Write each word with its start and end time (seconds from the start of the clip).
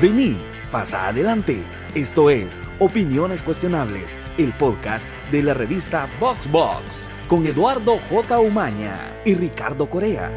Vení, 0.00 0.38
pasa 0.70 1.08
adelante. 1.08 1.64
Esto 1.96 2.30
es 2.30 2.56
Opiniones 2.78 3.42
Cuestionables, 3.42 4.14
el 4.38 4.52
podcast 4.52 5.08
de 5.32 5.42
la 5.42 5.54
revista 5.54 6.08
Box 6.20 6.48
Box, 6.52 7.04
con 7.26 7.44
Eduardo 7.44 7.98
J. 8.08 8.38
Umaña 8.38 8.96
y 9.24 9.34
Ricardo 9.34 9.90
Corea. 9.90 10.30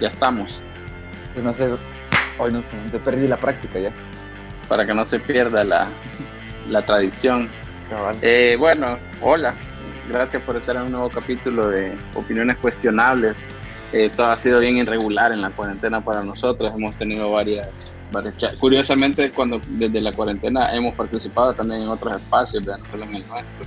Ya 0.00 0.06
estamos. 0.06 0.62
Yo 1.34 1.42
no 1.42 1.52
sé, 1.54 1.68
hoy 2.38 2.52
no 2.52 2.62
sé, 2.62 2.76
te 2.92 3.00
perdí 3.00 3.26
la 3.26 3.38
práctica 3.38 3.80
ya. 3.80 3.92
Para 4.68 4.86
que 4.86 4.94
no 4.94 5.04
se 5.04 5.18
pierda 5.18 5.64
la, 5.64 5.88
la 6.68 6.86
tradición. 6.86 7.48
Eh, 8.22 8.54
bueno, 8.56 8.96
hola. 9.22 9.56
Gracias 10.08 10.40
por 10.44 10.56
estar 10.56 10.76
en 10.76 10.82
un 10.82 10.92
nuevo 10.92 11.10
capítulo 11.10 11.68
de 11.68 11.98
Opiniones 12.14 12.58
Cuestionables. 12.58 13.38
Eh, 13.92 14.10
todo 14.14 14.28
ha 14.28 14.36
sido 14.36 14.60
bien 14.60 14.76
irregular 14.76 15.32
en 15.32 15.42
la 15.42 15.50
cuarentena 15.50 16.00
para 16.00 16.22
nosotros. 16.22 16.72
Hemos 16.74 16.96
tenido 16.96 17.32
varias, 17.32 17.98
varias 18.12 18.34
Curiosamente, 18.60 19.30
cuando 19.30 19.60
desde 19.66 20.00
la 20.00 20.12
cuarentena 20.12 20.74
hemos 20.74 20.94
participado 20.94 21.54
también 21.54 21.82
en 21.82 21.88
otros 21.88 22.16
espacios, 22.16 22.64
no 22.64 22.76
solo 22.90 23.04
en 23.04 23.16
el 23.16 23.26
nuestro, 23.26 23.60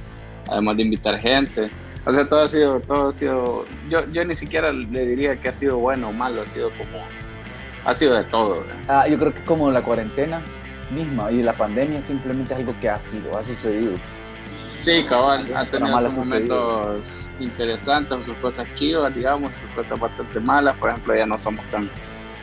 además 0.49 0.77
de 0.77 0.83
invitar 0.83 1.19
gente. 1.19 1.69
O 2.05 2.13
sea, 2.13 2.27
todo 2.27 2.41
ha 2.41 2.47
sido, 2.47 2.79
todo 2.81 3.09
ha 3.09 3.11
sido, 3.11 3.65
yo, 3.89 4.05
yo 4.11 4.25
ni 4.25 4.35
siquiera 4.35 4.71
le 4.71 5.05
diría 5.05 5.39
que 5.39 5.49
ha 5.49 5.53
sido 5.53 5.77
bueno 5.77 6.09
o 6.09 6.13
malo, 6.13 6.41
ha 6.41 6.45
sido 6.45 6.69
como, 6.71 7.03
ha 7.85 7.95
sido 7.95 8.15
de 8.15 8.23
todo. 8.25 8.63
Ah, 8.87 9.07
yo 9.07 9.17
creo 9.17 9.33
que 9.33 9.41
como 9.43 9.71
la 9.71 9.81
cuarentena 9.81 10.41
misma 10.91 11.31
y 11.31 11.41
la 11.41 11.53
pandemia 11.53 12.01
simplemente 12.01 12.53
es 12.53 12.59
algo 12.59 12.75
que 12.79 12.89
ha 12.89 12.99
sido, 12.99 13.37
ha 13.37 13.43
sucedido. 13.43 13.93
Sí, 14.79 15.05
cabal, 15.07 15.47
ha 15.55 15.65
tenido 15.65 16.11
sus 16.11 16.17
momentos 16.17 17.22
interesantes, 17.39 18.25
sus 18.25 18.37
cosas 18.37 18.67
chivas, 18.75 19.13
digamos, 19.15 19.51
sus 19.61 19.69
cosas 19.71 19.99
bastante 19.99 20.39
malas. 20.39 20.77
Por 20.77 20.89
ejemplo, 20.89 21.15
ya 21.15 21.25
no 21.25 21.37
somos 21.37 21.67
tan 21.69 21.89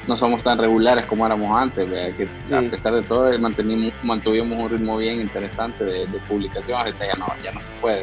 no 0.08 0.16
somos 0.16 0.42
tan 0.42 0.58
regulares 0.58 1.06
como 1.06 1.26
éramos 1.26 1.56
antes, 1.56 1.88
¿verdad? 1.88 2.16
que 2.16 2.26
Sí. 2.48 2.54
a 2.54 2.70
pesar 2.70 2.94
de 2.94 3.02
todo 3.02 3.38
mantenimos, 3.38 3.92
mantuvimos 4.02 4.58
un 4.58 4.70
ritmo 4.70 4.96
bien 4.96 5.20
interesante 5.20 5.84
de, 5.84 6.06
de 6.06 6.18
publicación, 6.28 6.78
ahorita 6.78 7.06
ya 7.06 7.14
no, 7.14 7.26
ya 7.44 7.52
no 7.52 7.60
se 7.60 7.70
puede, 7.80 8.02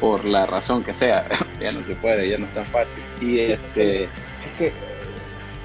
por 0.00 0.24
la 0.24 0.44
razón 0.46 0.82
que 0.82 0.92
sea, 0.92 1.24
ya 1.60 1.72
no 1.72 1.82
se 1.84 1.94
puede, 1.96 2.28
ya 2.28 2.38
no 2.38 2.46
es 2.46 2.52
tan 2.52 2.66
fácil. 2.66 3.02
Y 3.20 3.38
este, 3.38 4.04
Es 4.04 4.10
que, 4.58 4.72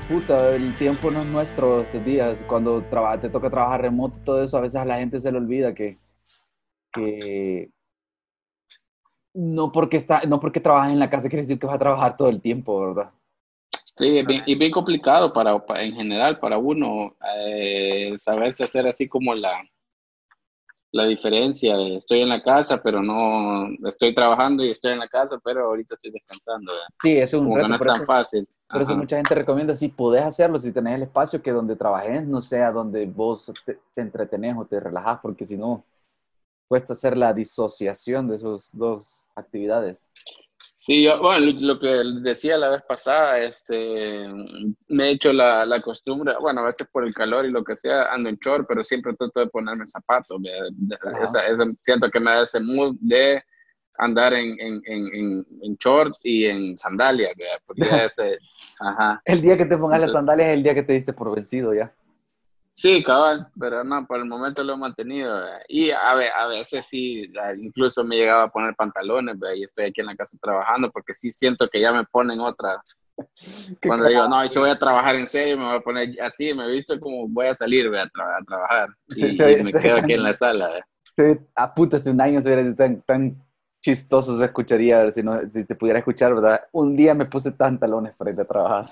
puta, 0.08 0.56
el 0.56 0.74
tiempo 0.76 1.12
no 1.12 1.22
es 1.22 1.28
nuestro 1.28 1.82
estos 1.82 2.06
días. 2.06 2.44
Cuando 2.48 2.82
te 3.22 3.30
toca 3.30 3.50
trabajar 3.50 3.82
remoto 3.82 4.18
todo 4.24 4.44
eso, 4.44 4.58
a 4.58 4.62
veces 4.62 4.78
a 4.78 4.86
la 4.86 4.98
gente 4.98 5.20
se 5.20 5.32
le 5.32 5.40
olvida 5.40 5.74
que, 5.74 5.98
que 6.94 7.70
no 9.34 9.72
porque 9.72 9.98
está, 9.98 10.22
no 10.28 10.40
porque 10.40 10.60
trabajas 10.60 10.92
en 10.92 11.00
la 11.00 11.10
casa 11.10 11.30
quiere 11.30 11.42
decir 11.44 11.60
que 11.60 11.68
vas 11.68 11.76
a 11.76 11.80
trabajar 11.80 12.18
todo 12.18 12.30
el 12.30 12.42
tiempo, 12.42 12.80
¿verdad? 12.88 13.12
Sí, 13.86 14.18
es 14.18 14.26
bien, 14.26 14.72
complicado 14.72 15.34
para, 15.34 15.60
pa- 15.66 15.82
en 15.84 15.94
general 15.94 16.40
para 16.40 16.58
uno 16.58 17.16
eh, 17.38 18.14
saberse 18.18 18.64
hacer 18.64 18.88
así 18.88 19.08
como 19.10 19.34
la, 19.36 19.62
la 20.92 21.06
diferencia 21.06 21.76
estoy 21.96 22.22
en 22.22 22.30
la 22.30 22.42
casa, 22.42 22.82
pero 22.82 23.02
no 23.04 23.68
estoy 23.88 24.14
trabajando 24.16 24.64
y 24.64 24.72
estoy 24.72 24.94
en 24.94 25.00
la 25.00 25.08
casa, 25.08 25.38
pero 25.44 25.66
ahorita 25.68 25.96
estoy 25.96 26.12
descansando. 26.12 26.72
¿verdad? 26.72 26.88
Sí, 27.02 27.18
es 27.18 27.34
un 27.34 27.44
Como 27.44 27.56
que 27.56 27.58
reto, 27.58 27.70
no 27.70 27.76
es 27.76 27.84
tan 27.84 27.96
eso- 27.96 28.06
fácil. 28.06 28.48
Por 28.72 28.82
eso 28.84 28.96
mucha 28.96 29.18
gente 29.18 29.34
recomienda, 29.34 29.74
si 29.74 29.90
podés 29.90 30.24
hacerlo, 30.24 30.60
si 30.60 30.72
tenés 30.72 30.96
el 30.96 31.04
espacio, 31.04 31.42
que 31.42 31.52
donde 31.52 31.76
trabajes 31.76 32.28
no 32.28 32.40
sea 32.40 32.72
donde 32.72 33.06
vos 33.08 33.52
te, 33.66 33.80
te 33.96 34.02
entretenés 34.02 34.56
o 34.58 34.66
te 34.66 34.80
relajás, 34.80 35.20
porque 35.22 35.44
si 35.44 35.58
no, 35.58 35.84
cuesta 36.70 36.94
hacer 36.94 37.18
la 37.18 37.34
disociación 37.34 38.30
de 38.30 38.36
esas 38.38 38.70
dos 38.72 39.28
actividades. 39.36 40.10
Sí, 40.76 41.04
yo, 41.04 41.20
bueno, 41.22 41.46
lo, 41.60 41.78
que 41.78 41.88
decía 42.22 42.58
la 42.58 42.70
vez 42.70 42.82
pasada, 42.88 43.38
este, 43.40 44.26
me 44.88 45.10
he 45.10 45.12
hecho 45.12 45.34
la, 45.34 45.66
la 45.66 45.82
costumbre, 45.82 46.36
bueno, 46.40 46.62
a 46.62 46.66
veces 46.66 46.88
por 46.90 47.06
el 47.06 47.14
calor 47.14 47.46
y 47.46 47.52
lo 47.52 47.66
que 47.66 47.76
sea, 47.76 48.04
ando 48.14 48.30
en 48.30 48.38
short, 48.38 48.66
pero 48.66 48.82
siempre 48.86 49.14
trato 49.14 49.42
de 49.42 49.48
ponerme 49.48 49.86
zapatos. 49.86 50.40
Esa- 51.22 51.46
esa- 51.48 51.66
siento 51.82 52.10
que 52.10 52.22
me 52.22 52.32
da 52.32 52.44
ese 52.44 52.62
mood 52.62 52.96
de 53.02 53.44
andar 53.98 54.34
en, 54.34 54.58
en, 54.62 54.82
en, 54.86 55.46
en, 55.64 55.76
short 55.76 56.14
y 56.24 56.46
en 56.46 56.78
sandalias, 56.78 57.34
porque 57.66 57.82
ese, 58.06 58.38
ajá. 58.80 59.22
El 59.26 59.42
día 59.42 59.58
que 59.58 59.66
te 59.66 59.76
pongas 59.78 60.00
las 60.00 60.10
Entonces- 60.12 60.14
sandalias 60.14 60.48
es 60.50 60.54
el 60.56 60.64
día 60.64 60.76
que 60.76 60.84
te 60.84 60.94
diste 60.94 61.12
por 61.12 61.36
vencido 61.36 61.74
ya. 61.74 61.94
Sí, 62.82 63.04
cabal, 63.04 63.48
pero 63.60 63.84
no, 63.84 64.08
por 64.08 64.20
el 64.20 64.26
momento 64.26 64.64
lo 64.64 64.74
he 64.74 64.78
mantenido. 64.78 65.34
¿verdad? 65.36 65.60
Y 65.68 65.92
a, 65.92 66.16
ve- 66.16 66.32
a 66.32 66.48
veces 66.48 66.86
sí, 66.86 67.30
incluso 67.62 68.06
me 68.06 68.16
llegaba 68.16 68.44
a 68.44 68.50
poner 68.50 68.74
pantalones, 68.76 69.38
¿verdad? 69.38 69.56
y 69.56 69.64
estoy 69.64 69.86
aquí 69.86 70.00
en 70.00 70.08
la 70.08 70.16
casa 70.16 70.38
trabajando, 70.42 70.90
porque 70.90 71.12
sí 71.14 71.30
siento 71.30 71.68
que 71.68 71.82
ya 71.82 71.92
me 71.92 72.06
ponen 72.06 72.40
otra, 72.40 72.82
Cuando 73.86 74.08
digo, 74.08 74.28
no, 74.28 74.44
y 74.46 74.50
si 74.50 74.60
voy 74.60 74.70
a 74.70 74.78
trabajar 74.80 75.16
en 75.16 75.28
serio, 75.28 75.58
me 75.58 75.66
voy 75.66 75.76
a 75.78 75.82
poner 75.82 76.22
así, 76.22 76.54
me 76.54 76.66
he 76.66 76.72
visto 76.72 77.00
como 77.00 77.28
voy 77.28 77.48
a 77.48 77.54
salir 77.54 77.88
a, 77.88 78.06
tra- 78.06 78.40
a 78.40 78.44
trabajar. 78.46 78.90
Y, 79.10 79.26
Sí, 79.38 79.44
y 79.52 79.58
se- 79.64 79.64
me 79.64 79.74
quedo 79.76 79.98
aquí 79.98 80.14
en 80.14 80.24
la 80.24 80.34
sala. 80.34 80.70
Sí, 81.16 81.24
a 81.56 81.74
puta, 81.74 82.00
si 82.00 82.10
un 82.10 82.22
año 82.22 82.40
se 82.40 82.48
hubiera 82.54 82.76
tan, 82.76 83.02
tan 83.02 83.44
chistoso 83.82 84.38
se 84.38 84.46
escucharía, 84.46 85.12
si, 85.12 85.22
no, 85.24 85.48
si 85.50 85.66
te 85.66 85.76
pudiera 85.76 86.00
escuchar, 86.00 86.34
¿verdad? 86.36 86.62
Un 86.72 86.96
día 86.96 87.14
me 87.14 87.26
puse 87.26 87.52
pantalones 87.52 88.16
para 88.16 88.32
ir 88.32 88.40
a 88.40 88.46
trabajar. 88.46 88.88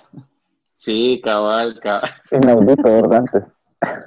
Sí, 0.76 1.20
cabal, 1.24 1.78
cabal. 1.82 2.12
Inaudito, 2.32 2.90
¿verdad? 2.90 3.26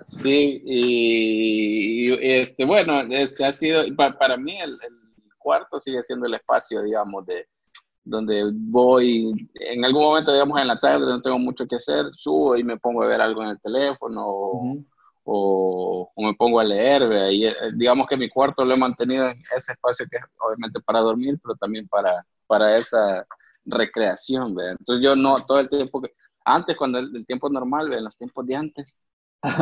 Sí, 0.06 0.62
y, 0.64 2.12
y, 2.12 2.18
este, 2.40 2.64
bueno, 2.64 3.02
este 3.10 3.44
ha 3.46 3.52
sido, 3.52 3.82
pa- 3.96 4.16
para 4.18 4.36
mí 4.36 4.60
el, 4.60 4.72
el 4.72 4.94
cuarto 5.38 5.78
sigue 5.78 6.02
siendo 6.02 6.26
el 6.26 6.34
espacio, 6.34 6.82
digamos, 6.82 7.24
de 7.26 7.46
donde 8.04 8.50
voy, 8.52 9.48
en 9.54 9.84
algún 9.84 10.02
momento, 10.02 10.32
digamos, 10.32 10.60
en 10.60 10.68
la 10.68 10.80
tarde, 10.80 11.06
no 11.06 11.22
tengo 11.22 11.38
mucho 11.38 11.66
que 11.66 11.76
hacer, 11.76 12.06
subo 12.16 12.56
y 12.56 12.64
me 12.64 12.78
pongo 12.78 13.02
a 13.02 13.06
ver 13.06 13.20
algo 13.20 13.42
en 13.42 13.50
el 13.50 13.60
teléfono 13.60 14.24
o, 14.26 14.56
Ujú. 14.56 14.86
o, 15.24 16.12
o 16.14 16.22
me 16.26 16.34
pongo 16.34 16.60
a 16.60 16.64
leer, 16.64 17.08
¿ve? 17.08 17.32
y 17.34 17.46
eh, 17.46 17.54
digamos 17.74 18.08
que 18.08 18.16
mi 18.16 18.28
cuarto 18.28 18.64
lo 18.64 18.74
he 18.74 18.78
mantenido 18.78 19.28
en 19.28 19.40
ese 19.56 19.72
espacio 19.72 20.06
que 20.10 20.16
es 20.18 20.24
obviamente 20.40 20.80
para 20.80 21.00
dormir, 21.00 21.38
pero 21.42 21.54
también 21.56 21.86
para, 21.88 22.24
para 22.46 22.74
esa 22.76 23.26
recreación, 23.64 24.54
¿ve? 24.54 24.70
entonces 24.70 25.04
yo 25.04 25.14
no, 25.14 25.44
todo 25.44 25.60
el 25.60 25.68
tiempo 25.68 26.00
que, 26.00 26.12
antes 26.44 26.76
cuando 26.76 26.98
el, 26.98 27.14
el 27.14 27.26
tiempo 27.26 27.48
normal, 27.50 27.90
¿ve? 27.90 27.98
en 27.98 28.04
los 28.04 28.16
tiempos 28.16 28.46
de 28.46 28.56
antes, 28.56 28.92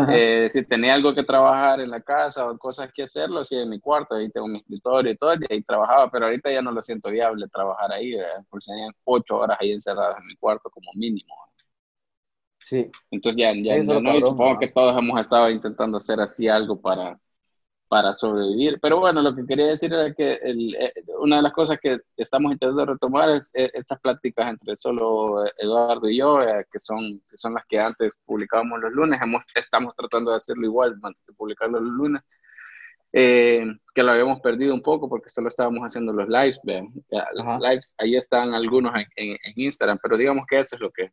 eh, 0.06 0.48
si 0.50 0.64
tenía 0.66 0.94
algo 0.94 1.14
que 1.14 1.24
trabajar 1.24 1.80
en 1.80 1.90
la 1.90 2.00
casa 2.02 2.48
o 2.50 2.58
cosas 2.58 2.90
que 2.92 3.04
hacer, 3.04 3.30
lo 3.30 3.40
hacía 3.40 3.62
en 3.62 3.70
mi 3.70 3.80
cuarto, 3.80 4.14
ahí 4.16 4.30
tengo 4.30 4.48
mi 4.48 4.58
escritorio 4.58 5.12
y 5.12 5.16
todo, 5.16 5.34
y 5.34 5.52
ahí 5.52 5.62
trabajaba, 5.62 6.10
pero 6.10 6.26
ahorita 6.26 6.50
ya 6.52 6.62
no 6.62 6.72
lo 6.72 6.82
siento 6.82 7.10
viable 7.10 7.48
trabajar 7.48 7.92
ahí, 7.92 8.12
¿ve? 8.12 8.24
porque 8.50 8.64
serían 8.64 8.92
ocho 9.04 9.36
horas 9.38 9.58
ahí 9.60 9.72
encerradas 9.72 10.18
en 10.20 10.26
mi 10.26 10.36
cuarto 10.36 10.70
como 10.70 10.90
mínimo. 10.94 11.34
Sí, 12.60 12.90
Entonces 13.10 13.38
ya, 13.40 13.52
ya, 13.54 13.76
ya 13.82 14.00
no, 14.00 14.16
y 14.18 14.22
cabrón, 14.22 14.22
supongo 14.24 14.58
que 14.58 14.68
todos 14.68 14.96
hemos 14.98 15.20
estado 15.20 15.50
intentando 15.50 15.96
hacer 15.98 16.20
así 16.20 16.48
algo 16.48 16.80
para, 16.80 17.18
para 17.88 18.12
sobrevivir. 18.12 18.78
Pero 18.82 19.00
bueno, 19.00 19.22
lo 19.22 19.34
que 19.34 19.46
quería 19.46 19.66
decir 19.68 19.92
era 19.92 20.12
que 20.14 20.34
el, 20.34 20.74
eh, 20.76 20.92
una 21.20 21.36
de 21.36 21.42
las 21.42 21.52
cosas 21.52 21.78
que 21.80 21.98
estamos 22.16 22.52
intentando 22.52 22.84
retomar 22.86 23.30
es 23.30 23.50
eh, 23.54 23.70
estas 23.74 23.98
pláticas 24.00 24.48
entre 24.50 24.76
solo 24.76 25.46
eh, 25.46 25.52
Eduardo 25.58 26.08
y 26.08 26.18
yo, 26.18 26.42
eh, 26.42 26.66
que, 26.70 26.78
son, 26.80 27.20
que 27.30 27.36
son 27.36 27.54
las 27.54 27.64
que 27.66 27.80
antes 27.80 28.18
publicábamos 28.26 28.80
los 28.80 28.92
lunes. 28.92 29.20
Hemos, 29.22 29.44
estamos 29.54 29.94
tratando 29.96 30.30
de 30.32 30.36
hacerlo 30.38 30.64
igual, 30.66 31.00
de 31.00 31.32
publicarlo 31.34 31.80
los 31.80 31.92
lunes. 31.92 32.22
eh, 33.12 33.64
que 33.94 34.02
lo 34.02 34.12
habíamos 34.12 34.40
perdido 34.40 34.74
un 34.74 34.82
poco 34.82 35.08
porque 35.08 35.28
solo 35.30 35.48
estábamos 35.48 35.80
haciendo 35.82 36.12
los 36.12 36.28
lives, 36.28 36.58
vean, 36.62 36.88
los 37.34 37.60
lives, 37.60 37.94
ahí 37.98 38.16
están 38.16 38.54
algunos 38.54 38.94
en, 38.94 39.06
en- 39.16 39.38
en 39.42 39.52
Instagram, 39.56 39.98
pero 40.02 40.16
digamos 40.16 40.44
que 40.46 40.58
eso 40.60 40.76
es 40.76 40.80
lo 40.82 40.90
que, 40.90 41.10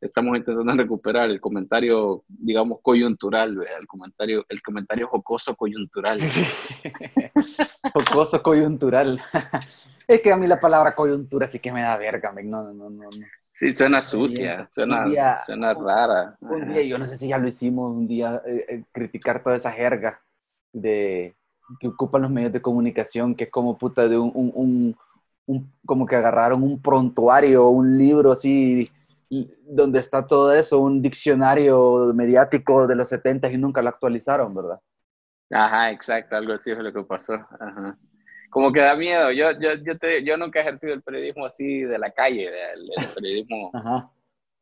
estamos 0.00 0.36
intentando 0.36 0.72
recuperar 0.82 1.30
el 1.30 1.40
comentario, 1.40 2.24
digamos, 2.28 2.78
coyuntural, 2.82 3.58
el 3.80 3.86
comentario, 3.86 4.44
el 4.48 4.62
comentario 4.62 5.08
jocoso 5.08 5.54
coyuntural. 5.56 6.18
jocoso 7.94 8.42
coyuntural. 8.42 9.20
es 10.08 10.20
que 10.20 10.32
a 10.32 10.36
mí 10.36 10.46
la 10.46 10.60
palabra 10.60 10.94
coyuntura 10.94 11.46
sí 11.46 11.58
que 11.58 11.72
me 11.72 11.82
da 11.82 11.96
verga, 11.96 12.32
men. 12.32 12.50
no, 12.50 12.62
no, 12.62 12.90
no, 12.90 12.90
no. 12.90 13.10
Sí, 13.52 13.70
suena 13.70 14.00
sucia, 14.00 14.68
suena, 14.72 15.04
Un 15.04 15.10
día- 15.12 15.40
suena 15.46 15.74
rara. 15.74 16.36
Un 16.40 16.62
Ajá. 16.62 16.72
día, 16.72 16.82
yo 16.82 16.98
no 16.98 17.06
sé 17.06 17.16
si 17.16 17.28
ya 17.28 17.38
lo 17.38 17.46
hicimos, 17.46 17.92
un 17.94 18.08
día 18.08 18.42
eh, 18.44 18.64
eh, 18.68 18.84
criticar 18.90 19.42
toda 19.44 19.54
esa 19.54 19.70
jerga 19.70 20.20
de 20.72 21.36
que 21.78 21.86
ocupan 21.88 22.22
los 22.22 22.30
medios 22.32 22.52
de 22.52 22.60
comunicación, 22.60 23.34
que 23.34 23.44
es 23.44 23.50
como 23.50 23.78
puta 23.78 24.08
de 24.08 24.18
un, 24.18 24.32
un- 24.34 24.52
un- 24.54 24.96
un- 25.46 25.72
como 25.86 26.04
que 26.04 26.16
agarraron 26.16 26.62
un 26.64 26.82
prontuario, 26.82 27.68
un 27.68 27.96
libro 27.96 28.32
así, 28.32 28.90
donde 29.62 29.98
está 30.00 30.26
todo 30.26 30.52
eso, 30.54 30.78
un 30.80 31.00
diccionario 31.02 32.12
mediático 32.14 32.86
de 32.86 32.96
los 32.96 33.08
70 33.08 33.50
y 33.50 33.58
nunca 33.58 33.82
lo 33.82 33.88
actualizaron, 33.90 34.54
¿verdad? 34.54 34.80
Ajá, 35.50 35.90
exacto, 35.90 36.36
algo 36.36 36.52
así 36.54 36.70
es 36.70 36.78
lo 36.78 36.92
que 36.92 37.02
pasó. 37.04 37.34
Ajá. 37.34 37.96
Como 38.50 38.72
que 38.72 38.80
da 38.80 38.96
miedo. 38.96 39.30
Yo, 39.32 39.52
yo, 39.60 39.74
yo, 39.84 39.98
te- 39.98 40.24
yo 40.24 40.36
nunca 40.36 40.58
he 40.60 40.62
ejercido 40.62 40.94
el 40.94 41.02
periodismo 41.02 41.46
así 41.46 41.82
de 41.82 41.98
la 41.98 42.10
calle, 42.10 42.48
el, 42.48 42.90
el 42.96 43.06
periodismo 43.14 43.70
Ajá. 43.74 44.10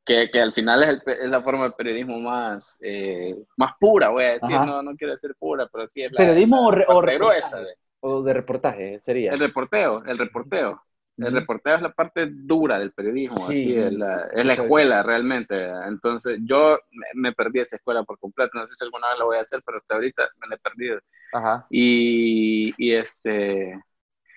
que, 0.04 0.30
que 0.30 0.40
al 0.40 0.52
final 0.52 0.82
es, 0.82 0.88
el 1.06 1.12
es 1.24 1.30
la 1.30 1.42
forma 1.42 1.64
de 1.64 1.70
periodismo 1.72 2.18
más, 2.18 2.78
eh, 2.82 3.36
más 3.56 3.72
pura, 3.80 4.08
voy 4.08 4.24
a 4.24 4.32
decir. 4.32 4.54
Ajá. 4.54 4.66
No, 4.66 4.82
no 4.82 4.96
quiero 4.96 5.12
decir 5.12 5.34
pura, 5.38 5.68
pero 5.72 5.86
sí 5.86 6.02
es 6.02 6.12
la, 6.12 6.18
Periodismo 6.18 6.56
la 6.56 6.66
o 6.66 6.70
re- 6.72 6.86
o 6.88 7.00
gruesa. 7.18 7.60
O 8.00 8.22
de 8.22 8.32
reportaje, 8.34 8.98
sería. 8.98 9.32
El 9.32 9.38
reporteo, 9.38 10.04
el 10.04 10.18
reporteo. 10.18 10.82
El 11.22 11.34
Ujú. 11.34 11.36
reporteo 11.36 11.76
es 11.76 11.82
la 11.82 11.92
parte 11.92 12.26
dura 12.30 12.78
del 12.78 12.92
periodismo, 12.92 13.48
Sí, 13.48 13.52
así 13.52 13.76
es 13.76 13.92
la, 13.94 14.28
es 14.34 14.44
la 14.44 14.54
escuela 14.54 15.02
realmente. 15.02 15.54
Entonces 15.86 16.38
yo 16.44 16.78
me, 17.14 17.32
perdí 17.32 17.60
esa 17.60 17.76
escuela 17.76 18.02
por 18.04 18.18
completo, 18.18 18.50
no 18.58 18.66
sé 18.66 18.74
si 18.76 18.84
alguna 18.84 19.08
vez 19.10 19.18
la 19.18 19.24
voy 19.24 19.36
a 19.38 19.40
hacer, 19.40 19.62
pero 19.64 19.76
hasta 19.76 19.94
ahorita 19.94 20.28
me 20.40 20.48
la 20.48 20.54
he 20.56 20.58
perdido. 20.58 21.00
Ajá. 21.32 21.66
Y, 21.70 22.74
y 22.78 22.92
este, 22.94 23.80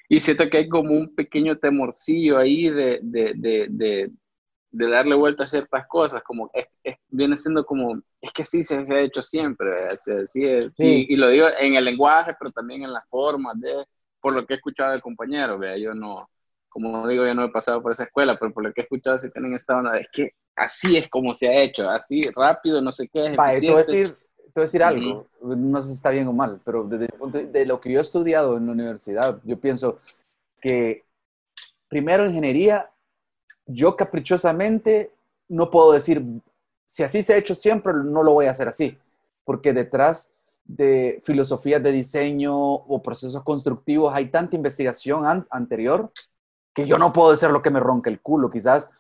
y 0.10 0.20
siento 0.20 0.50
que 0.50 0.58
hay 0.58 0.70
como 0.70 0.94
un 0.94 1.16
pequeño 1.16 1.58
temorcillo 1.58 2.38
ahí 2.38 2.70
de, 2.70 3.00
de, 3.04 3.34
de, 3.36 3.68
de, 3.70 4.12
de 4.72 4.90
darle 4.90 5.16
vuelta 5.16 5.44
a 5.44 5.48
ciertas 5.48 5.88
cosas, 5.88 6.24
como 6.24 6.50
es, 6.54 6.68
es- 6.84 6.98
viene 7.10 7.36
siendo 7.38 7.66
como, 7.66 8.02
es 8.22 8.32
que 8.32 8.44
sí 8.44 8.64
se, 8.64 8.84
se 8.84 8.94
ha 8.96 9.02
hecho 9.02 9.22
siempre. 9.22 9.96
Se- 9.98 10.28
sí 10.28 10.46
es- 10.46 10.76
Sí. 10.76 11.06
Y, 11.10 11.16
lo 11.16 11.30
digo 11.30 11.48
en 11.60 11.76
el 11.76 11.86
lenguaje, 11.86 12.36
pero 12.40 12.52
también 12.52 12.84
en 12.84 12.94
las 12.94 13.08
formas 13.10 13.60
de, 13.60 13.86
por 14.20 14.34
lo 14.34 14.46
que 14.46 14.54
he 14.54 14.58
escuchado 14.58 14.94
de 14.94 15.02
compañeros. 15.02 15.60
Yo 15.80 15.94
no, 15.94 16.30
como 16.76 17.08
digo, 17.08 17.26
yo 17.26 17.34
no 17.34 17.46
he 17.46 17.50
pasado 17.50 17.82
por 17.82 17.94
esa 17.94 18.04
escuela, 18.04 18.38
pero 18.38 18.52
por 18.52 18.62
lo 18.62 18.74
que 18.74 18.82
he 18.82 18.84
escuchado 18.84 19.18
sí 19.18 19.30
tienen 19.32 19.54
esta 19.54 19.78
onda, 19.78 19.98
es 19.98 20.10
que 20.12 20.32
así 20.58 20.98
es 20.98 21.08
como 21.08 21.34
se 21.34 21.48
ha 21.48 21.62
hecho, 21.62 21.90
así 21.90 22.22
rápido, 22.36 22.82
no 22.82 22.92
sé 22.92 23.08
qué, 23.08 23.28
es 23.28 23.38
Vale, 23.38 23.62
te 23.62 23.68
voy 23.68 23.76
a 23.76 23.78
decir, 23.78 24.08
te 24.10 24.52
voy 24.56 24.62
a 24.62 24.62
decir 24.62 24.84
algo, 24.84 25.26
no 25.42 25.82
sé 25.82 25.88
si 25.88 25.94
está 25.94 26.10
bien 26.10 26.28
o 26.28 26.34
mal, 26.34 26.60
pero 26.66 26.84
desde 26.84 27.06
el 27.06 27.14
punto 27.18 27.38
de 27.42 27.66
lo 27.66 27.80
que 27.80 27.94
yo 27.94 28.00
he 28.00 28.02
estudiado 28.02 28.58
en 28.58 28.66
la 28.66 28.74
universidad, 28.74 29.40
yo 29.46 29.58
pienso 29.58 30.02
que 30.60 31.06
primero 31.88 32.26
ingeniería, 32.26 32.90
yo 33.66 33.96
caprichosamente 33.96 35.12
no 35.48 35.70
puedo 35.70 35.94
decir, 35.94 36.22
si 36.84 37.04
así 37.04 37.24
se 37.24 37.36
ha 37.36 37.38
hecho 37.38 37.56
siempre, 37.56 37.94
no 37.94 38.22
lo 38.22 38.34
voy 38.34 38.48
a 38.48 38.52
hacer 38.52 38.68
así, 38.68 38.98
porque 39.46 39.72
detrás 39.72 40.36
de 40.66 41.22
filosofías 41.24 41.82
de 41.82 41.94
diseño 41.94 42.54
o 42.54 43.02
procesos 43.02 43.42
constructivos 43.44 44.14
hay 44.14 44.30
tanta 44.30 44.58
investigación 44.58 45.26
an- 45.26 45.48
anterior 45.50 46.12
que 46.76 46.86
yo 46.86 46.98
no 46.98 47.14
puedo 47.14 47.32
hacer 47.32 47.50
lo 47.52 47.62
que 47.62 47.72
me 47.72 47.80
ronca 47.80 48.10
el 48.10 48.22
culo, 48.22 48.52
quizás 48.52 48.92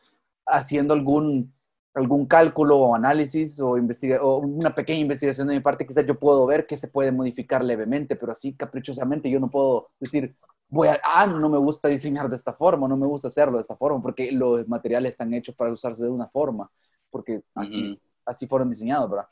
haciendo 0.48 0.94
algún, 0.94 1.54
algún 1.94 2.25
cálculo 2.25 2.80
o 2.80 2.95
análisis 2.95 3.60
o, 3.60 3.77
investiga 3.77 4.24
o 4.24 4.38
una 4.38 4.74
pequeña 4.74 5.01
investigación 5.01 5.48
de 5.48 5.56
mi 5.56 5.60
parte, 5.60 5.86
quizás 5.86 6.06
yo 6.06 6.18
puedo 6.18 6.45
ver 6.45 6.66
que 6.66 6.77
se 6.77 6.88
puede 6.88 7.12
modificar 7.12 7.63
levemente, 7.63 8.16
pero 8.16 8.31
así 8.31 8.54
caprichosamente 8.54 9.30
yo 9.30 9.42
no 9.42 9.51
puedo 9.51 9.89
decir, 10.00 10.36
voy 10.69 10.88
a, 10.88 11.01
ah, 11.04 11.27
no 11.27 11.50
me 11.50 11.57
gusta 11.57 11.89
diseñar 11.89 12.30
de 12.30 12.38
esta 12.38 12.54
forma, 12.54 12.88
no 12.88 12.95
me 12.95 13.07
gusta 13.07 13.27
hacerlo 13.27 13.57
de 13.57 13.62
esta 13.62 13.75
forma, 13.75 14.01
porque 14.01 14.31
los 14.31 14.66
materiales 14.69 15.12
están 15.12 15.33
hechos 15.33 15.54
para 15.54 15.74
usarse 15.74 16.06
de 16.06 16.10
una 16.10 16.28
forma, 16.28 16.71
porque 17.12 17.42
así, 17.56 17.83
Ujú. 17.83 17.95
así 18.25 18.48
fueron 18.48 18.69
diseñados, 18.69 19.10
¿verdad? 19.10 19.28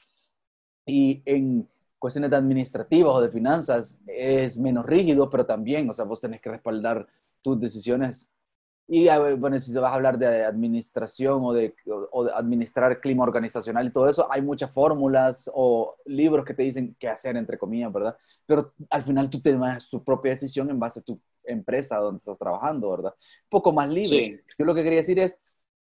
Y 0.86 1.24
en 1.26 1.70
cuestiones 1.98 2.30
de 2.30 2.36
administrativas 2.36 3.14
o 3.16 3.22
de 3.22 3.30
finanzas 3.32 4.02
es 4.06 4.58
menos 4.58 4.86
rígido, 4.86 5.30
pero 5.30 5.46
también, 5.46 5.90
o 5.90 5.94
sea, 5.94 6.04
vos 6.04 6.20
tenés 6.20 6.42
que 6.42 6.50
respaldar 6.50 7.08
tus 7.42 7.60
decisiones. 7.60 8.33
Y 8.88 9.08
bueno, 9.38 9.58
si 9.60 9.74
vas 9.74 9.92
a 9.92 9.96
hablar 9.96 10.18
de 10.20 10.44
administración 10.46 11.40
o 11.44 11.54
de, 11.54 11.74
o- 12.12 12.26
de 12.26 12.32
administrar 12.34 13.00
clima 13.00 13.24
organizacional 13.24 13.88
y 13.88 13.92
todo 13.92 14.10
eso, 14.10 14.28
hay 14.32 14.42
muchas 14.42 14.72
fórmulas 14.72 15.50
o 15.54 15.96
libros 16.06 16.46
que 16.46 16.54
te 16.54 16.64
dicen 16.64 16.96
qué 17.00 17.08
hacer, 17.08 17.38
entre 17.38 17.58
comillas, 17.58 17.92
¿verdad? 17.94 18.18
Pero 18.46 18.74
al 18.90 19.04
final 19.04 19.30
tú 19.30 19.42
tomas 19.42 19.90
tu 19.90 20.04
propia 20.04 20.32
decisión 20.32 20.70
en 20.70 20.80
base 20.80 21.00
a 21.00 21.04
tu 21.04 21.20
empresa 21.46 21.98
donde 21.98 22.18
estás 22.20 22.38
trabajando, 22.38 22.90
¿verdad? 22.92 23.14
Un 23.18 23.50
poco 23.50 23.72
más 23.72 23.92
libre. 23.92 24.18
Sí. 24.18 24.40
Yo 24.58 24.66
lo 24.66 24.76
que 24.76 24.84
quería 24.84 25.00
decir 25.00 25.18
es, 25.20 25.40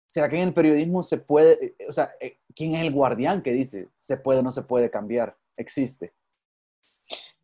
¿será 0.08 0.30
que 0.30 0.40
en 0.40 0.50
el 0.50 0.54
periodismo 0.54 1.04
se 1.04 1.18
puede, 1.18 1.66
eh, 1.80 1.88
o 1.90 1.94
sea, 1.94 2.14
eh, 2.22 2.40
quién 2.56 2.76
es 2.76 2.86
el 2.86 2.94
guardián 2.94 3.42
que 3.42 3.52
dice 3.54 3.90
se 3.96 4.18
puede 4.18 4.40
o 4.40 4.44
no 4.44 4.52
se 4.52 4.64
puede 4.64 4.90
cambiar? 4.92 5.36
Existe. 5.58 6.14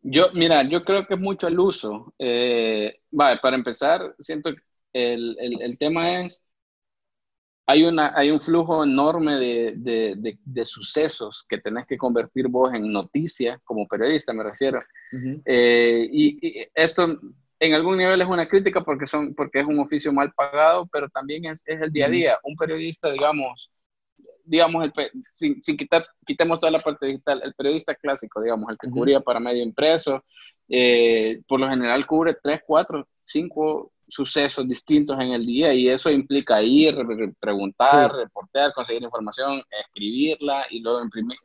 Yo, 0.02 0.26
mira, 0.34 0.62
yo 0.68 0.84
creo 0.84 1.06
que 1.06 1.14
es 1.14 1.20
mucho 1.20 1.46
el 1.46 1.58
uso. 1.58 2.14
Eh, 2.18 3.00
vale, 3.10 3.38
para 3.42 3.56
empezar, 3.56 4.14
siento 4.18 4.54
que 4.54 4.62
el, 4.92 5.36
el, 5.40 5.62
el 5.62 5.78
tema 5.78 6.20
es, 6.22 6.42
hay, 7.66 7.84
una, 7.84 8.12
hay 8.16 8.30
un 8.30 8.40
flujo 8.40 8.82
enorme 8.82 9.36
de, 9.36 9.74
de, 9.76 10.14
de, 10.16 10.38
de 10.44 10.64
sucesos 10.64 11.44
que 11.48 11.58
tenés 11.58 11.86
que 11.86 11.96
convertir 11.96 12.48
vos 12.48 12.74
en 12.74 12.90
noticia, 12.92 13.60
como 13.64 13.86
periodista 13.86 14.32
me 14.32 14.42
refiero. 14.42 14.80
Ujú. 15.12 15.42
Eh, 15.44 16.08
y, 16.10 16.38
y 16.60 16.66
esto 16.74 17.18
en 17.60 17.74
algún 17.74 17.98
nivel 17.98 18.20
es 18.20 18.26
una 18.28 18.48
crítica 18.48 18.82
porque, 18.82 19.06
son, 19.06 19.34
porque 19.34 19.60
es 19.60 19.66
un 19.66 19.78
oficio 19.78 20.12
mal 20.12 20.32
pagado, 20.32 20.88
pero 20.92 21.08
también 21.10 21.44
es, 21.44 21.62
es 21.66 21.80
el 21.80 21.92
día 21.92 22.06
a 22.06 22.10
día. 22.10 22.38
Un 22.42 22.56
periodista, 22.56 23.10
digamos, 23.12 23.70
digamos, 24.44 24.84
el, 24.84 24.92
sin, 25.30 25.62
sin 25.62 25.76
quitar, 25.76 26.02
quitemos 26.26 26.58
toda 26.58 26.72
la 26.72 26.80
parte 26.80 27.06
digital, 27.06 27.40
el 27.44 27.54
periodista 27.54 27.94
clásico, 27.94 28.42
digamos, 28.42 28.68
el 28.70 28.78
que 28.78 28.88
Ujú. 28.88 28.96
cubría 28.96 29.20
para 29.20 29.38
medio 29.38 29.62
impreso, 29.62 30.24
eh, 30.68 31.40
por 31.46 31.60
lo 31.60 31.68
general 31.68 32.06
cubre 32.06 32.36
tres, 32.42 32.60
cuatro, 32.66 33.06
cinco 33.24 33.92
sucesos 34.10 34.66
distintos 34.68 35.18
en 35.20 35.32
el 35.32 35.46
día 35.46 35.72
y 35.72 35.88
eso 35.88 36.10
implica 36.10 36.62
ir, 36.62 36.94
re- 36.96 37.16
re- 37.16 37.32
preguntar, 37.40 38.10
Sí. 38.10 38.16
reportear, 38.18 38.72
conseguir 38.74 39.02
información, 39.02 39.62
escribirla 39.86 40.66
y 40.70 40.80
luego 40.80 41.02
imprimir, 41.02 41.38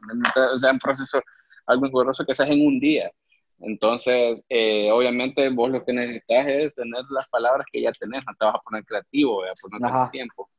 o 0.53 0.57
sea, 0.57 0.71
un 0.71 0.79
proceso 0.79 1.21
algo 1.67 1.85
engorroso 1.87 2.25
que 2.25 2.33
se 2.35 2.43
hace 2.43 2.53
en 2.53 2.65
un 2.65 2.79
día. 2.79 3.11
Entonces, 3.59 4.43
eh, 4.49 4.91
obviamente 4.91 5.49
vos 5.49 5.69
lo 5.71 5.83
que 5.83 5.93
necesitas 5.93 6.45
es 6.47 6.75
tener 6.75 7.01
las 7.09 7.27
palabras 7.29 7.65
que 7.71 7.81
ya 7.81 7.91
tenés, 7.93 8.23
no 8.27 8.33
te 8.37 8.45
vas 8.45 8.55
a 8.55 8.59
poner 8.59 8.83
creativo, 8.83 9.41
¿verdad? 9.41 9.55
pues 9.61 9.71
no 9.73 9.79
tenés 9.87 10.11
tiempo. 10.11 10.49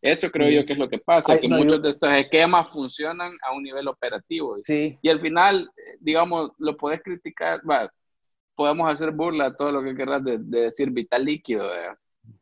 Eso 0.00 0.30
creo 0.30 0.48
Sí. 0.48 0.54
yo 0.54 0.64
que 0.66 0.72
es 0.74 0.78
lo 0.78 0.88
que 0.88 0.98
pasa, 0.98 1.32
Ay, 1.34 1.40
que 1.40 1.48
no, 1.48 1.56
muchos 1.58 1.74
yo- 1.76 1.80
de 1.80 1.88
estos 1.90 2.10
esquemas 2.12 2.68
funcionan 2.68 3.32
a 3.42 3.52
un 3.52 3.62
nivel 3.64 3.86
operativo. 3.88 4.56
Sí, 4.58 4.96
Y 5.02 5.08
al 5.08 5.20
final, 5.20 5.70
eh, 5.76 5.96
digamos, 6.00 6.52
lo 6.58 6.76
puedes 6.76 7.02
criticar, 7.02 7.60
va, 7.68 7.92
podemos 8.58 8.90
hacer 8.90 9.12
burla 9.12 9.54
todo 9.54 9.70
lo 9.70 9.84
que 9.84 9.94
querrás 9.94 10.24
de, 10.24 10.38
de 10.38 10.62
decir 10.62 10.90
vital 10.90 11.24
líquido, 11.24 11.68
¿verdad? 11.68 11.96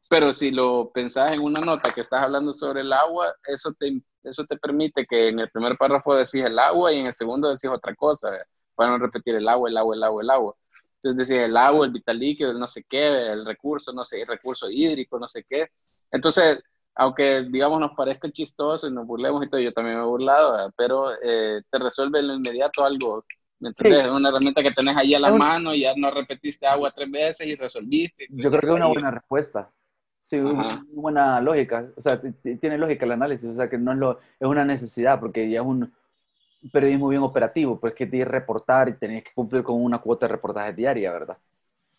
pero 0.09 0.33
si 0.33 0.51
lo 0.51 0.91
pensás 0.93 1.35
en 1.35 1.41
una 1.41 1.61
nota 1.61 1.93
que 1.93 2.01
estás 2.01 2.23
hablando 2.23 2.53
sobre 2.55 2.81
el 2.83 2.93
agua, 2.93 3.35
eso 3.47 3.73
te, 3.79 4.01
eso 4.23 4.45
te 4.45 4.57
permite 4.57 5.05
que 5.07 5.29
en 5.29 5.41
el 5.41 5.51
primer 5.51 5.77
párrafo 5.77 6.15
decís 6.15 6.43
el 6.45 6.59
agua 6.59 6.93
y 6.93 7.01
en 7.01 7.07
el 7.07 7.15
segundo 7.15 7.49
decís 7.49 7.71
otra 7.71 7.95
cosa, 7.95 8.31
para 8.75 8.91
no 8.91 8.99
repetir 8.99 9.35
el 9.35 9.49
agua, 9.49 9.69
el 9.69 9.77
agua, 9.77 9.97
el 9.97 10.03
agua, 10.03 10.23
el 10.23 10.31
agua. 10.31 10.55
Entonces 10.97 11.29
decís 11.29 11.43
el 11.45 11.57
agua, 11.57 11.87
el 11.87 11.93
vital 11.93 12.19
líquido, 12.19 12.51
el 12.51 12.59
no 12.59 12.69
sé 12.69 12.85
qué, 12.89 13.33
el 13.33 13.45
recurso, 13.45 13.93
no 13.93 14.05
sé, 14.05 14.23
el 14.23 14.27
recurso 14.27 14.71
hídrico, 14.71 15.19
no 15.19 15.29
sé 15.29 15.45
qué. 15.49 15.69
Entonces, 16.11 16.61
aunque 16.95 17.43
digamos 17.43 17.81
nos 17.81 17.93
parezca 17.97 18.31
chistoso 18.31 18.89
y 18.89 18.93
nos 18.93 19.07
burlemos 19.07 19.45
y 19.45 19.49
todo, 19.49 19.61
yo 19.61 19.73
también 19.73 19.97
me 19.99 20.03
he 20.03 20.07
burlado, 20.07 20.53
¿verdad? 20.53 20.73
pero 20.77 21.13
eh, 21.23 21.61
te 21.71 21.79
resuelve 21.79 22.21
en 22.21 22.29
lo 22.29 22.35
inmediato 22.35 22.85
algo, 22.85 23.25
¿me 23.61 23.69
entendés? 23.71 24.05
Es 24.05 24.09
una 24.11 24.29
herramienta 24.29 24.63
que 24.63 24.71
tenés 24.71 24.97
ahí 24.97 25.15
a 25.15 25.21
la 25.21 25.31
mano 25.33 25.75
y 25.75 25.81
ya 25.81 25.95
no 25.97 26.11
repetiste 26.11 26.67
agua 26.67 26.93
tres 26.95 27.11
veces 27.11 27.47
y 27.47 27.55
resolviste. 27.55 28.27
yo 28.29 28.51
creo 28.51 28.61
que 28.61 28.67
es 28.69 28.75
una 28.75 28.85
Ahí. 28.87 28.93
buena 28.93 29.11
respuesta. 29.11 29.71
Sí, 30.19 30.39
una 30.39 30.67
Ajá. 30.67 30.85
buena 30.93 31.41
lógica. 31.41 31.89
O 31.97 32.01
sea, 32.01 32.21
tiene 32.61 32.79
lógica 32.79 33.05
el 33.07 33.13
análisis. 33.13 33.49
O 33.51 33.55
sea, 33.55 33.69
que 33.69 33.79
no 33.79 33.93
es, 33.93 33.99
lo, 33.99 34.19
es 34.41 34.49
una 34.49 34.65
necesidad 34.65 35.21
porque 35.21 35.49
ya 35.51 35.61
es 35.61 35.67
un 35.67 35.93
periodismo 36.73 37.09
bien 37.09 37.23
operativo, 37.23 37.79
pues 37.79 37.95
que 37.95 38.07
tienes 38.07 38.27
que 38.27 38.33
reportar 38.33 38.89
y 38.89 38.95
tenés 38.95 39.23
que 39.25 39.31
cumplir 39.35 39.63
con 39.63 39.81
una 39.83 39.99
cuota 39.99 40.27
de 40.27 40.33
reportaje 40.33 40.73
diaria, 40.73 41.13
¿verdad? 41.13 41.37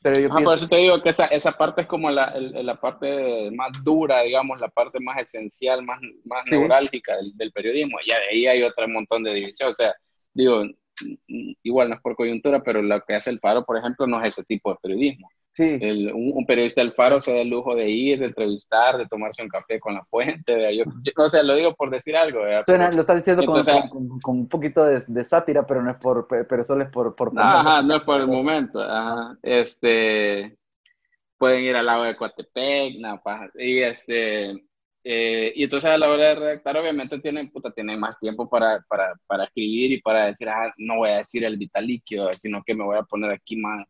Pero 0.01 0.19
yo 0.19 0.25
Ajá, 0.27 0.35
por 0.35 0.37
pienso, 0.37 0.55
eso 0.55 0.67
te 0.67 0.75
digo 0.77 1.01
que 1.01 1.09
esa, 1.09 1.25
esa 1.27 1.51
parte 1.53 1.81
es 1.81 1.87
como 1.87 2.09
la, 2.11 2.25
el- 2.35 2.65
la 2.65 2.79
parte 2.79 3.49
más 3.51 3.71
dura, 3.83 4.21
digamos, 4.21 4.59
la 4.59 4.67
parte 4.69 4.99
más 4.99 5.17
esencial, 5.17 5.83
más, 5.83 5.99
más 6.25 6.45
Sí. 6.45 6.51
neurálgica 6.51 7.15
del, 7.17 7.35
del 7.35 7.51
periodismo. 7.51 7.97
De 8.05 8.13
ahí 8.13 8.47
hay 8.47 8.63
otro 8.63 8.87
montón 8.87 9.23
de 9.23 9.33
división. 9.33 9.69
O 9.69 9.73
sea, 9.73 9.93
digo, 10.33 10.63
igual 11.63 11.89
no 11.89 11.95
es 11.95 12.01
por 12.01 12.15
coyuntura, 12.15 12.61
pero 12.63 12.81
lo 12.81 13.01
que 13.01 13.15
hace 13.15 13.29
el 13.29 13.39
Faro, 13.39 13.63
por 13.65 13.77
ejemplo, 13.77 14.07
no 14.07 14.19
es 14.21 14.33
ese 14.33 14.43
tipo 14.43 14.71
de 14.71 14.77
periodismo. 14.81 15.29
sí, 15.51 15.77
El- 15.81 16.13
un, 16.13 16.31
un 16.35 16.45
periodista 16.45 16.81
del 16.81 16.93
Faro 16.93 17.19
se 17.19 17.33
da 17.33 17.39
el 17.41 17.49
lujo 17.49 17.75
de 17.75 17.89
ir, 17.89 18.19
de 18.19 18.25
entrevistar, 18.27 18.97
de 18.97 19.07
tomarse 19.07 19.41
un 19.41 19.49
café 19.49 19.79
con 19.79 19.95
la 19.95 20.03
fuente. 20.05 20.75
Yo, 20.77 20.83
yo- 21.03 21.11
no 21.17 21.29
sé, 21.29 21.43
lo 21.43 21.55
digo 21.55 21.73
por 21.75 21.89
decir 21.89 22.15
algo. 22.15 22.39
suena- 22.65 22.91
lo 22.91 23.01
estás 23.01 23.17
diciendo 23.17 23.43
con, 23.45 23.57
entonces- 23.57 23.89
con- 23.89 24.07
con- 24.07 24.19
con 24.19 24.37
un 24.39 24.47
poquito 24.49 24.83
de, 24.85 25.01
de 25.07 25.23
sátira, 25.23 25.65
pero 25.65 25.81
no 25.81 25.91
es 25.91 25.97
por, 25.97 26.27
pero 26.27 26.63
solo 26.63 26.83
es 26.83 26.89
por... 26.91 27.15
por 27.15 27.31
Ajá, 27.37 27.81
no 27.81 27.95
es 27.95 28.01
por 28.03 28.19
el 28.21 28.27
momento. 28.27 28.79
Ajá. 28.81 29.37
Este, 29.41 30.57
pueden 31.37 31.63
ir 31.63 31.75
al 31.75 31.85
lago 31.87 32.03
de 32.03 32.15
Coatepec, 32.15 32.99
nada. 32.99 33.21
Y 33.55 33.79
este, 33.79 34.63
eh, 35.09 35.53
y 35.55 35.63
entonces 35.63 35.89
a 35.89 35.97
la 35.97 36.09
hora 36.09 36.27
de 36.27 36.35
redactar, 36.35 36.75
obviamente 36.77 37.17
tienen, 37.19 37.49
puta, 37.49 37.71
tienen 37.71 37.97
más 37.97 38.19
tiempo 38.19 38.49
para, 38.49 38.83
para, 38.89 39.13
para 39.25 39.45
escribir 39.45 39.93
y 39.93 40.01
para 40.01 40.25
decir, 40.25 40.49
ah, 40.49 40.73
no 40.77 40.97
voy 40.97 41.09
a 41.11 41.17
decir 41.19 41.45
el 41.45 41.57
vital 41.57 41.87
líquido, 41.87 42.33
sino 42.33 42.61
que 42.65 42.75
me 42.75 42.83
voy 42.83 42.97
a 42.97 43.03
poner 43.03 43.31
aquí 43.31 43.55
más, 43.55 43.87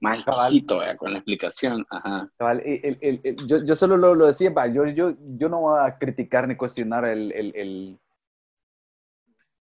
más 0.00 0.20
exquisito, 0.20 0.78
¿verdad? 0.78 0.96
con 0.96 1.12
la 1.12 1.18
explicación. 1.18 1.84
Ajá. 1.90 2.30
El- 2.64 2.98
el- 3.02 3.20
el- 3.22 3.36
yo, 3.46 3.62
yo 3.64 3.76
solo 3.76 3.98
lo, 3.98 4.14
lo 4.14 4.26
decía, 4.26 4.48
va, 4.48 4.66
yo, 4.66 4.86
yo, 4.86 5.12
yo 5.36 5.48
no 5.50 5.60
voy 5.60 5.78
a 5.78 5.98
criticar 5.98 6.48
ni 6.48 6.56
cuestionar 6.56 7.04
el, 7.04 7.32
el, 7.32 7.52
el, 7.54 7.98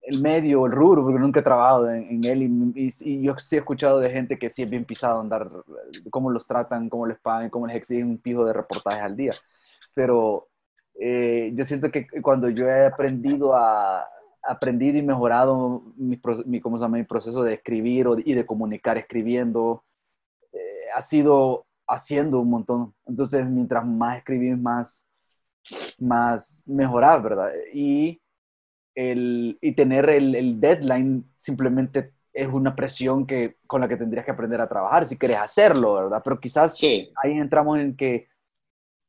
el 0.02 0.22
medio, 0.22 0.64
el 0.64 0.72
rubro, 0.72 1.02
porque 1.02 1.18
nunca 1.18 1.40
he 1.40 1.42
trabajado 1.42 1.90
en, 1.90 2.08
en 2.08 2.24
él 2.24 2.42
y, 2.74 2.86
y- 2.86 2.94
y 3.04 3.22
yo 3.22 3.38
sí 3.38 3.56
he 3.56 3.58
escuchado 3.58 3.98
de 4.00 4.10
gente 4.10 4.38
que 4.38 4.48
sí 4.48 4.62
es 4.62 4.70
bien 4.70 4.86
pisado 4.86 5.20
andar, 5.20 5.50
cómo 6.10 6.30
los 6.30 6.46
tratan, 6.46 6.88
cómo 6.88 7.06
les 7.06 7.18
pagan, 7.20 7.50
cómo 7.50 7.66
les 7.66 7.76
exigen 7.76 8.06
un 8.08 8.18
pijo 8.18 8.44
de 8.46 8.54
reportajes 8.54 9.02
al 9.02 9.16
día. 9.16 9.32
Pero 9.92 10.48
eh, 11.00 11.52
yo 11.54 11.64
siento 11.64 11.90
que 11.90 12.06
cuando 12.22 12.48
yo 12.50 12.68
he 12.68 12.86
aprendido 12.86 13.54
a 13.54 14.06
aprendido 14.42 14.98
y 14.98 15.02
mejorado 15.02 15.82
mi, 15.96 16.18
mi, 16.46 16.60
¿cómo 16.60 16.78
se 16.78 16.84
llama? 16.84 16.98
mi 16.98 17.04
proceso 17.04 17.42
de 17.42 17.54
escribir 17.54 18.06
y 18.24 18.34
de 18.34 18.46
comunicar 18.46 18.96
escribiendo, 18.96 19.84
eh, 20.52 20.86
ha 20.94 21.02
sido 21.02 21.66
haciendo 21.86 22.40
un 22.40 22.50
montón. 22.50 22.94
Entonces, 23.06 23.44
mientras 23.46 23.84
más 23.86 24.18
escribís, 24.18 24.58
más, 24.58 25.06
más 25.98 26.64
mejorás, 26.66 27.22
¿verdad? 27.22 27.50
Y, 27.74 28.20
el, 28.94 29.58
y 29.60 29.72
tener 29.72 30.08
el, 30.10 30.34
el 30.34 30.60
deadline 30.60 31.24
simplemente 31.36 32.12
es 32.32 32.48
una 32.48 32.74
presión 32.74 33.26
que, 33.26 33.56
con 33.66 33.80
la 33.80 33.88
que 33.88 33.96
tendrías 33.96 34.24
que 34.24 34.30
aprender 34.30 34.60
a 34.60 34.68
trabajar 34.68 35.06
si 35.06 35.18
quieres 35.18 35.38
hacerlo, 35.38 35.94
¿verdad? 35.94 36.22
Pero 36.24 36.40
quizás 36.40 36.76
Sí, 36.76 37.12
ahí 37.22 37.32
entramos 37.32 37.78
en 37.78 37.96
que 37.96 38.28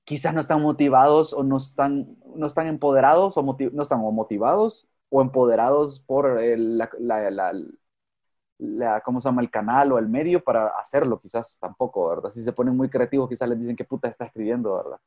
quizás 0.09 0.33
no 0.35 0.41
están 0.41 0.61
motivados 0.63 1.33
o 1.33 1.43
no 1.43 1.57
están, 1.59 2.17
no 2.35 2.47
están 2.47 2.67
empoderados 2.67 3.37
o 3.37 3.43
no 3.43 3.83
están 3.83 4.01
motivados 4.01 4.87
o 5.09 5.21
empoderados 5.21 6.01
por 6.01 6.39
el- 6.41 6.77
la, 6.79 6.89
la, 8.59 9.01
¿cómo 9.01 9.21
se 9.21 9.29
llama? 9.29 9.41
El 9.41 9.49
canal 9.51 9.91
o 9.91 9.97
el 9.99 10.09
medio 10.09 10.43
para 10.43 10.67
hacerlo, 10.67 11.19
quizás 11.19 11.57
tampoco, 11.59 12.09
¿verdad? 12.09 12.29
Si 12.31 12.43
se 12.43 12.53
ponen 12.53 12.75
muy 12.75 12.89
creativos, 12.89 13.29
quizás 13.29 13.47
les 13.49 13.59
dicen 13.59 13.75
qué 13.75 13.85
puta 13.85 14.07
está 14.09 14.25
escribiendo, 14.25 14.75
¿verdad? 14.75 14.99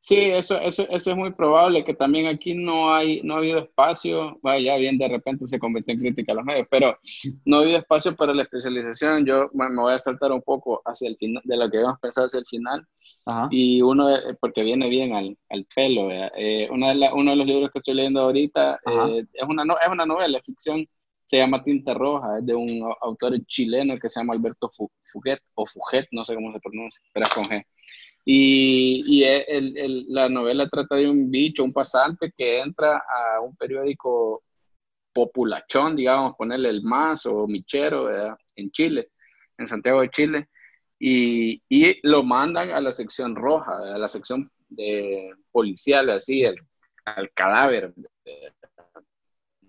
Sí, 0.00 0.16
eso, 0.16 0.58
eso, 0.60 0.86
eso 0.90 1.10
es 1.10 1.16
muy 1.16 1.32
probable, 1.32 1.84
que 1.84 1.92
también 1.92 2.28
aquí 2.28 2.54
no 2.54 2.94
hay, 2.94 3.20
no 3.22 3.34
ha 3.34 3.38
habido 3.38 3.58
espacio, 3.58 4.38
vaya, 4.42 4.76
bien 4.76 4.96
de 4.96 5.08
repente 5.08 5.46
se 5.48 5.58
convirtió 5.58 5.92
en 5.92 6.00
crítica 6.00 6.30
a 6.32 6.34
los 6.36 6.44
medios, 6.44 6.68
pero 6.70 6.96
no 7.44 7.56
ha 7.56 7.60
habido 7.62 7.78
espacio 7.78 8.14
para 8.14 8.32
la 8.32 8.42
especialización. 8.44 9.26
Yo 9.26 9.50
bueno, 9.52 9.74
me 9.74 9.82
voy 9.82 9.94
a 9.94 9.98
saltar 9.98 10.30
un 10.30 10.40
poco 10.40 10.80
hacia 10.84 11.08
el 11.08 11.16
final, 11.16 11.42
de 11.44 11.56
lo 11.56 11.68
que 11.68 11.78
habíamos 11.78 11.98
pensado 11.98 12.26
hacia 12.28 12.38
el 12.38 12.46
final, 12.46 12.86
Ajá. 13.26 13.48
y 13.50 13.82
uno, 13.82 14.08
porque 14.40 14.62
viene 14.62 14.88
bien 14.88 15.14
al, 15.14 15.36
al 15.50 15.66
pelo. 15.74 16.10
Eh, 16.12 16.68
una 16.70 16.90
de 16.90 16.94
la- 16.94 17.14
uno 17.14 17.32
de 17.32 17.36
los 17.36 17.46
libros 17.46 17.70
que 17.72 17.78
estoy 17.78 17.94
leyendo 17.94 18.20
ahorita 18.20 18.78
eh, 18.86 19.24
es, 19.32 19.48
una, 19.48 19.64
no- 19.64 19.76
es 19.84 19.88
una 19.90 20.06
novela, 20.06 20.38
es 20.38 20.46
ficción, 20.46 20.86
se 21.24 21.38
llama 21.38 21.64
Tinta 21.64 21.92
Roja, 21.92 22.38
es 22.38 22.46
de 22.46 22.54
un 22.54 22.68
au- 22.82 22.96
autor 23.02 23.34
chileno 23.46 23.98
que 23.98 24.08
se 24.08 24.20
llama 24.20 24.34
Alberto 24.34 24.70
Fu- 24.70 24.90
Fuguet, 25.02 25.40
o 25.54 25.66
Fuget, 25.66 26.06
no 26.12 26.24
sé 26.24 26.36
cómo 26.36 26.52
se 26.52 26.60
pronuncia, 26.60 27.02
pero 27.12 27.24
es 27.26 27.34
con 27.34 27.44
G. 27.44 27.64
Y, 28.24 29.04
y 29.06 29.24
el- 29.24 29.76
el- 29.78 30.04
la 30.08 30.28
novela 30.28 30.68
trata 30.68 30.96
de 30.96 31.08
un 31.08 31.30
bicho, 31.30 31.64
un 31.64 31.72
pasante 31.72 32.32
que 32.36 32.60
entra 32.60 32.98
a 32.98 33.40
un 33.40 33.56
periódico 33.56 34.42
populachón, 35.12 35.96
digamos, 35.96 36.36
ponerle 36.36 36.68
el 36.70 36.82
MAS 36.82 37.26
o 37.26 37.46
Michero, 37.46 38.04
¿verdad? 38.04 38.36
en 38.56 38.70
Chile, 38.70 39.08
en 39.56 39.66
Santiago 39.66 40.00
de 40.02 40.10
Chile, 40.10 40.48
y, 40.98 41.62
y 41.68 41.98
lo 42.08 42.22
mandan 42.24 42.70
a 42.70 42.80
la 42.80 42.92
sección 42.92 43.34
roja, 43.36 43.76
a 43.94 43.98
la 43.98 44.08
sección 44.08 44.50
de 44.68 45.30
policial, 45.52 46.10
así, 46.10 46.42
el- 46.42 46.54
al 47.04 47.30
cadáver, 47.32 47.94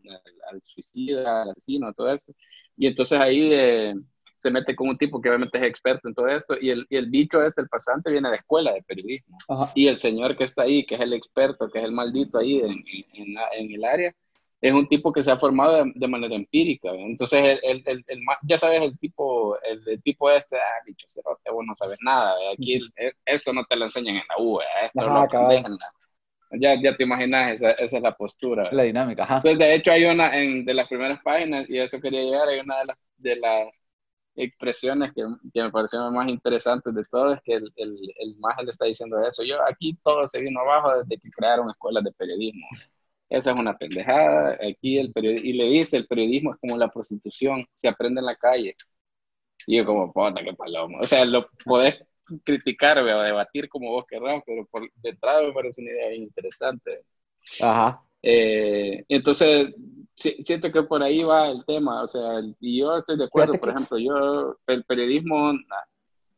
al, 0.10 0.22
al 0.52 0.62
suicida, 0.64 1.44
al 1.44 1.50
asesino, 1.52 1.94
todo 1.94 2.12
eso. 2.12 2.34
Y 2.78 2.88
entonces 2.88 3.20
ahí 3.20 3.50
eh, 3.54 3.94
se 4.40 4.50
mete 4.52 4.74
con 4.76 4.88
un 4.88 4.98
tipo 4.98 5.20
que 5.22 5.28
obviamente 5.30 5.58
es 5.58 5.66
experto 5.66 6.08
en 6.08 6.14
todo 6.16 6.28
esto, 6.30 6.56
y 6.60 6.70
el, 6.70 6.88
y 6.90 6.96
el 6.96 7.08
bicho 7.10 7.42
este, 7.44 7.62
el 7.62 7.68
pasante, 7.68 8.10
viene 8.10 8.30
de 8.30 8.38
escuela 8.38 8.74
de 8.74 8.82
periodismo. 8.84 9.38
Ajá. 9.50 9.72
Y 9.76 9.88
el 9.88 9.98
señor 9.98 10.38
que 10.38 10.46
está 10.46 10.62
ahí, 10.64 10.86
que 10.86 10.96
es 10.96 11.02
el 11.02 11.12
experto, 11.14 11.70
que 11.70 11.80
es 11.80 11.86
el 11.86 11.92
maldito 11.92 12.38
ahí 12.38 12.60
en, 12.60 12.84
en, 13.14 13.34
la- 13.34 13.50
en 13.58 13.72
el 13.72 13.84
área, 13.84 14.14
es 14.62 14.74
un 14.74 14.88
tipo 14.88 15.12
que 15.12 15.24
se 15.24 15.32
ha 15.32 15.38
formado 15.38 15.84
de, 15.84 15.92
de 15.94 16.08
manera 16.08 16.36
empírica. 16.36 16.92
¿ve? 16.92 17.02
Entonces, 17.04 17.60
el, 17.64 17.84
el, 17.86 18.04
el, 18.08 18.20
ya 18.44 18.58
sabes, 18.58 18.82
el 18.82 18.98
tipo, 18.98 19.58
el, 19.62 20.02
tipo 20.04 20.30
este, 20.32 20.56
ah, 20.58 20.84
bicho 20.86 21.06
cerote, 21.10 21.52
vos 21.52 21.66
no 21.66 21.76
sabes 21.76 21.98
nada. 22.02 22.36
¿ve? 22.38 22.54
Aquí 22.54 22.80
esto 23.26 23.52
no 23.54 23.66
te 23.66 23.76
lo 23.76 23.86
enseñan 23.86 24.16
en 24.18 24.24
la 24.30 24.36
U, 24.44 24.60
esto 24.84 25.02
Ajá, 25.02 25.28
lo 25.34 25.52
en 25.52 25.64
la- 25.64 25.94
Ya, 26.60 26.82
ya 26.82 26.96
te 26.98 27.04
imaginas, 27.04 27.54
esa, 27.54 27.72
esa 27.72 27.98
es 27.98 28.04
la 28.04 28.16
postura. 28.16 28.64
¿ve? 28.70 28.76
La 28.76 28.84
dinámica, 28.84 29.24
ajá. 29.24 29.36
Entonces, 29.38 29.60
de 29.60 29.76
hecho, 29.76 29.92
hay 29.92 30.06
una 30.06 30.38
en, 30.38 30.66
de 30.66 30.74
las 30.74 30.88
primeras 30.88 31.22
páginas, 31.22 31.70
y 31.70 31.78
a 31.78 31.84
eso 31.84 32.00
quería 32.02 32.22
llegar, 32.22 32.48
hay 32.48 32.60
una 32.60 32.80
de 32.80 32.86
las, 32.86 32.98
de 33.18 33.36
las 33.38 33.84
expresiones 34.44 35.12
que, 35.14 35.24
que 35.54 35.64
me 35.64 35.72
parecieron 35.72 36.14
más 36.14 36.28
interesantes 36.30 36.94
de 36.94 37.04
todo, 37.06 37.34
es 37.34 37.42
que 37.44 37.54
el, 37.56 37.72
el, 37.76 37.98
el 38.18 38.36
maje 38.38 38.64
le 38.64 38.70
está 38.72 38.86
diciendo 38.86 39.20
eso. 39.26 39.44
Yo, 39.44 39.58
aquí 39.68 39.98
todo 40.04 40.26
se 40.28 40.40
vino 40.42 40.60
abajo 40.62 40.98
desde 40.98 41.22
que 41.22 41.30
crearon 41.30 41.70
escuelas 41.70 42.04
de 42.04 42.12
periodismo. 42.14 42.66
Esa 43.30 43.52
es 43.52 43.60
una 43.60 43.78
pendejada. 43.78 44.58
Aquí 44.68 44.98
el 44.98 45.12
periodismo, 45.12 45.48
y 45.48 45.54
le 45.54 45.66
dice, 45.66 45.98
el 45.98 46.08
periodismo 46.08 46.54
es 46.54 46.60
como 46.60 46.78
la 46.78 46.90
prostitución, 46.90 47.66
se 47.74 47.88
aprende 47.88 48.20
en 48.22 48.26
la 48.26 48.36
calle. 48.36 48.76
Y 49.68 49.78
yo 49.78 49.86
como, 49.86 50.12
puta, 50.12 50.44
qué 50.44 50.54
palomo. 50.54 51.00
O 51.00 51.06
sea, 51.06 51.26
lo 51.26 51.48
podés 51.66 52.00
criticar 52.44 52.98
o 52.98 53.06
debatir 53.06 53.70
como 53.70 53.92
vos 53.92 54.06
querrás, 54.08 54.42
pero 54.46 54.66
por 54.68 54.90
detrás 54.96 55.44
me 55.44 55.54
parece 55.54 55.82
una 55.82 55.92
idea 55.92 56.10
bien 56.10 56.24
interesante. 56.24 57.04
Ajá. 57.62 58.02
Eh, 58.22 59.04
entonces, 59.10 59.74
siento 60.20 60.72
que 60.72 60.84
por 60.84 61.02
ahí 61.04 61.24
va 61.24 61.50
el 61.50 61.64
tema, 61.66 62.04
o 62.04 62.08
sea, 62.08 62.42
y 62.60 62.80
yo 62.80 62.98
estoy 62.98 63.18
de 63.18 63.26
acuerdo, 63.26 63.54
Fíjate 63.54 63.60
por 63.60 63.70
que- 63.70 63.76
ejemplo, 63.76 63.98
yo, 64.00 64.58
el 64.68 64.84
periodismo, 64.84 65.50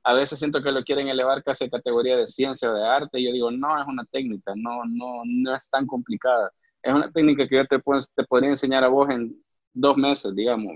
a- 0.03 0.13
veces 0.13 0.39
siento 0.39 0.61
que 0.63 0.71
lo 0.71 0.83
quieren 0.83 1.07
elevar 1.09 1.43
casi 1.43 1.65
a 1.65 1.69
categoría 1.69 2.17
de 2.17 2.27
ciencia 2.27 2.69
o 2.71 2.73
de 2.75 2.83
arte, 2.85 3.19
y 3.19 3.25
yo 3.25 3.31
digo, 3.33 3.51
no, 3.51 3.79
es 3.79 3.87
una 3.87 4.05
técnica, 4.05 4.53
no, 4.55 4.83
no, 4.85 5.21
no 5.25 5.55
es 5.55 5.69
tan 5.69 5.85
complicada, 5.87 6.51
es 6.81 6.93
una 6.93 7.11
técnica 7.11 7.47
que 7.47 7.55
yo 7.57 7.65
te, 7.67 7.79
puedo- 7.79 8.01
te 8.15 8.23
podría 8.25 8.49
enseñar 8.51 8.83
a 8.83 8.87
vos 8.87 9.09
en 9.09 9.35
dos 9.73 9.95
meses, 9.97 10.33
digamos, 10.35 10.73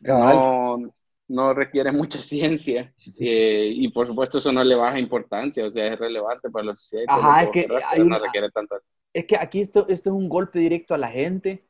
no, 0.00 0.92
no 1.28 1.54
requiere 1.54 1.90
mucha 1.92 2.20
ciencia, 2.20 2.92
eh, 3.18 3.70
y 3.74 3.88
por 3.88 4.06
supuesto 4.06 4.38
eso 4.38 4.52
no 4.52 4.62
le 4.62 4.74
baja 4.74 4.98
importancia, 4.98 5.64
o 5.66 5.70
sea, 5.70 5.86
es 5.86 5.98
relevante 5.98 6.50
para 6.50 6.66
la 6.66 6.76
sociedad, 6.76 7.04
Ajá, 7.08 7.42
es 7.42 7.50
que 7.50 7.60
hay 7.60 7.66
pero 7.66 7.80
no 8.04 8.16
una- 8.16 8.18
requiere 8.18 8.50
tanta 8.50 8.76
Es 9.16 9.24
que 9.24 9.36
aquí 9.38 9.62
esto, 9.62 9.88
esto 9.88 10.10
es 10.10 10.14
un 10.14 10.28
golpe 10.28 10.58
directo 10.58 10.92
a 10.94 10.98
la 10.98 11.08
gente 11.08 11.64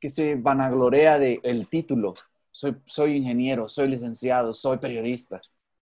que 0.00 0.08
se 0.08 0.36
vanaglorea 0.36 1.18
de 1.18 1.40
el 1.42 1.68
título. 1.68 2.14
Soy, 2.52 3.16
ingeniero, 3.16 3.68
soy 3.68 3.88
licenciado, 3.88 4.54
soy 4.54 4.78
periodista. 4.78 5.40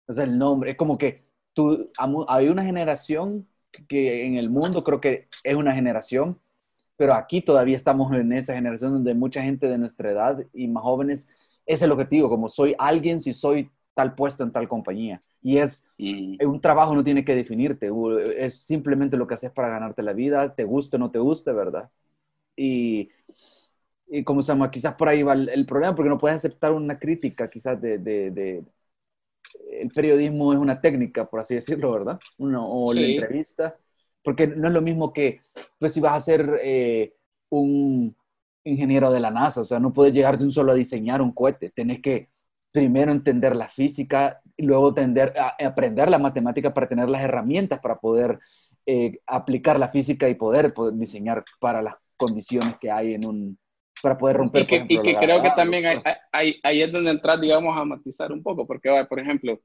Sea, 0.09 0.23
el 0.23 0.39
nombre. 0.39 0.71
Es 0.73 0.77
como 0.77 0.97
que 0.97 1.25
tú, 1.53 1.91
hay 2.29 2.49
una 2.49 2.65
generación 2.65 3.49
que 3.89 4.25
en 4.25 4.37
el 4.37 4.51
mundo 4.51 4.85
creo 4.85 5.01
que 5.01 5.29
es 5.43 5.57
una 5.57 5.75
generación, 5.75 6.41
pero 6.97 7.15
aquí 7.15 7.43
todavía 7.43 7.75
estamos 7.77 8.13
en 8.13 8.33
esa 8.33 8.55
generación 8.55 8.93
donde 8.93 9.15
mucha 9.15 9.43
gente 9.43 9.67
de 9.67 9.79
nuestra 9.79 10.13
edad 10.13 10.47
y 10.53 10.69
más 10.69 10.85
jóvenes, 10.85 11.29
es 11.67 11.81
te 11.81 12.07
digo, 12.11 12.29
como 12.29 12.49
soy 12.49 12.77
alguien 12.79 13.21
si 13.21 13.33
soy 13.33 13.69
tal 13.95 14.15
puesto 14.15 14.45
en 14.45 14.53
tal 14.53 14.69
compañía. 14.69 15.25
Y 15.43 15.59
es, 15.59 15.89
Mm. 16.01 16.39
un 16.41 16.61
trabajo 16.61 16.95
no 16.95 17.05
tiene 17.05 17.25
que 17.25 17.35
definirte, 17.35 17.91
es 18.39 18.55
simplemente 18.63 19.17
lo 19.17 19.27
que 19.27 19.35
haces 19.35 19.51
para 19.53 19.69
ganarte 19.69 20.03
la 20.03 20.13
vida, 20.13 20.55
te 20.55 20.65
guste 20.65 20.97
o 20.97 20.99
no 20.99 21.11
te 21.11 21.19
guste, 21.19 21.53
¿verdad? 21.53 21.91
Y, 22.57 23.11
y 24.09 24.25
como 24.25 24.43
se 24.43 24.53
llama, 24.53 24.71
quizás 24.71 24.95
por 24.95 25.09
ahí 25.09 25.23
va 25.23 25.35
el, 25.35 25.49
el 25.51 25.67
problema, 25.67 25.95
porque 25.95 26.09
no 26.11 26.19
puedes 26.19 26.37
aceptar 26.39 26.73
una 26.73 26.99
crítica, 26.99 27.51
quizás 27.51 27.81
de, 27.81 27.99
de- 27.99 28.31
de- 28.31 28.65
el 29.71 29.91
periodismo 29.91 30.53
es 30.53 30.59
una 30.59 30.81
técnica, 30.81 31.27
por 31.29 31.41
así 31.41 31.55
decirlo, 31.55 31.93
¿verdad? 31.93 32.21
Uno, 32.39 32.67
o 32.69 32.93
la 32.93 33.07
entrevista, 33.07 33.77
porque 34.23 34.47
no 34.47 34.69
es 34.69 34.75
lo 34.75 34.83
mismo 34.83 35.13
que, 35.13 35.41
pues 35.79 35.93
si 35.93 36.01
vas 36.01 36.15
a 36.15 36.21
ser 36.21 36.61
eh, 36.63 37.15
un 37.51 38.15
ingeniero 38.65 39.11
de 39.11 39.21
la 39.21 39.31
NASA, 39.31 39.61
o 39.63 39.65
sea, 39.65 39.79
no 39.79 39.93
puedes 39.93 40.13
llegar 40.15 40.39
de 40.39 40.45
un 40.45 40.51
solo 40.53 40.73
a 40.73 40.75
diseñar 40.75 41.23
un 41.23 41.33
cohete, 41.33 41.71
tenés 41.71 42.01
que 42.03 42.29
primero 42.73 43.13
entender 43.13 43.57
la 43.57 43.69
física 43.69 44.41
luego 44.59 44.95
tender 44.95 45.35
a, 45.39 45.57
aprender 45.67 46.11
la 46.11 46.19
matemática 46.19 46.75
para 46.75 46.89
tener 46.89 47.09
las 47.09 47.23
herramientas 47.23 47.81
para 47.81 47.99
poder 47.99 48.39
eh, 48.87 49.19
aplicar 49.27 49.79
la 49.79 49.89
física 49.89 50.29
y 50.29 50.35
poder, 50.35 50.75
poder 50.75 50.95
diseñar 50.95 51.45
para 51.61 51.83
las 51.83 51.95
condiciones 52.17 52.77
que 52.81 52.91
hay 52.91 53.15
en 53.15 53.27
un 53.27 53.59
para 54.03 54.17
poder 54.17 54.37
romper 54.37 54.63
Y 54.63 54.67
que, 54.67 54.77
por 54.77 54.87
y 54.89 55.01
ejemplo, 55.01 55.03
que 55.03 55.13
la 55.13 55.21
creo 55.27 55.43
que 55.43 55.51
también 55.51 55.87
hay, 55.87 55.99
hay- 56.33 56.61
ahí 56.63 56.83
es 56.83 56.93
donde 56.93 57.11
entrar, 57.11 57.41
digamos, 57.41 57.77
a 57.77 57.85
matizar 57.85 58.33
un 58.33 58.43
poco, 58.43 58.67
porque, 58.67 58.91
por 59.09 59.19
ejemplo, 59.21 59.59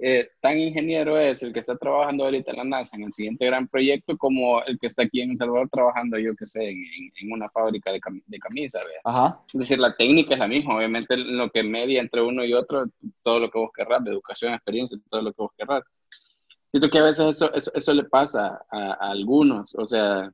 eh, 0.00 0.30
tan 0.40 0.58
ingeniero 0.58 1.18
es 1.18 1.42
el 1.42 1.52
que 1.52 1.60
está 1.60 1.76
trabajando 1.76 2.24
ahorita 2.24 2.52
en 2.52 2.56
la 2.58 2.64
NASA 2.64 2.96
en 2.96 3.04
el 3.04 3.12
siguiente 3.12 3.46
gran 3.46 3.68
proyecto 3.68 4.16
como 4.16 4.62
el 4.64 4.78
que 4.78 4.86
está 4.86 5.02
aquí 5.02 5.20
en 5.22 5.32
El 5.32 5.38
Salvador 5.38 5.68
trabajando, 5.70 6.18
yo 6.18 6.34
que 6.36 6.46
sé, 6.46 6.68
en, 6.70 6.76
en- 7.20 7.32
una 7.32 7.48
fábrica 7.50 7.92
de, 7.92 8.00
cami- 8.00 8.22
de. 8.26 8.38
Ajá, 9.04 9.40
Es 9.52 9.58
decir, 9.60 9.78
la 9.80 9.94
técnica 9.96 10.34
es 10.34 10.40
la 10.40 10.48
misma, 10.48 10.76
obviamente 10.76 11.16
lo 11.16 11.50
que 11.50 11.62
media 11.62 12.00
entre 12.00 12.22
uno 12.22 12.44
y 12.44 12.54
otro, 12.54 12.84
todo 13.22 13.40
lo 13.40 13.50
que 13.50 13.58
vos 13.58 13.70
querrás, 13.74 14.04
de 14.04 14.10
educación, 14.10 14.54
experiencia, 14.54 14.98
todo 15.10 15.22
lo 15.22 15.32
que 15.32 15.42
vos 15.42 15.52
querrás. 15.56 15.82
Siento 16.70 16.90
que 16.90 16.98
a 16.98 17.04
veces 17.04 17.26
eso, 17.28 17.52
eso, 17.54 17.70
eso 17.74 17.94
le 17.94 18.04
pasa 18.04 18.60
a, 18.70 18.92
a 18.92 19.10
algunos, 19.10 19.74
o 19.74 19.86
sea, 19.86 20.30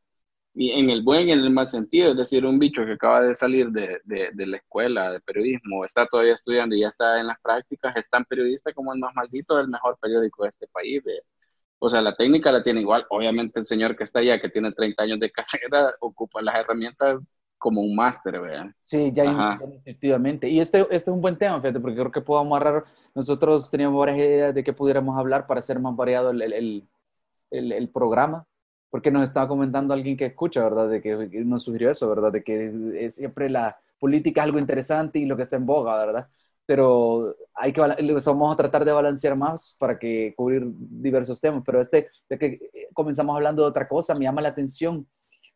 y 0.55 0.71
en 0.73 0.91
el 0.91 1.03
buen 1.03 1.29
y 1.29 1.33
en 1.33 1.41
el 1.41 1.51
mal 1.51 1.67
sentido, 1.67 2.13
es 2.13 2.17
decir, 2.17 2.47
un 2.47 2.59
bicho 2.59 2.85
que 2.87 2.93
acaba 2.93 3.21
de 3.23 3.35
salir 3.35 3.71
de, 3.71 4.01
de, 4.05 4.31
de 4.33 4.47
la 4.47 4.59
escuela 4.59 5.11
de 5.13 5.21
periodismo, 5.21 5.85
está 5.85 6.07
todavía 6.07 6.33
estudiando 6.35 6.75
y 6.77 6.81
ya 6.83 6.89
está 6.89 7.19
en 7.21 7.27
las 7.27 7.41
prácticas, 7.41 7.97
es 7.97 8.09
tan 8.09 8.25
periodista 8.25 8.73
como 8.73 8.93
el 8.95 9.01
más 9.01 9.15
maldito 9.15 9.57
del 9.57 9.69
mejor 9.69 9.99
periódico 10.01 10.45
de 10.45 10.51
este 10.51 10.67
país. 10.69 11.03
¿ve? 11.05 11.23
O 11.79 11.89
sea, 11.91 12.01
la 12.03 12.15
técnica 12.15 12.53
la 12.53 12.63
tiene 12.63 12.81
igual. 12.81 13.07
Obviamente 13.11 13.61
el 13.61 13.67
señor 13.67 13.97
que 13.97 14.05
está 14.05 14.21
allá, 14.21 14.41
que 14.41 14.49
tiene 14.49 14.73
30 14.73 15.03
años 15.05 15.21
de 15.21 15.31
carrera, 15.33 15.95
ocupa 16.01 16.41
las 16.43 16.55
herramientas 16.57 17.21
como 17.59 17.81
un 17.83 17.95
máster, 17.97 18.41
¿verdad? 18.41 18.67
sí, 18.81 19.11
ya, 19.15 19.25
ya 19.25 19.59
intuitivamente. 19.67 20.49
Y 20.49 20.61
este, 20.61 20.81
este 20.83 20.97
es 20.97 21.09
un 21.09 21.21
buen 21.23 21.39
tema, 21.39 21.61
fíjate, 21.61 21.81
porque 21.81 21.97
creo 21.97 22.11
que 22.13 22.21
puedo 22.21 22.41
amarrar, 22.41 22.85
nosotros 23.15 23.71
teníamos 23.71 23.99
varias 23.99 24.19
ideas 24.19 24.55
de 24.55 24.63
qué 24.65 24.73
pudiéramos 24.73 25.19
hablar 25.19 25.47
para 25.47 25.61
hacer 25.61 25.81
más 25.81 25.97
variado 25.97 26.31
el, 26.31 26.43
el, 26.43 26.89
el- 27.51 27.73
el 27.73 27.89
programa, 27.91 28.47
porque 28.95 29.11
nos 29.11 29.25
estaba 29.25 29.49
comentando 29.49 29.93
alguien 29.93 30.17
que 30.17 30.27
escucha, 30.27 30.63
¿verdad? 30.63 30.89
De 30.89 31.03
que, 31.03 31.17
nos 31.45 31.65
sugirió 31.65 31.91
eso, 31.91 32.09
¿verdad? 32.09 32.31
De 32.31 32.45
que 32.45 32.73
es 33.01 33.17
siempre 33.17 33.51
la 33.51 33.77
política 33.99 34.41
es 34.41 34.45
algo 34.45 34.61
interesante 34.61 35.19
y 35.19 35.27
lo 35.27 35.37
que 35.37 35.43
está 35.43 35.57
en 35.57 35.67
boga, 35.67 35.97
¿verdad? 35.97 36.29
pero 36.65 37.35
hay 37.55 37.73
que, 37.73 37.81
vamos 37.81 38.55
a 38.55 38.57
tratar 38.57 38.85
de 38.85 38.93
balancear 38.93 39.37
más 39.37 39.77
para 39.81 39.99
que 39.99 40.33
cubrir 40.37 40.63
diversos 40.65 41.41
temas, 41.41 41.65
pero 41.67 41.81
este, 41.81 42.09
de 42.29 42.39
que 42.39 42.71
comenzamos 42.93 43.35
hablando 43.35 43.63
de 43.63 43.69
otra 43.69 43.89
cosa, 43.89 44.15
me 44.15 44.27
llama 44.27 44.41
la 44.41 44.51
atención 44.51 45.05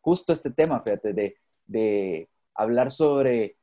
justo 0.01 0.33
este 0.33 0.51
tema, 0.51 0.81
fíjate, 0.81 1.13
de, 1.13 1.37
de 1.65 2.27
hablar 2.53 2.91
sobre 2.91 3.55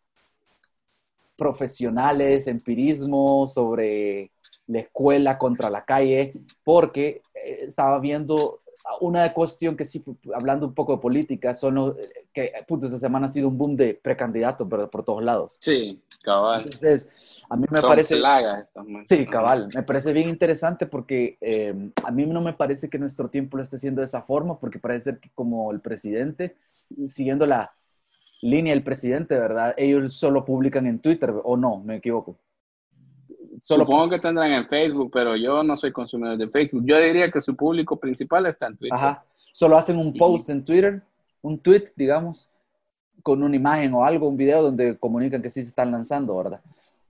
profesionales, 1.36 2.46
empirismo, 2.46 3.46
sobre 3.46 4.30
la 4.68 4.78
escuela 4.78 5.36
contra 5.36 5.68
la 5.68 5.84
calle, 5.84 6.32
porque 6.64 7.20
eh, 7.34 7.64
estaba 7.66 8.00
viendo 8.00 8.62
una 9.00 9.32
cuestión 9.32 9.76
que 9.76 9.84
sí, 9.84 10.02
hablando 10.34 10.66
un 10.66 10.74
poco 10.74 10.96
de 10.96 11.02
política, 11.02 11.54
son 11.54 11.74
los, 11.74 11.96
que 12.32 12.52
esta 12.56 12.98
semana 12.98 13.26
ha 13.26 13.30
sido 13.30 13.48
un 13.48 13.58
boom 13.58 13.76
de 13.76 13.94
precandidatos 13.94 14.66
pero 14.70 14.90
por 14.90 15.04
todos 15.04 15.22
lados. 15.22 15.56
Sí, 15.60 16.02
cabal. 16.22 16.64
Entonces, 16.64 17.42
a 17.48 17.56
mí 17.56 17.66
me 17.70 17.82
parece... 17.82 18.16
sí, 19.06 19.26
cabal. 19.26 19.68
Me 19.74 19.82
parece 19.82 20.12
bien 20.12 20.28
interesante 20.28 20.86
porque 20.86 21.36
eh, 21.40 21.74
a 22.04 22.10
mí 22.10 22.26
no 22.26 22.40
me 22.40 22.52
parece 22.52 22.88
que 22.88 22.98
nuestro 22.98 23.28
tiempo 23.28 23.56
lo 23.56 23.62
esté 23.62 23.76
haciendo 23.76 24.00
de 24.00 24.06
esa 24.06 24.22
forma, 24.22 24.58
porque 24.58 24.78
parece 24.78 25.12
ser 25.12 25.20
que 25.20 25.30
como 25.34 25.70
el 25.72 25.80
presidente, 25.80 26.56
siguiendo 27.06 27.46
la 27.46 27.72
línea 28.42 28.72
del 28.72 28.82
presidente, 28.82 29.34
¿verdad? 29.38 29.74
Ellos 29.76 30.14
solo 30.14 30.44
publican 30.44 30.86
en 30.86 30.98
Twitter, 30.98 31.32
¿o 31.42 31.56
no? 31.56 31.78
Me 31.78 31.96
equivoco. 31.96 32.36
Supongo 33.60 34.10
que 34.10 34.18
tendrán 34.18 34.52
en 34.52 34.68
Facebook, 34.68 35.10
pero 35.12 35.36
yo 35.36 35.62
no 35.62 35.76
soy 35.76 35.92
consumidor 35.92 36.36
de 36.36 36.48
Facebook. 36.48 36.82
Yo 36.84 36.98
diría 36.98 37.30
que 37.30 37.40
su 37.40 37.56
público 37.56 37.98
principal 37.98 38.46
está 38.46 38.66
en 38.66 38.76
Twitter. 38.76 38.96
Ajá. 38.96 39.24
Solo 39.52 39.78
hacen 39.78 39.98
un 39.98 40.12
post 40.12 40.50
en 40.50 40.64
Twitter, 40.64 41.02
un 41.42 41.58
tweet, 41.58 41.92
digamos, 41.96 42.50
con 43.22 43.42
una 43.42 43.56
imagen 43.56 43.94
o 43.94 44.04
algo, 44.04 44.28
un 44.28 44.36
video 44.36 44.62
donde 44.62 44.98
comunican 44.98 45.42
que 45.42 45.50
sí 45.50 45.62
se 45.62 45.70
están 45.70 45.90
lanzando, 45.90 46.36
¿verdad? 46.36 46.60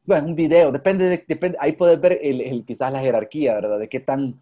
Bueno, 0.05 0.29
un 0.29 0.37
video, 0.37 0.71
depende, 0.71 1.07
de, 1.07 1.25
depende 1.26 1.59
ahí 1.61 1.73
puedes 1.73 2.00
ver 2.00 2.21
el, 2.23 2.65
quizás 2.65 2.93
la 2.93 3.00
jerarquía, 3.00 3.55
¿verdad? 3.55 3.79
De 3.81 3.88
qué 3.88 4.00
tan 4.00 4.41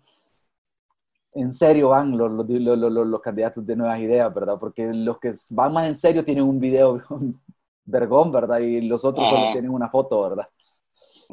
en 1.32 1.52
serio 1.52 1.88
van 1.88 2.16
los, 2.16 2.30
los, 2.30 2.48
los, 2.48 3.06
los, 3.06 3.20
candidatos 3.20 3.66
de 3.66 3.74
nuevas 3.74 3.98
ideas, 3.98 4.32
¿verdad? 4.32 4.56
Porque 4.58 4.86
los 4.92 5.18
que 5.18 5.32
van 5.50 5.72
más 5.72 5.86
en 5.86 5.94
serio 5.94 6.24
tienen 6.24 6.44
un 6.44 6.60
video 6.60 7.02
vergón, 7.84 8.30
¿verdad? 8.30 8.60
Y 8.60 8.82
los 8.82 9.04
otros 9.04 9.28
solo 9.28 9.50
tienen 9.52 9.70
una 9.70 9.88
foto, 9.88 10.22
¿verdad? 10.22 10.48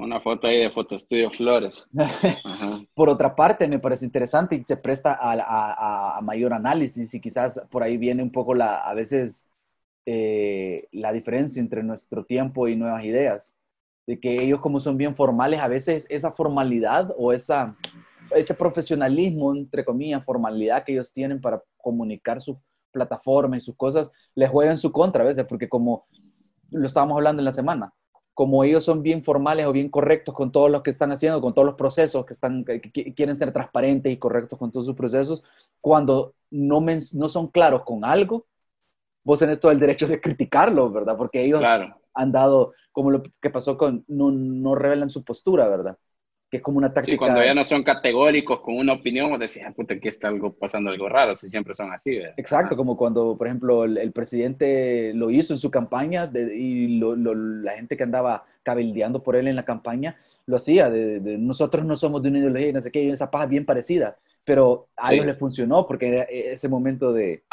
Una 0.01 0.19
foto 0.19 0.47
ahí 0.47 0.57
de 0.57 0.71
Fotostudio 0.71 1.29
Flores. 1.29 1.87
por 2.95 3.07
otra 3.07 3.35
parte, 3.35 3.67
me 3.67 3.77
parece 3.77 4.03
interesante 4.03 4.55
y 4.55 4.65
se 4.65 4.75
presta 4.75 5.13
a, 5.13 6.17
a, 6.17 6.21
mayor 6.21 6.53
análisis 6.53 7.13
y 7.13 7.21
quizás 7.21 7.61
por 7.69 7.83
ahí 7.83 7.97
viene 7.97 8.23
un 8.23 8.31
poco 8.31 8.55
la, 8.55 8.77
a 8.77 8.95
veces 8.95 9.47
eh, 10.07 10.87
la 10.91 11.13
diferencia 11.13 11.59
entre 11.59 11.83
nuestro 11.83 12.25
tiempo 12.25 12.67
y 12.67 12.75
nuevas 12.75 13.03
ideas. 13.03 13.55
De 14.07 14.19
que 14.19 14.41
ellos 14.41 14.59
como 14.59 14.79
son 14.79 14.97
bien 14.97 15.15
formales, 15.15 15.59
a 15.59 15.67
veces 15.67 16.07
esa 16.09 16.31
formalidad 16.31 17.13
o 17.15 17.31
esa, 17.31 17.77
ese 18.35 18.55
profesionalismo, 18.55 19.55
entre 19.55 19.85
comillas, 19.85 20.25
formalidad 20.25 20.83
que 20.83 20.93
ellos 20.93 21.13
tienen 21.13 21.39
para 21.39 21.61
comunicar 21.77 22.41
su 22.41 22.59
plataforma 22.91 23.55
y 23.55 23.61
sus 23.61 23.75
cosas, 23.75 24.09
les 24.33 24.49
juega 24.49 24.71
en 24.71 24.77
su 24.77 24.91
contra 24.91 25.23
a 25.23 25.27
veces, 25.27 25.45
porque 25.45 25.69
como 25.69 26.07
lo 26.71 26.87
estábamos 26.87 27.17
hablando 27.17 27.41
en 27.41 27.45
la 27.45 27.51
semana, 27.51 27.93
como 28.33 28.63
ellos 28.63 28.83
son 28.83 29.03
bien 29.03 29.23
formales 29.23 29.65
o 29.65 29.71
bien 29.71 29.89
correctos 29.89 30.33
con 30.33 30.51
todo 30.51 30.69
lo 30.69 30.83
que 30.83 30.89
están 30.89 31.11
haciendo, 31.11 31.41
con 31.41 31.53
todos 31.53 31.65
los 31.65 31.75
procesos 31.75 32.25
que, 32.25 32.33
están, 32.33 32.63
que 32.63 33.13
quieren 33.13 33.35
ser 33.35 33.51
transparentes 33.51 34.11
y 34.11 34.17
correctos 34.17 34.57
con 34.57 34.71
todos 34.71 34.85
sus 34.85 34.95
procesos, 34.95 35.43
cuando 35.79 36.33
no, 36.49 36.83
no 37.13 37.29
son 37.29 37.47
claros 37.47 37.83
con 37.83 38.05
algo, 38.05 38.45
vos 39.23 39.39
tenés 39.39 39.59
todo 39.59 39.71
el 39.71 39.79
derecho 39.79 40.07
de 40.07 40.21
criticarlo, 40.21 40.89
¿verdad? 40.91 41.17
Porque 41.17 41.43
ellos 41.43 41.61
han 42.13 42.31
dado, 42.31 42.73
como 42.91 43.11
lo 43.11 43.21
que 43.23 43.49
pasó 43.49 43.77
con, 43.77 44.03
no, 44.07 44.31
no 44.31 44.75
revelan 44.75 45.09
su 45.09 45.23
postura, 45.23 45.67
¿verdad? 45.67 45.97
Que 46.51 46.57
es 46.57 46.63
como 46.63 46.79
una 46.79 46.93
táctica. 46.93 47.13
Sí, 47.13 47.17
cuando 47.17 47.41
ya 47.41 47.55
no 47.55 47.63
son 47.63 47.81
categóricos 47.81 48.59
con 48.59 48.75
una 48.75 48.91
opinión, 48.91 49.39
decían, 49.39 49.67
ah, 49.69 49.73
puta, 49.73 49.93
aquí 49.93 50.09
está 50.09 50.27
algo 50.27 50.51
pasando 50.51 50.89
algo 50.89 51.07
raro, 51.07 51.33
si 51.33 51.47
siempre 51.47 51.73
son 51.73 51.93
así. 51.93 52.17
¿verdad? 52.17 52.33
Exacto, 52.35 52.75
como 52.75 52.97
cuando, 52.97 53.37
por 53.37 53.47
ejemplo, 53.47 53.85
el, 53.85 54.11
presidente 54.11 55.13
lo 55.15 55.31
hizo 55.31 55.53
en 55.53 55.59
su 55.59 55.71
campaña 55.71 56.29
y 56.33 56.99
la 56.99 57.71
gente 57.71 57.95
que 57.95 58.03
andaba 58.03 58.43
cabildeando 58.63 59.23
por 59.23 59.37
él 59.37 59.47
en 59.47 59.55
la 59.55 59.63
campaña 59.63 60.17
lo 60.45 60.57
hacía, 60.57 60.89
de, 60.89 61.37
nosotros 61.37 61.85
no 61.85 61.95
somos 61.95 62.21
de 62.21 62.27
una 62.27 62.39
ideología 62.39 62.67
y 62.67 62.73
no 62.73 62.81
sé 62.81 62.91
qué, 62.91 63.01
y 63.01 63.09
esa 63.11 63.31
paja 63.31 63.45
bien 63.45 63.65
parecida, 63.65 64.17
pero 64.43 64.89
a 64.97 65.13
ellos 65.13 65.25
le 65.25 65.35
funcionó 65.35 65.87
porque 65.87 66.09
era 66.09 66.23
ese 66.23 66.67
momento 66.67 67.13
de, 67.13 67.43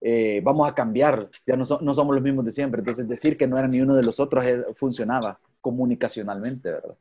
eh, 0.00 0.40
vamos 0.42 0.68
a 0.68 0.74
cambiar, 0.74 1.28
ya 1.46 1.54
no, 1.54 1.62
no, 1.80 1.94
somos 1.94 2.14
los 2.16 2.24
mismos 2.24 2.44
de 2.44 2.50
siempre. 2.50 2.80
Entonces, 2.80 3.06
decir 3.06 3.36
que 3.36 3.46
no 3.46 3.56
era 3.56 3.68
ni 3.68 3.80
uno 3.80 3.94
de 3.94 4.02
los 4.02 4.18
otros 4.18 4.44
eh, 4.44 4.64
funcionaba 4.74 5.38
comunicacionalmente, 5.60 6.72
¿verdad? 6.72 6.96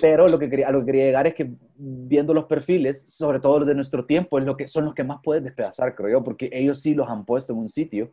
Pero 0.00 0.28
lo 0.28 0.38
que 0.38 0.50
quería, 0.50 0.68
a 0.68 0.70
lo 0.70 0.80
que 0.80 0.86
quería 0.86 1.04
llegar 1.04 1.26
es 1.26 1.34
que 1.34 1.50
viendo 1.74 2.34
los 2.34 2.44
perfiles, 2.44 3.04
sobre 3.08 3.40
todo 3.40 3.60
los 3.60 3.68
de 3.68 3.74
nuestro 3.74 4.04
tiempo, 4.04 4.38
es 4.38 4.44
lo 4.44 4.56
que, 4.56 4.68
son 4.68 4.84
los 4.84 4.94
que 4.94 5.04
más 5.04 5.20
puedes 5.22 5.42
despedazar, 5.42 5.94
creo 5.94 6.10
yo, 6.10 6.24
porque 6.24 6.50
ellos 6.52 6.80
sí 6.80 6.94
los 6.94 7.08
han 7.08 7.24
puesto 7.24 7.52
en 7.52 7.60
un 7.60 7.68
sitio, 7.68 8.12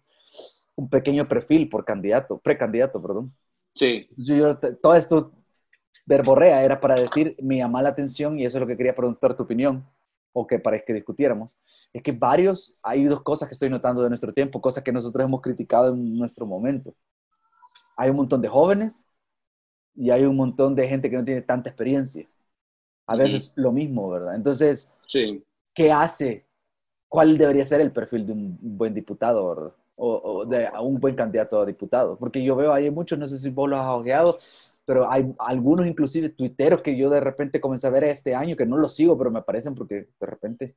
un 0.76 0.89
pequeño 0.89 1.28
perfil 1.28 1.67
por 1.67 1.84
candidato, 1.84 2.39
precandidato, 2.39 3.02
perdón. 3.02 3.34
Sí. 3.74 4.08
Yo, 4.15 4.58
todo 4.58 4.95
esto 4.95 5.34
verborrea 6.06 6.63
era 6.63 6.80
para 6.80 6.95
decir, 6.95 7.36
me 7.41 7.58
llama 7.58 7.82
la 7.82 7.89
atención 7.89 8.39
y 8.39 8.45
eso 8.45 8.58
es 8.58 8.62
lo 8.62 8.67
que 8.67 8.78
quería 8.78 8.95
preguntar 8.95 9.36
tu 9.36 9.43
opinión, 9.43 9.86
o 10.32 10.48
que 10.48 10.60
para 10.60 10.80
que 10.80 10.93
discutiéramos, 10.93 11.58
es 11.91 12.02
que 12.02 12.12
varios, 12.12 12.78
hay 12.82 13.04
dos 13.04 13.22
cosas 13.22 13.50
que 13.50 13.54
estoy 13.54 13.69
notando 13.69 14.02
de 14.02 14.10
nuestro 14.10 14.32
tiempo, 14.34 14.62
cosas 14.62 14.84
que 14.84 14.91
nosotros 14.91 15.26
hemos 15.26 15.41
criticado 15.41 15.93
en 15.93 16.17
nuestro 16.17 16.45
momento. 16.45 16.95
Hay 17.98 18.10
un 18.12 18.15
montón 18.15 18.41
de 18.41 18.48
jóvenes 18.48 19.09
y 19.99 20.12
hay 20.12 20.23
un 20.23 20.38
montón 20.38 20.75
de 20.75 20.88
gente 20.88 21.09
que 21.09 21.17
no 21.17 21.25
tiene 21.25 21.41
tanta 21.41 21.69
experiencia. 21.69 22.25
A 23.05 23.17
veces 23.17 23.53
lo 23.57 23.73
mismo, 23.73 24.09
¿verdad? 24.09 24.35
Entonces, 24.35 24.95
sí. 25.05 25.43
¿qué 25.73 25.91
hace? 25.91 26.45
¿Cuál 27.09 27.38
debería 27.38 27.65
ser 27.65 27.81
el 27.81 27.91
perfil 27.91 28.25
de 28.25 28.31
un 28.31 28.57
buen 28.62 28.93
diputado 28.93 29.75
o, 29.95 30.45
de 30.45 30.69
un 30.81 30.99
buen 31.01 31.15
candidato 31.15 31.59
a 31.59 31.65
diputado? 31.65 32.17
Porque 32.17 32.41
yo 32.41 32.55
veo, 32.55 32.71
hay 32.71 32.89
muchos, 32.89 33.19
no 33.19 33.27
sé 33.27 33.38
si 33.39 33.49
vos 33.49 33.69
lo 33.69 33.77
has 33.77 33.88
ojeado, 33.88 34.39
pero 34.85 35.12
hay 35.12 35.33
algunos 35.39 35.85
inclusive 35.85 36.29
tuiteros 36.29 36.81
que 36.81 36.95
yo 36.95 37.09
de 37.09 37.19
repente 37.19 37.59
comencé 37.59 37.88
a 37.88 37.91
ver 37.91 38.05
este 38.05 38.33
año, 38.33 38.55
que 38.55 38.65
no 38.65 38.77
los 38.77 38.95
sigo, 38.95 39.17
pero 39.17 39.31
me 39.31 39.39
aparecen 39.39 39.75
porque 39.75 40.07
de 40.17 40.25
repente 40.25 40.75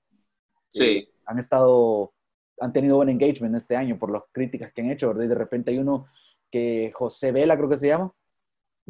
sí. 0.68 0.84
Eh, 0.84 1.08
han 1.26 1.38
estado, 1.38 2.12
han 2.58 2.72
tenido 2.72 2.96
buen 2.96 3.08
engagement 3.08 3.54
este 3.54 3.76
año 3.76 3.96
por 3.98 4.10
las 4.10 4.22
críticas 4.32 4.72
que 4.72 4.80
han 4.80 4.90
hecho, 4.90 5.08
¿verdad? 5.08 5.24
Y 5.24 5.28
de 5.28 5.34
repente 5.36 5.70
hay 5.70 5.78
uno 5.78 6.08
que 6.50 6.90
José 6.92 7.30
Vela 7.30 7.56
creo 7.56 7.68
que 7.68 7.76
se 7.76 7.86
llama, 7.86 8.12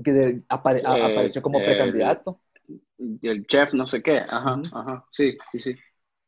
que 0.03 0.43
apareció 0.49 1.43
como 1.43 1.59
precandidato. 1.59 2.41
El 3.21 3.47
chef 3.47 3.75
no 3.75 3.87
sé 3.87 4.03
qué, 4.03 4.19
ajá, 4.19 4.63
ajá, 4.73 5.05
sí, 5.11 5.37
sí, 5.51 5.59
sí. 5.59 5.77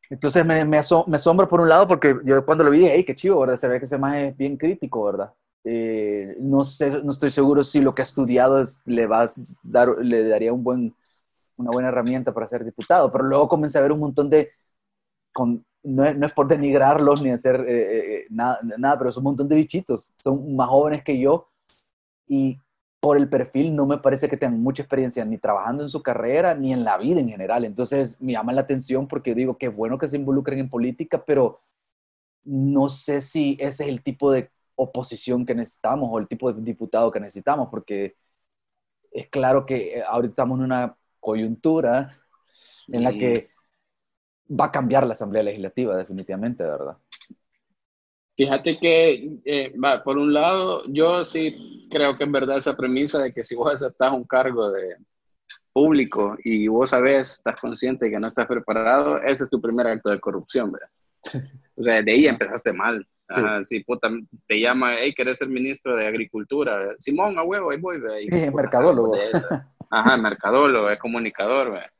Entonces 0.09 0.45
me, 0.45 0.63
me, 0.65 0.77
asombra 0.77 1.47
por 1.47 1.61
un 1.61 1.69
lado 1.69 1.87
porque 1.87 2.15
yo 2.23 2.45
cuando 2.45 2.63
lo 2.63 2.69
vi 2.69 2.79
dije, 2.79 2.93
hey, 2.95 3.03
qué 3.05 3.15
chivo, 3.15 3.39
¿verdad? 3.39 3.55
Se 3.55 3.67
ve 3.67 3.79
que 3.79 3.85
ese 3.85 3.97
más 3.97 4.15
es 4.17 4.37
bien 4.37 4.55
crítico, 4.57 5.03
¿verdad? 5.03 5.33
Eh, 5.63 6.35
no 6.39 6.63
sé, 6.63 7.01
no 7.03 7.11
estoy 7.11 7.31
seguro 7.31 7.63
si 7.63 7.81
lo 7.81 7.95
que 7.95 8.03
ha 8.03 8.05
estudiado 8.05 8.63
le 8.85 9.07
va 9.07 9.23
a 9.23 9.27
dar, 9.63 9.97
le 9.97 10.27
daría 10.27 10.53
un 10.53 10.63
buen, 10.63 10.95
una 11.57 11.71
buena 11.71 11.89
herramienta 11.89 12.33
para 12.33 12.45
ser 12.45 12.63
diputado, 12.63 13.11
pero 13.11 13.23
luego 13.23 13.47
comencé 13.47 13.79
a 13.79 13.81
ver 13.81 13.91
un 13.91 13.99
montón 13.99 14.29
de, 14.29 14.51
con, 15.33 15.65
no, 15.81 16.05
es, 16.05 16.15
no, 16.15 16.27
es, 16.27 16.33
por 16.33 16.47
denigrarlos 16.47 17.21
ni 17.21 17.31
hacer 17.31 17.65
eh, 17.67 18.17
eh, 18.17 18.25
nada, 18.29 18.59
nada, 18.77 18.97
pero 18.99 19.09
es 19.09 19.17
un 19.17 19.23
montón 19.23 19.47
de 19.47 19.55
bichitos, 19.55 20.13
son 20.17 20.55
más 20.55 20.69
jóvenes 20.69 21.03
que 21.03 21.19
yo 21.19 21.49
y 22.27 22.59
por 23.05 23.17
el 23.17 23.29
perfil 23.29 23.75
no 23.75 23.85
me 23.85 23.99
parece 23.99 24.27
que 24.27 24.35
tengan 24.35 24.63
mucha 24.63 24.81
experiencia 24.81 25.23
ni 25.23 25.37
trabajando 25.37 25.83
en 25.83 25.89
su 25.89 26.01
carrera 26.01 26.55
ni 26.55 26.73
en 26.73 26.83
la 26.83 26.97
vida 26.97 27.19
en 27.19 27.29
general. 27.29 27.63
Entonces 27.63 28.19
me 28.19 28.31
llama 28.31 28.51
la 28.51 28.61
atención 28.61 29.07
porque 29.07 29.35
digo 29.35 29.59
que 29.59 29.67
bueno 29.67 29.99
que 29.99 30.07
se 30.07 30.15
involucren 30.15 30.57
en 30.57 30.69
política, 30.71 31.23
pero 31.23 31.61
no 32.45 32.89
sé 32.89 33.21
si 33.21 33.57
ese 33.59 33.83
es 33.83 33.89
el 33.91 34.01
tipo 34.01 34.31
de 34.31 34.49
oposición 34.73 35.45
que 35.45 35.53
necesitamos 35.53 36.09
o 36.11 36.17
el 36.17 36.27
tipo 36.27 36.51
de 36.51 36.59
diputado 36.63 37.11
que 37.11 37.19
necesitamos, 37.19 37.67
porque 37.69 38.15
es 39.11 39.29
claro 39.29 39.67
que 39.67 39.99
eh, 39.99 40.03
ahorita 40.03 40.31
estamos 40.31 40.57
en 40.57 40.65
una 40.65 40.97
coyuntura 41.19 42.17
en 42.87 43.03
la 43.03 43.11
que 43.11 43.51
va 44.49 44.65
a 44.65 44.71
cambiar 44.71 45.05
la 45.05 45.13
Asamblea 45.13 45.43
Legislativa 45.43 45.95
definitivamente, 45.95 46.63
¿verdad? 46.63 46.97
Fíjate 48.37 48.77
que, 48.79 49.29
eh, 49.45 49.73
por 50.03 50.17
un 50.17 50.33
lado, 50.33 50.83
yo 50.87 51.23
sí 51.23 51.83
creo 51.89 52.17
que 52.17 52.25
en 52.25 52.33
verdad 52.33 52.57
esa 52.57 52.75
premisa 52.75 53.19
de 53.19 53.33
que 53.33 53.43
si 53.43 53.55
vos 53.55 53.71
aceptás 53.71 54.11
un 54.11 54.25
cargo 54.25 54.71
de 54.71 54.97
público 55.71 56.37
y 56.43 56.67
vos 56.67 56.89
sabés, 56.89 57.33
estás 57.35 57.59
consciente 57.59 58.05
de 58.05 58.11
que 58.11 58.19
no 58.19 58.27
estás 58.27 58.45
preparado, 58.45 59.21
ese 59.21 59.45
es 59.45 59.49
tu 59.49 59.61
primer 59.61 59.87
acto 59.87 60.09
de 60.09 60.19
corrupción, 60.19 60.71
¿verdad? 60.71 60.89
O 61.77 61.83
sea, 61.83 62.01
de 62.01 62.09
ahí 62.09 62.25
empezaste 62.25 62.71
mal. 62.71 63.05
si 63.63 63.83
puta, 63.83 64.09
te 64.47 64.61
llama, 64.61 64.95
hey, 64.97 65.13
¿querés 65.13 65.39
ser 65.39 65.49
ministro 65.49 65.93
de 65.97 66.07
Agricultura? 66.07 66.95
Simón, 66.97 67.37
a 67.37 67.43
huevo, 67.43 67.69
ahí 67.69 67.77
voy, 67.77 67.99
¿verdad? 67.99 68.19
Y, 68.19 68.29
mercadólogo. 68.55 69.13
Ajá, 69.89 70.15
mercadólogo, 70.15 70.89
es 70.89 70.97
comunicador, 70.99 71.71
¿verdad? 71.71 71.91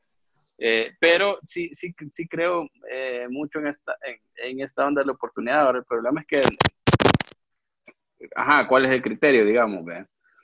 Eh, 0.58 0.92
pero 0.98 1.38
sí, 1.46 1.70
sí, 1.74 1.94
sí 2.10 2.26
creo 2.26 2.66
eh, 2.90 3.26
mucho 3.28 3.58
en 3.58 3.68
esta, 3.68 3.94
en, 4.42 4.60
esta 4.60 4.86
onda 4.86 5.02
de 5.02 5.06
la 5.06 5.12
oportunidad. 5.12 5.66
Ahora, 5.66 5.78
el 5.78 5.84
problema 5.84 6.20
es 6.22 6.26
que, 6.26 6.40
ajá, 8.34 8.66
¿cuál 8.66 8.86
es 8.86 8.92
el 8.92 9.02
criterio, 9.02 9.44
digamos? 9.44 9.84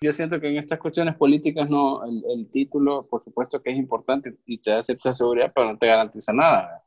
yo 0.03 0.13
siento 0.13 0.41
que 0.41 0.49
en 0.49 0.57
estas 0.57 0.81
cuestiones 0.81 1.15
políticas 1.15 1.71
no, 1.71 2.05
el, 2.05 2.23
el, 2.31 2.51
título, 2.51 3.07
por 3.09 3.23
supuesto 3.23 3.63
que 3.63 3.71
es 3.71 3.77
importante 3.77 4.37
y 4.47 4.59
te 4.59 4.73
da 4.73 4.83
cierta 4.83 5.15
seguridad, 5.15 5.53
pero 5.55 5.73
no 5.73 5.79
te 5.79 5.87
garantiza 5.87 6.33
nada. 6.33 6.83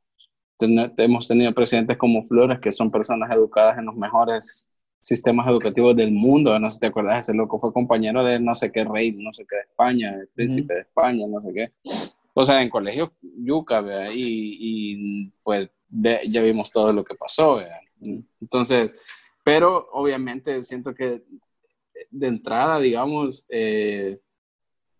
hemos 0.97 1.27
tenido 1.27 1.53
presidentes 1.53 1.97
como 1.97 2.23
Flores, 2.23 2.59
que 2.59 2.73
son 2.73 2.91
personas 2.91 3.33
educadas 3.33 3.77
en 3.77 3.85
los 3.85 3.95
mejores 3.95 4.69
sistemas 5.05 5.47
educativos 5.47 5.95
del 5.95 6.11
mundo. 6.11 6.59
No 6.59 6.69
sé 6.69 6.75
si 6.75 6.79
te 6.81 6.87
acuerdas, 6.87 7.19
ese 7.19 7.37
loco 7.37 7.59
fue 7.59 7.71
compañero 7.71 8.23
de 8.23 8.39
no 8.39 8.53
sé 8.55 8.71
qué 8.71 8.83
rey, 8.83 9.11
no 9.13 9.31
sé 9.31 9.45
qué 9.47 9.57
de 9.57 9.61
España, 9.61 10.15
el 10.19 10.27
príncipe 10.29 10.73
de 10.73 10.81
España, 10.81 11.25
no 11.27 11.39
sé 11.39 11.53
qué. 11.53 11.71
O 12.37 12.43
sea, 12.43 12.61
en 12.61 12.69
colegio 12.69 13.13
yuca, 13.21 13.81
y, 14.11 14.57
y, 14.59 15.31
pues 15.41 15.69
ya 15.89 16.41
vimos 16.41 16.69
todo 16.69 16.91
lo 16.91 17.05
que 17.05 17.15
pasó. 17.15 17.61
Entonces, 18.41 18.91
pero 19.41 19.87
obviamente 19.93 20.61
siento 20.63 20.93
que 20.93 21.23
de 22.11 22.27
entrada, 22.27 22.77
digamos, 22.79 23.45
eh, 23.47 24.19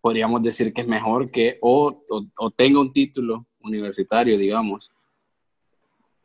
podríamos 0.00 0.42
decir 0.42 0.72
que 0.72 0.80
es 0.80 0.88
mejor 0.88 1.30
que 1.30 1.58
o, 1.60 2.02
o, 2.38 2.50
tenga 2.52 2.80
un 2.80 2.90
título 2.90 3.46
universitario, 3.60 4.38
digamos, 4.38 4.90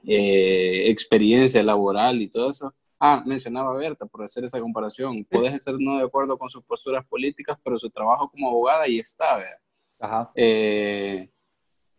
eh, 0.05 0.89
experiencia 0.89 1.61
laboral 1.61 2.21
y 2.21 2.29
todo 2.29 2.51
eso. 2.51 2.73
Ah, 2.97 3.21
mencionaba 3.25 3.75
Berta, 3.75 4.05
por 4.05 4.23
hacer 4.23 4.45
esa 4.45 4.61
comparación. 4.61 5.25
Puedes 5.25 5.55
estar 5.55 5.75
no 5.77 5.97
de 5.97 6.05
acuerdo 6.05 6.37
con 6.37 6.47
sus 6.47 6.63
posturas 6.63 7.05
políticas, 7.05 7.57
pero 7.61 7.77
su 7.77 7.89
trabajo 7.89 8.29
como 8.29 8.47
abogada 8.47 8.83
ahí 8.83 8.97
está, 8.97 9.35
¿verdad? 9.35 9.59
Ajá. 10.01 10.29
Eh, 10.35 11.29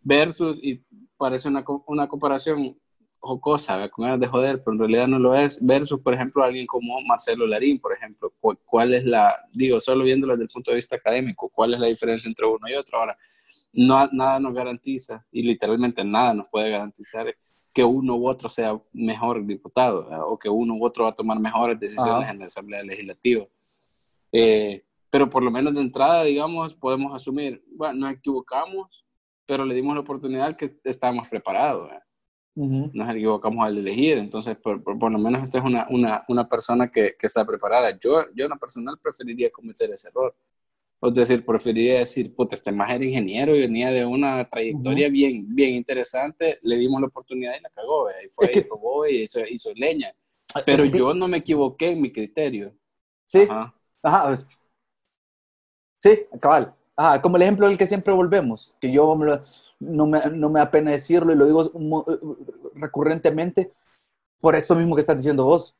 versus, 0.00 0.58
y 0.62 0.82
parece 1.16 1.48
una, 1.48 1.64
una 1.86 2.08
comparación 2.08 2.76
jocosa, 3.20 3.88
con 3.88 4.04
ganas 4.04 4.18
de 4.18 4.26
joder, 4.26 4.58
pero 4.64 4.72
en 4.72 4.78
realidad 4.80 5.06
no 5.06 5.18
lo 5.20 5.36
es, 5.36 5.64
versus, 5.64 6.00
por 6.00 6.12
ejemplo, 6.12 6.42
alguien 6.42 6.66
como 6.66 7.00
Marcelo 7.02 7.46
Larín, 7.46 7.78
por 7.78 7.92
ejemplo, 7.92 8.32
cuál 8.64 8.94
es 8.94 9.04
la, 9.04 9.32
digo, 9.52 9.80
solo 9.80 10.02
viéndolo 10.02 10.32
desde 10.32 10.44
el 10.44 10.50
punto 10.50 10.72
de 10.72 10.76
vista 10.76 10.96
académico, 10.96 11.48
cuál 11.48 11.74
es 11.74 11.80
la 11.80 11.86
diferencia 11.86 12.28
entre 12.28 12.46
uno 12.46 12.68
y 12.68 12.74
otro. 12.74 12.98
Ahora, 12.98 13.16
no, 13.72 14.08
nada 14.12 14.40
nos 14.40 14.52
garantiza, 14.52 15.24
y 15.30 15.44
literalmente 15.44 16.04
nada 16.04 16.34
nos 16.34 16.48
puede 16.48 16.70
garantizar 16.70 17.32
que 17.72 17.84
uno 17.84 18.16
u 18.16 18.28
otro 18.28 18.48
sea 18.48 18.78
mejor 18.92 19.46
diputado, 19.46 20.08
o 20.26 20.36
que 20.36 20.48
uno 20.48 20.74
u 20.74 20.84
otro 20.84 21.04
va 21.04 21.10
a 21.10 21.14
tomar 21.14 21.38
mejores 21.38 21.78
decisiones 21.78 22.28
en 22.28 22.40
la 22.40 22.46
Asamblea 22.46 22.82
Legislativa. 22.82 23.46
Eh, 24.32 24.84
pero 25.12 25.28
por 25.28 25.42
lo 25.42 25.50
menos 25.50 25.74
de 25.74 25.82
entrada, 25.82 26.24
digamos, 26.24 26.74
podemos 26.74 27.14
asumir, 27.14 27.62
bueno, 27.76 28.06
nos 28.06 28.14
equivocamos, 28.14 29.04
pero 29.44 29.66
le 29.66 29.74
dimos 29.74 29.94
la 29.94 30.00
oportunidad 30.00 30.56
que 30.56 30.78
estábamos 30.84 31.28
preparados. 31.28 31.90
Nos 32.54 33.14
equivocamos 33.14 33.62
al 33.62 33.76
elegir, 33.76 34.16
entonces 34.16 34.56
por, 34.56 34.82
por, 34.82 35.12
lo 35.12 35.18
menos 35.18 35.42
esta 35.42 35.58
es 35.58 35.64
una, 35.64 35.86
una, 35.90 36.24
una 36.28 36.48
persona 36.48 36.90
que, 36.90 37.14
que, 37.18 37.26
está 37.26 37.44
preparada. 37.44 37.90
Yo, 38.00 38.24
yo 38.34 38.46
en 38.46 38.52
lo 38.52 38.58
personal 38.58 38.98
preferiría 39.02 39.50
cometer 39.50 39.90
ese 39.90 40.08
error. 40.08 40.34
Es 41.02 41.12
decir, 41.12 41.44
preferiría 41.44 41.98
decir, 41.98 42.34
puta, 42.34 42.54
este 42.54 42.72
más 42.72 42.90
era 42.90 43.04
ingeniero 43.04 43.54
y 43.54 43.60
venía 43.60 43.90
de 43.90 44.06
una 44.06 44.48
trayectoria 44.48 45.10
bien, 45.10 45.44
bien 45.54 45.74
interesante, 45.74 46.58
le 46.62 46.78
dimos 46.78 47.02
la 47.02 47.08
oportunidad 47.08 47.52
y 47.58 47.62
la 47.62 47.68
cagó, 47.68 48.08
y 48.08 48.30
fue 48.30 48.50
y 48.54 48.62
robó 48.62 49.06
y 49.06 49.24
hizo, 49.24 49.40
hizo 49.46 49.74
leña. 49.74 50.14
Ah, 50.54 50.62
pero 50.64 50.86
yo 50.86 51.12
no 51.12 51.28
me 51.28 51.38
equivoqué 51.38 51.90
en 51.90 52.00
mi 52.00 52.10
criterio. 52.10 52.74
Sí, 53.26 53.40
ajá, 53.42 53.74
ajá 54.02 54.38
Sí, 56.02 56.26
cabal. 56.40 56.74
Ah, 56.96 57.22
como 57.22 57.36
el 57.36 57.42
ejemplo 57.42 57.68
del 57.68 57.78
que 57.78 57.86
siempre 57.86 58.12
volvemos, 58.12 58.74
que 58.80 58.90
yo 58.90 59.16
no, 59.78 60.06
me, 60.06 60.20
no 60.30 60.50
me 60.50 60.58
da 60.58 60.68
pena 60.68 60.90
decirlo 60.90 61.32
y 61.32 61.36
lo 61.36 61.46
digo 61.46 61.70
recurrentemente 62.74 63.72
por 64.40 64.56
esto 64.56 64.74
mismo 64.74 64.96
que 64.96 65.00
estás 65.00 65.16
diciendo 65.16 65.44
vos. 65.44 65.76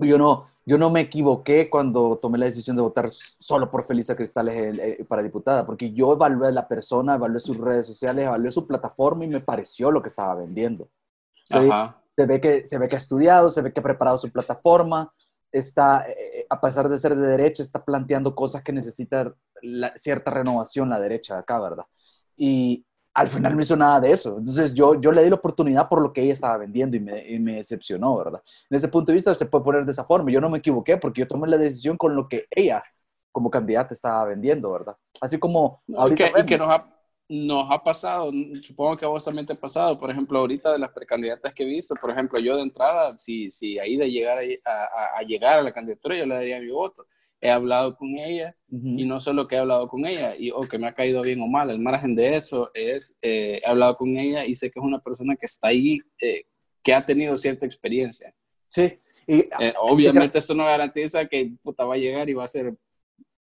Yo 0.00 0.18
no, 0.18 0.48
yo 0.66 0.78
no 0.78 0.90
me 0.90 1.02
equivoqué 1.02 1.70
cuando 1.70 2.18
tomé 2.18 2.38
la 2.38 2.46
decisión 2.46 2.74
de 2.74 2.82
votar 2.82 3.08
solo 3.10 3.70
por 3.70 3.84
Felisa 3.84 4.16
Cristales 4.16 4.56
eh, 4.56 4.96
eh, 5.00 5.04
para 5.04 5.22
diputada, 5.22 5.64
porque 5.64 5.92
yo 5.92 6.14
evalué 6.14 6.48
a 6.48 6.50
la 6.50 6.66
persona, 6.66 7.14
evalué 7.14 7.38
sus 7.38 7.56
redes 7.56 7.86
sociales, 7.86 8.26
evalué 8.26 8.50
su 8.50 8.66
plataforma 8.66 9.24
y 9.24 9.28
me 9.28 9.40
pareció 9.40 9.92
lo 9.92 10.02
que 10.02 10.08
estaba 10.08 10.34
vendiendo. 10.34 10.88
Se, 11.44 12.26
ve 12.26 12.40
que, 12.40 12.66
se 12.66 12.78
ve 12.78 12.88
que 12.88 12.96
ha 12.96 12.98
estudiado, 12.98 13.48
se 13.48 13.62
ve 13.62 13.72
que 13.72 13.78
ha 13.78 13.84
preparado 13.84 14.18
su 14.18 14.32
plataforma, 14.32 15.12
está, 15.52 16.04
eh, 16.08 16.46
a 16.48 16.60
pesar 16.60 16.88
de 16.88 16.98
ser 16.98 17.14
de 17.14 17.28
derecha, 17.28 17.62
está 17.62 17.84
planteando 17.84 18.34
cosas 18.34 18.64
que 18.64 18.72
necesitan 19.62 19.92
cierta 19.96 20.30
renovación 20.30 20.90
la 20.90 21.00
derecha 21.00 21.38
acá, 21.38 21.60
¿verdad? 21.60 21.84
Y 22.36 22.84
al 23.14 23.28
final 23.28 23.54
no 23.54 23.62
hizo 23.62 23.76
nada 23.76 24.00
de 24.00 24.12
eso. 24.12 24.38
Entonces 24.38 24.74
yo, 24.74 25.00
yo 25.00 25.12
le 25.12 25.22
di 25.22 25.30
la 25.30 25.36
oportunidad 25.36 25.88
por 25.88 26.00
lo 26.00 26.12
que 26.12 26.22
ella 26.22 26.32
estaba 26.32 26.56
vendiendo 26.56 26.96
y 26.96 27.00
me, 27.00 27.28
y 27.28 27.38
me 27.38 27.56
decepcionó, 27.56 28.16
¿verdad? 28.16 28.42
En 28.70 28.76
ese 28.76 28.88
punto 28.88 29.12
de 29.12 29.16
vista 29.16 29.34
se 29.34 29.46
puede 29.46 29.64
poner 29.64 29.84
de 29.84 29.92
esa 29.92 30.04
forma. 30.04 30.30
Yo 30.30 30.40
no 30.40 30.50
me 30.50 30.58
equivoqué 30.58 30.96
porque 30.96 31.20
yo 31.20 31.28
tomé 31.28 31.48
la 31.48 31.58
decisión 31.58 31.96
con 31.96 32.16
lo 32.16 32.28
que 32.28 32.46
ella 32.50 32.82
como 33.30 33.50
candidata 33.50 33.94
estaba 33.94 34.24
vendiendo, 34.26 34.70
¿verdad? 34.72 34.96
Así 35.20 35.38
como... 35.38 35.82
Ahorita 35.94 36.40
y 36.40 36.46
que, 36.46 36.58
nos 36.58 36.70
ha, 36.70 36.86
nos 37.34 37.70
ha 37.70 37.82
pasado, 37.82 38.30
supongo 38.60 38.94
que 38.94 39.06
a 39.06 39.08
vos 39.08 39.24
también 39.24 39.46
te 39.46 39.54
ha 39.54 39.58
pasado, 39.58 39.96
por 39.96 40.10
ejemplo, 40.10 40.38
ahorita 40.38 40.70
de 40.70 40.78
las 40.78 40.92
precandidatas 40.92 41.54
que 41.54 41.62
he 41.62 41.66
visto, 41.66 41.94
por 41.94 42.10
ejemplo, 42.10 42.38
yo 42.38 42.56
de 42.56 42.62
entrada, 42.62 43.16
si, 43.16 43.48
si 43.48 43.78
ahí 43.78 43.96
de 43.96 44.10
llegar 44.10 44.38
a, 44.66 45.18
a, 45.18 45.22
llegar 45.22 45.58
a 45.58 45.62
la 45.62 45.72
candidatura, 45.72 46.18
yo 46.18 46.26
le 46.26 46.34
daría 46.34 46.60
mi 46.60 46.68
voto. 46.68 47.06
He 47.40 47.50
hablado 47.50 47.96
con 47.96 48.18
ella 48.18 48.54
y 48.68 49.06
no 49.06 49.18
solo 49.18 49.48
que 49.48 49.54
he 49.56 49.58
hablado 49.58 49.88
con 49.88 50.04
ella 50.04 50.36
y 50.36 50.50
o 50.50 50.60
que 50.60 50.76
me 50.76 50.86
ha 50.86 50.94
caído 50.94 51.22
bien 51.22 51.40
o 51.40 51.46
mal, 51.46 51.70
el 51.70 51.78
margen 51.78 52.14
de 52.14 52.36
eso 52.36 52.70
es, 52.74 53.16
eh, 53.22 53.62
he 53.64 53.66
hablado 53.66 53.96
con 53.96 54.14
ella 54.14 54.44
y 54.44 54.54
sé 54.54 54.70
que 54.70 54.78
es 54.78 54.84
una 54.84 55.00
persona 55.00 55.34
que 55.34 55.46
está 55.46 55.68
ahí, 55.68 56.00
eh, 56.20 56.44
que 56.82 56.92
ha 56.92 57.02
tenido 57.02 57.38
cierta 57.38 57.64
experiencia. 57.64 58.34
Sí. 58.68 58.98
Y, 59.26 59.38
eh, 59.58 59.72
obviamente 59.80 60.36
esto 60.36 60.54
no 60.54 60.66
garantiza 60.66 61.26
que 61.26 61.50
puta 61.62 61.86
va 61.86 61.94
a 61.94 61.98
llegar 61.98 62.28
y 62.28 62.34
va 62.34 62.44
a 62.44 62.48
ser 62.48 62.74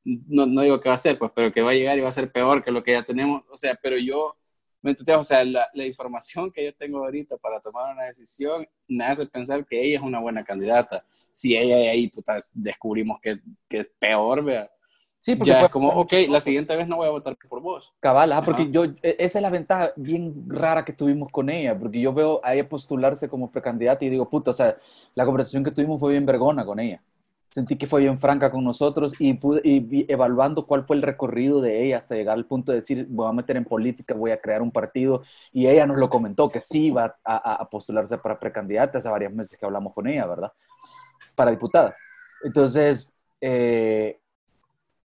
no, 0.07 0.47
no 0.47 0.61
digo 0.63 0.81
que 0.81 0.89
va 0.89 0.95
a 0.95 0.99
ser, 0.99 1.19
pues, 1.19 1.33
pero 1.35 1.53
que 1.53 1.63
va 1.63 1.73
a 1.73 1.75
llegar 1.75 1.99
y 1.99 2.01
va 2.01 2.09
a 2.09 2.13
ser 2.13 2.31
peor 2.31 2.63
que 2.63 2.71
lo 2.71 2.83
que 2.83 2.93
ya 2.93 3.03
tenemos. 3.03 3.43
O 3.51 3.57
sea, 3.57 3.79
pero 3.83 3.99
yo, 3.99 4.37
me 4.81 4.93
o 4.93 5.23
sea, 5.23 5.45
la, 5.45 5.69
la, 5.75 5.85
información 5.85 6.53
que 6.53 6.65
yo 6.65 6.75
tengo 6.75 6.99
ahorita 6.99 7.37
para 7.39 7.61
tomar 7.61 7.93
una 7.93 8.05
decisión 8.05 8.67
me 8.87 9.05
hace 9.05 9.27
pensar 9.27 9.67
que 9.67 9.83
ella 9.83 9.99
es 9.99 10.05
una 10.05 10.21
buena 10.21 10.45
candidata. 10.45 11.05
Si 11.33 11.57
ella 11.57 11.91
ahí, 11.91 12.09
puta, 12.09 12.39
descubrimos 12.55 13.21
que, 13.21 13.41
que 13.69 13.81
es 13.81 13.91
peor, 13.99 14.45
vea. 14.45 14.71
Sí, 15.19 15.35
porque 15.35 15.51
ya 15.51 15.65
es 15.65 15.71
como, 15.71 15.89
ok, 15.89 16.13
la 16.29 16.41
siguiente 16.41 16.77
vez 16.77 16.87
no 16.87 16.97
voy 16.97 17.09
a 17.09 17.11
votar 17.11 17.37
por 17.49 17.61
vos. 17.61 17.93
Cabal, 17.99 18.33
porque 18.45 18.71
yo, 18.71 18.85
e, 18.85 19.17
esa 19.19 19.39
es 19.39 19.43
la 19.43 19.51
ventaja 19.51 19.93
bien 19.97 20.45
rara 20.47 20.85
que 20.85 20.93
tuvimos 20.93 21.33
con 21.33 21.51
ella, 21.51 21.77
porque 21.77 22.01
yo 22.01 22.13
veo 22.13 22.41
a 22.45 22.55
ella 22.55 22.69
postularse 22.69 23.29
como 23.29 23.51
precandidata 23.51 24.05
y 24.05 24.09
digo, 24.09 24.29
puta, 24.31 24.51
o 24.51 24.55
sea, 24.55 24.77
la 25.15 25.25
conversación 25.25 25.65
que 25.65 25.73
tuvimos 25.73 25.99
fue 25.99 26.13
bien 26.13 26.27
vergona 26.27 26.65
con 26.65 26.79
ella 26.79 27.03
sentí 27.57 27.77
que 27.77 27.87
fue 27.87 28.03
bien 28.03 28.19
franca 28.19 28.51
con 28.51 28.63
nosotros 28.65 29.15
y, 29.19 29.33
pude, 29.33 29.63
y, 29.65 30.05
evaluando 30.13 30.67
cuál 30.67 30.85
fue 30.85 30.95
el 30.97 31.01
recorrido 31.01 31.63
de 31.63 31.87
ella 31.87 31.97
hasta 31.97 32.15
llegar 32.15 32.37
al 32.37 32.45
punto 32.45 32.71
de 32.71 32.77
decir, 32.77 33.07
voy 33.09 33.27
a 33.27 33.33
meter 33.33 33.57
en 33.57 33.65
política, 33.65 34.13
voy 34.13 34.31
a 34.31 34.39
crear 34.39 34.61
un 34.61 34.71
partido. 34.71 35.23
Y 35.53 35.67
ella 35.67 35.87
nos 35.87 35.97
lo 35.97 36.11
comentó, 36.11 36.51
que 36.51 36.61
sí 36.61 36.89
iba 36.89 37.17
a, 37.25 37.67
postularse 37.71 38.19
para 38.19 38.39
precandidata 38.39 38.99
hace 38.99 39.09
varios 39.09 39.33
meses 39.33 39.59
que 39.59 39.65
hablamos 39.65 39.95
con 39.95 40.07
ella, 40.07 40.27
¿verdad? 40.27 40.53
Para 41.35 41.51
diputada. 41.51 41.97
Entonces, 42.45 43.11
eh, 43.41 44.21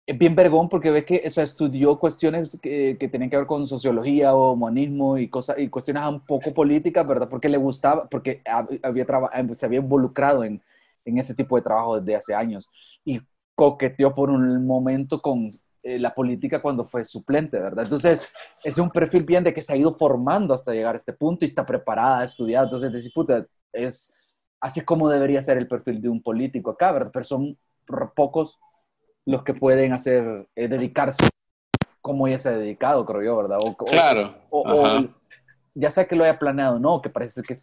es 0.05 0.19
bien 0.19 0.35
vergón 0.35 0.69
porque 0.69 0.91
ve 0.91 1.05
que 1.05 1.23
o 1.25 1.41
estudió 1.41 2.01
cuestiones 2.01 2.59
que, 2.61 2.97
que 2.99 3.09
tenían 3.09 3.31
que 3.31 3.37
ver 3.37 3.47
con 3.47 3.69
sociología 3.69 4.35
o 4.35 4.55
humanismo 4.55 5.19
y, 5.19 5.29
cosas, 5.29 5.57
y 5.57 5.69
cuestiones 5.69 6.03
un 6.03 6.27
poco 6.27 6.53
políticas, 6.53 7.09
¿verdad? 7.09 7.29
Porque 7.29 7.49
le 7.49 7.59
gustaba, 7.59 8.09
porque 8.09 8.43
había 8.83 9.07
se 9.53 9.67
había 9.67 9.79
involucrado 9.79 10.43
en 10.43 10.61
en 11.05 11.19
ese 11.19 11.35
tipo 11.35 11.57
de 11.57 11.63
trabajo 11.63 12.01
desde 12.01 12.17
hace 12.17 12.35
años 12.35 12.71
y 13.05 13.21
coqueteó 13.55 14.15
por 14.15 14.31
un 14.31 14.67
momento 14.67 15.21
con 15.21 15.51
eh, 15.83 15.99
la 15.99 16.13
política 16.13 16.61
cuando 16.61 16.85
fue 16.85 17.05
suplente, 17.05 17.59
¿verdad? 17.59 17.85
Entonces, 17.85 18.23
es 18.63 18.79
un 18.79 18.91
perfil 18.91 19.23
bien 19.23 19.45
de 19.45 19.55
que 19.55 19.63
se 19.63 19.73
ha 19.73 19.77
ido 19.77 19.93
formando 19.93 20.53
hasta 20.53 20.73
llegar 20.73 20.95
a 20.95 20.99
este 20.99 21.13
punto 21.13 21.45
y 21.45 21.49
está 21.49 21.65
preparada, 21.65 22.21
ha 22.21 22.25
estudiado. 22.25 22.67
Entonces, 22.67 22.93
decir, 22.93 23.13
puta, 23.15 23.47
es 23.73 24.13
así 24.61 24.83
como 24.85 25.09
debería 25.09 25.41
ser 25.41 25.57
el 25.57 25.69
perfil 25.69 26.03
de 26.03 26.09
un 26.09 26.23
político 26.23 26.71
acá, 26.71 26.93
¿verdad? 26.93 27.11
Pero 27.13 27.25
son 27.25 27.59
pocos 28.15 28.59
los 29.25 29.43
que 29.43 29.55
pueden 29.55 29.93
hacer, 29.93 30.49
eh, 30.55 30.69
dedicarse 30.69 31.29
como 32.01 32.27
ella 32.27 32.39
se 32.39 32.49
ha 32.51 32.53
dedicado, 32.53 33.05
creo 33.05 33.23
yo, 33.23 33.37
¿verdad? 33.37 33.59
claro. 33.87 34.35
O, 34.51 35.05
ya 35.75 35.91
sea 35.91 36.07
que 36.07 36.17
lo 36.17 36.25
haya 36.25 36.39
planeado 36.39 36.79
no, 36.79 37.01
que 37.01 37.11
parece 37.11 37.43
que 37.43 37.55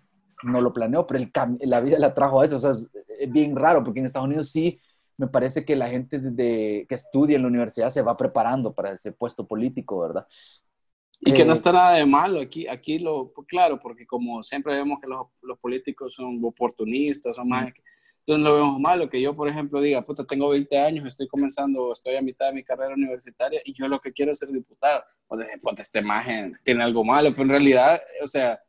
no 0.43 0.62
lo 0.62 0.73
planeó, 0.73 1.06
pero 1.08 1.19
el 1.19 1.32
la 1.62 1.82
vida 1.82 2.00
la 2.00 2.13
trajo 2.13 2.41
a 2.41 2.45
eso. 2.45 2.58
O 2.58 2.60
sea, 2.60 2.71
es 2.71 3.32
bien 3.32 3.56
raro, 3.56 3.84
porque 3.84 4.00
en 4.00 4.06
Estados 4.06 4.28
Unidos 4.28 4.50
sí 4.50 4.80
me 5.17 5.28
parece 5.28 5.65
que 5.65 5.76
la 5.76 5.89
gente 5.89 6.19
de, 6.19 6.86
que 6.88 6.95
estudia 6.95 7.36
en 7.36 7.41
la 7.41 7.47
universidad 7.47 7.89
se 7.89 8.04
va 8.04 8.15
preparando 8.15 8.73
para 8.73 8.93
ese 8.93 9.12
puesto 9.12 9.47
político, 9.47 10.00
¿verdad? 10.00 10.28
Y 11.19 11.34
que 11.34 11.43
no 11.43 11.52
eh, 11.52 11.54
está 11.54 11.71
nada 11.71 11.93
de 11.93 12.06
malo 12.06 12.39
aquí, 12.39 12.67
aquí 12.67 13.00
lo, 13.00 13.34
claro, 13.47 13.80
porque 13.80 14.06
como 14.06 14.43
siempre 14.43 14.76
vemos 14.76 15.00
que 15.02 15.08
los, 15.08 15.28
los 15.41 15.58
políticos 15.58 16.13
son 16.13 16.39
oportunistas, 16.43 17.36
son 17.36 17.50
más, 17.50 17.73
entonces 18.28 18.43
lo 18.43 18.56
vemos 18.56 18.80
malo, 18.80 19.10
que 19.10 19.21
yo, 19.21 19.34
por 19.34 19.47
ejemplo, 19.47 19.82
diga, 19.82 20.04
puta, 20.04 20.21
tengo 20.23 20.50
20 20.50 20.78
años, 20.78 21.08
estoy 21.08 21.28
comenzando, 21.28 21.93
estoy 21.93 22.17
a 22.17 22.21
mitad 22.21 22.47
de 22.47 22.54
mi 22.54 22.63
carrera 22.63 22.93
universitaria 22.93 23.62
y 23.63 23.73
yo 23.73 23.88
lo 23.88 24.02
que 24.02 24.12
quiero 24.12 24.34
es 24.34 24.39
ser 24.39 24.50
diputado. 24.50 25.02
O 25.28 25.38
sea, 25.38 25.47
pues 25.62 25.80
este 25.80 26.00
imagen 26.00 26.58
tiene 26.63 26.84
algo 26.84 27.06
malo, 27.06 27.32
pero 27.32 27.43
en 27.43 27.50
realidad, 27.50 28.02
o 28.21 28.28
sea, 28.28 28.62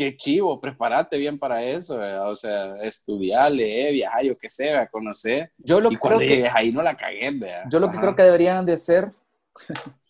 qué 0.00 0.16
chivo, 0.16 0.58
prepárate 0.58 1.18
bien 1.18 1.38
para 1.38 1.62
eso, 1.62 2.00
o 2.24 2.34
sea, 2.34 2.74
estudiar, 2.76 3.52
leer, 3.52 3.92
viajar, 3.92 4.24
yo 4.24 4.38
qué 4.38 4.48
sé, 4.48 4.88
conocer. 4.90 5.52
Yo 5.58 5.78
lo 5.78 5.92
y 5.92 5.96
cuando 5.96 6.22
llegues 6.22 6.50
ahí 6.54 6.72
no 6.72 6.82
la 6.82 6.96
cagué, 6.96 7.30
¿verdad? 7.32 7.64
Yo 7.70 7.78
lo 7.78 7.90
que 7.90 7.98
creo 7.98 8.16
que 8.16 8.22
deberían 8.22 8.64
de 8.64 8.72
hacer, 8.72 9.12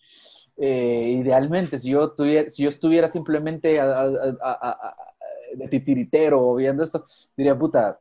eh, 0.58 1.16
idealmente, 1.20 1.76
si 1.76 1.90
yo, 1.90 2.12
tuviera, 2.12 2.48
si 2.50 2.62
yo 2.62 2.68
estuviera 2.68 3.08
simplemente 3.08 3.80
de 5.54 5.68
titiritero 5.68 6.54
viendo 6.54 6.84
esto, 6.84 7.04
diría, 7.36 7.58
puta, 7.58 7.98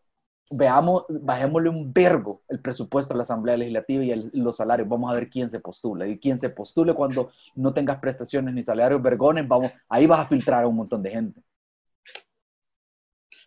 veamos, 0.51 1.05
bajémosle 1.09 1.69
un 1.69 1.91
vergo 1.91 2.43
el 2.49 2.59
presupuesto 2.59 3.15
a 3.15 3.17
la 3.17 3.23
Asamblea 3.23 3.57
Legislativa 3.57 4.03
y 4.03 4.39
los 4.39 4.57
salarios. 4.57 4.87
Vamos 4.87 5.11
a 5.11 5.15
ver 5.15 5.27
quién 5.27 5.49
se 5.49 5.59
postula. 5.59 6.07
Y 6.07 6.19
quién 6.19 6.37
se 6.37 6.51
postule 6.51 6.93
cuando 6.93 7.31
no 7.55 7.73
tengas 7.73 7.97
prestaciones 7.97 8.53
ni 8.53 8.61
salarios 8.61 9.01
vergones, 9.01 9.47
vamos, 9.47 9.71
ahí 9.89 10.05
vas 10.05 10.19
a 10.19 10.25
filtrar 10.25 10.63
a 10.63 10.67
un 10.67 10.75
montón 10.75 11.01
de 11.01 11.09
gente. 11.09 11.41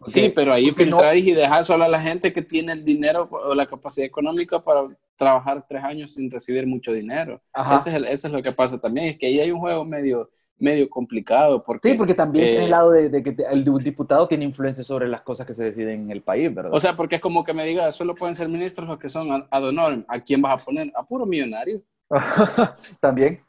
Sí, 0.04 0.32
pero 0.34 0.52
ahí 0.52 0.70
filtrar 0.70 1.16
y 1.16 1.32
dejar 1.32 1.64
solo 1.64 1.84
a 1.84 1.88
la 1.88 2.00
gente 2.00 2.32
que 2.32 2.42
tiene 2.42 2.72
el 2.72 2.84
dinero 2.84 3.28
o 3.30 3.54
la 3.54 3.66
capacidad 3.66 4.06
económica 4.06 4.62
para 4.62 4.88
trabajar 5.16 5.64
tres 5.68 5.84
años 5.84 6.14
sin 6.14 6.30
recibir 6.30 6.66
mucho 6.66 6.92
dinero. 6.92 7.40
Eso 7.54 7.90
es, 7.90 7.96
eso 8.10 8.28
es 8.28 8.32
lo 8.32 8.42
que 8.42 8.52
pasa 8.52 8.80
también, 8.80 9.08
es 9.08 9.18
que 9.18 9.26
ahí 9.26 9.40
hay 9.40 9.50
un 9.50 9.60
juego 9.60 9.84
medio 9.84 10.30
medio 10.62 10.88
complicado. 10.88 11.62
Porque, 11.62 11.90
sí, 11.90 11.94
porque 11.96 12.14
también 12.14 12.46
eh, 12.46 12.64
el 12.64 12.70
lado 12.70 12.90
de, 12.90 13.22
que 13.22 13.36
el 13.50 13.64
diputado 13.82 14.26
tiene 14.28 14.44
influencia 14.44 14.84
sobre 14.84 15.08
las 15.08 15.22
cosas 15.22 15.46
que 15.46 15.52
se 15.52 15.64
deciden 15.64 16.04
en 16.04 16.10
el 16.10 16.22
país, 16.22 16.54
¿verdad? 16.54 16.72
O 16.72 16.80
sea, 16.80 16.96
porque 16.96 17.16
es 17.16 17.20
como 17.20 17.44
que 17.44 17.52
me 17.52 17.66
diga, 17.66 17.90
solo 17.90 18.14
pueden 18.14 18.34
ser 18.34 18.48
ministros 18.48 18.88
los 18.88 18.98
que 18.98 19.08
son 19.08 19.46
ad 19.50 19.64
honorem. 19.64 20.04
¿A 20.08 20.20
quién 20.20 20.40
vas 20.40 20.62
a 20.62 20.64
poner? 20.64 20.90
A 20.94 21.04
puro 21.04 21.26
millonario. 21.26 21.82
también. 23.00 23.40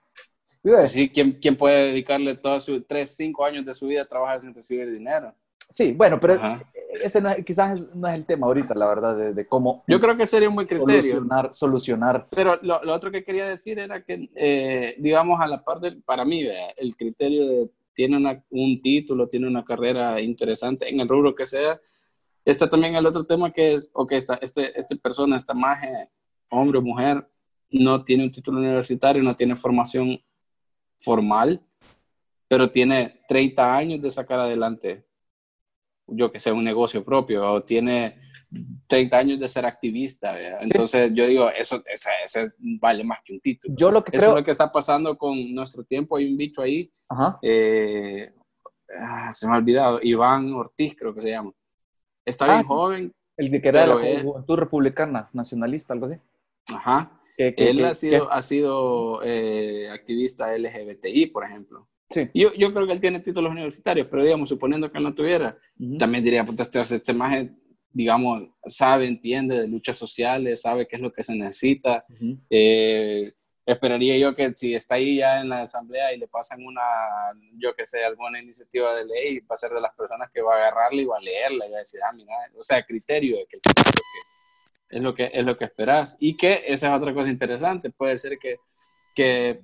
Sí, 0.88 1.10
¿quién, 1.10 1.34
¿quién 1.34 1.56
puede 1.56 1.88
dedicarle 1.88 2.36
todos 2.36 2.64
sus 2.64 2.88
tres, 2.88 3.16
cinco 3.16 3.46
años 3.46 3.66
de 3.66 3.74
su 3.74 3.88
vida 3.88 4.02
a 4.02 4.08
trabajar 4.08 4.42
sin 4.42 4.54
recibir 4.54 4.90
dinero? 4.92 5.34
Sí, 5.74 5.92
bueno, 5.94 6.20
pero 6.20 6.40
ese 7.04 7.20
no 7.20 7.30
es, 7.30 7.44
quizás 7.44 7.82
no 7.96 8.08
es 8.08 8.14
el 8.14 8.26
tema 8.26 8.46
ahorita, 8.46 8.76
la 8.76 8.86
verdad, 8.86 9.34
de, 9.34 9.48
cómo... 9.48 9.84
Yo 9.88 10.00
creo 10.00 10.16
que 10.16 10.28
sería 10.28 10.48
un 10.48 10.54
buen 10.54 10.68
criterio. 10.68 11.02
Solucionar. 11.02 11.52
solucionar. 11.52 12.28
Pero 12.30 12.60
lo, 12.62 12.80
otro 12.94 13.10
que 13.10 13.24
quería 13.24 13.48
decir 13.48 13.80
era 13.80 14.04
que, 14.04 14.30
eh, 14.36 14.94
digamos, 15.00 15.42
a 15.42 15.48
la 15.48 15.64
parte, 15.64 15.98
para 16.06 16.26
mí, 16.26 16.46
el 16.78 16.96
criterio 16.96 17.48
de 17.48 17.70
tiene 17.96 18.44
un 18.52 18.82
título, 18.84 19.28
tiene 19.28 19.48
una 19.48 19.66
carrera 19.66 20.22
interesante 20.22 20.88
en 20.88 21.00
el 21.00 21.10
rubro 21.10 21.34
que 21.34 21.46
sea. 21.46 21.82
Está 22.46 22.70
también 22.70 22.94
el 22.94 23.08
otro 23.08 23.26
tema 23.26 23.52
que 23.52 23.74
es, 23.74 23.90
ok, 23.94 24.12
esta, 24.12 24.36
este, 24.36 24.80
este 24.80 24.96
persona, 24.96 25.36
esta 25.36 25.56
maje, 25.56 26.08
hombre 26.50 26.78
o 26.78 26.84
mujer, 26.84 27.28
no 27.72 28.04
tiene 28.04 28.26
un 28.26 28.32
título 28.32 28.60
universitario, 28.60 29.24
no 29.24 29.36
tiene 29.36 29.56
formación 29.56 30.22
formal, 31.00 31.60
pero 32.48 32.70
tiene 32.70 33.22
30 33.28 33.76
años 33.76 34.02
de 34.04 34.12
sacar 34.12 34.40
adelante 34.40 35.04
yo 36.16 36.32
que 36.32 36.40
sé, 36.40 36.52
un 36.52 36.64
negocio 36.64 37.04
propio 37.04 37.54
o 37.54 37.64
tiene 37.64 38.18
30 38.88 39.18
años 39.18 39.40
de 39.40 39.48
ser 39.48 39.66
activista. 39.66 40.36
Entonces 40.62 41.12
yo 41.14 41.26
digo, 41.26 41.50
eso, 41.50 41.84
eso, 41.86 42.40
vale 42.58 43.04
más 43.04 43.20
que 43.24 43.34
un 43.34 43.40
título. 43.40 43.76
Yo 43.78 43.92
lo 43.92 44.04
que 44.04 44.16
eso 44.16 44.26
creo... 44.26 44.36
es 44.36 44.42
lo 44.42 44.46
que 44.46 44.52
está 44.52 44.72
pasando 44.72 45.18
con 45.18 45.54
nuestro 45.54 45.84
tiempo. 45.84 46.18
Hay 46.18 46.30
un 46.30 46.38
bicho 46.38 46.62
ahí, 46.62 46.92
eh, 47.42 48.32
ah, 49.00 49.32
se 49.34 49.48
me 49.48 49.54
ha 49.54 49.58
olvidado, 49.58 50.00
Iván 50.02 50.54
Ortiz 50.54 50.96
creo 50.98 51.14
que 51.14 51.22
se 51.22 51.30
llama. 51.32 51.52
Está 52.26 52.46
bien 52.46 52.60
ah, 52.60 52.64
joven. 52.64 53.14
El 53.36 53.62
que 53.62 53.68
era 53.68 53.82
de 53.82 53.88
la 54.16 54.22
Juventud 54.22 54.56
Republicana, 54.58 55.30
nacionalista, 55.34 55.94
algo 55.94 56.06
así. 56.06 56.16
Ajá. 56.72 57.20
Él 57.36 57.84
ha 57.84 57.94
sido, 57.96 58.32
ha 58.32 58.42
sido 58.42 59.22
eh, 59.24 59.90
activista 59.90 60.56
LGBTI, 60.56 61.28
por 61.28 61.44
ejemplo. 61.44 61.88
Yo, 62.34 62.54
yo 62.54 62.74
creo 62.74 62.86
que 62.86 62.94
él 62.94 63.00
tiene 63.00 63.20
títulos 63.20 63.52
universitarios, 63.52 64.08
pero 64.10 64.24
digamos, 64.24 64.50
suponiendo 64.50 64.92
que 64.92 64.98
él 64.98 65.04
no 65.04 65.14
tuviera, 65.14 65.58
también 65.98 66.24
diría, 66.24 66.46
puta, 66.46 66.64
este, 66.64 66.82
este 66.82 67.14
más, 67.14 67.46
digamos, 67.92 68.44
sabe, 68.66 69.08
entiende 69.08 69.60
de 69.60 69.68
luchas 69.68 69.98
sociales, 69.98 70.62
sabe 70.62 70.88
qué 70.88 70.96
es 70.96 71.02
lo 71.02 71.12
que 71.12 71.24
se 71.24 71.36
necesita. 71.36 72.06
Eh, 72.50 73.34
esperaría 73.66 74.18
yo 74.18 74.36
que 74.36 74.54
si 74.56 74.74
está 74.74 74.96
ahí 74.96 75.18
ya 75.18 75.40
en 75.40 75.50
la 75.50 75.62
asamblea 75.62 76.14
y 76.14 76.18
le 76.18 76.28
pasan 76.28 76.66
una, 76.66 76.82
yo 77.58 77.74
que 77.76 77.86
sé, 77.86 78.04
alguna 78.04 78.42
iniciativa 78.42 78.94
de 78.96 79.06
ley, 79.06 79.40
va 79.40 79.54
a 79.54 79.58
ser 79.58 79.72
de 79.72 79.82
las 79.82 79.94
personas 79.94 80.30
que 80.32 80.42
va 80.42 80.56
a 80.56 80.58
agarrarla 80.58 81.02
y 81.02 81.06
va 81.06 81.18
a 81.18 81.22
leerla 81.22 81.68
y 81.68 81.72
va 81.72 81.78
a 81.78 81.80
decir, 81.80 82.00
ah, 82.04 82.12
mira, 82.14 82.34
o 82.58 82.64
sea, 82.64 82.84
criterio 82.84 83.38
de 83.38 83.46
que 83.46 83.58
es 84.90 85.02
lo 85.02 85.14
que 85.16 85.32
es 85.34 85.44
lo 85.44 85.58
que 85.58 85.66
esperas. 85.66 86.18
Y 86.20 86.38
que 86.38 86.64
esa 86.68 86.90
es 86.90 87.02
otra 87.02 87.14
cosa 87.14 87.30
interesante, 87.30 87.90
puede 87.90 88.18
ser 88.18 88.38
que, 88.38 88.58
que 89.16 89.62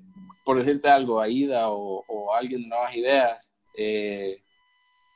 por 0.50 0.58
decirte 0.58 0.90
algo, 0.90 1.22
Aida 1.22 1.70
o, 1.70 2.34
alguien 2.34 2.64
de 2.64 2.70
nuevas 2.70 2.96
ideas, 2.96 3.54
eh, 3.78 4.42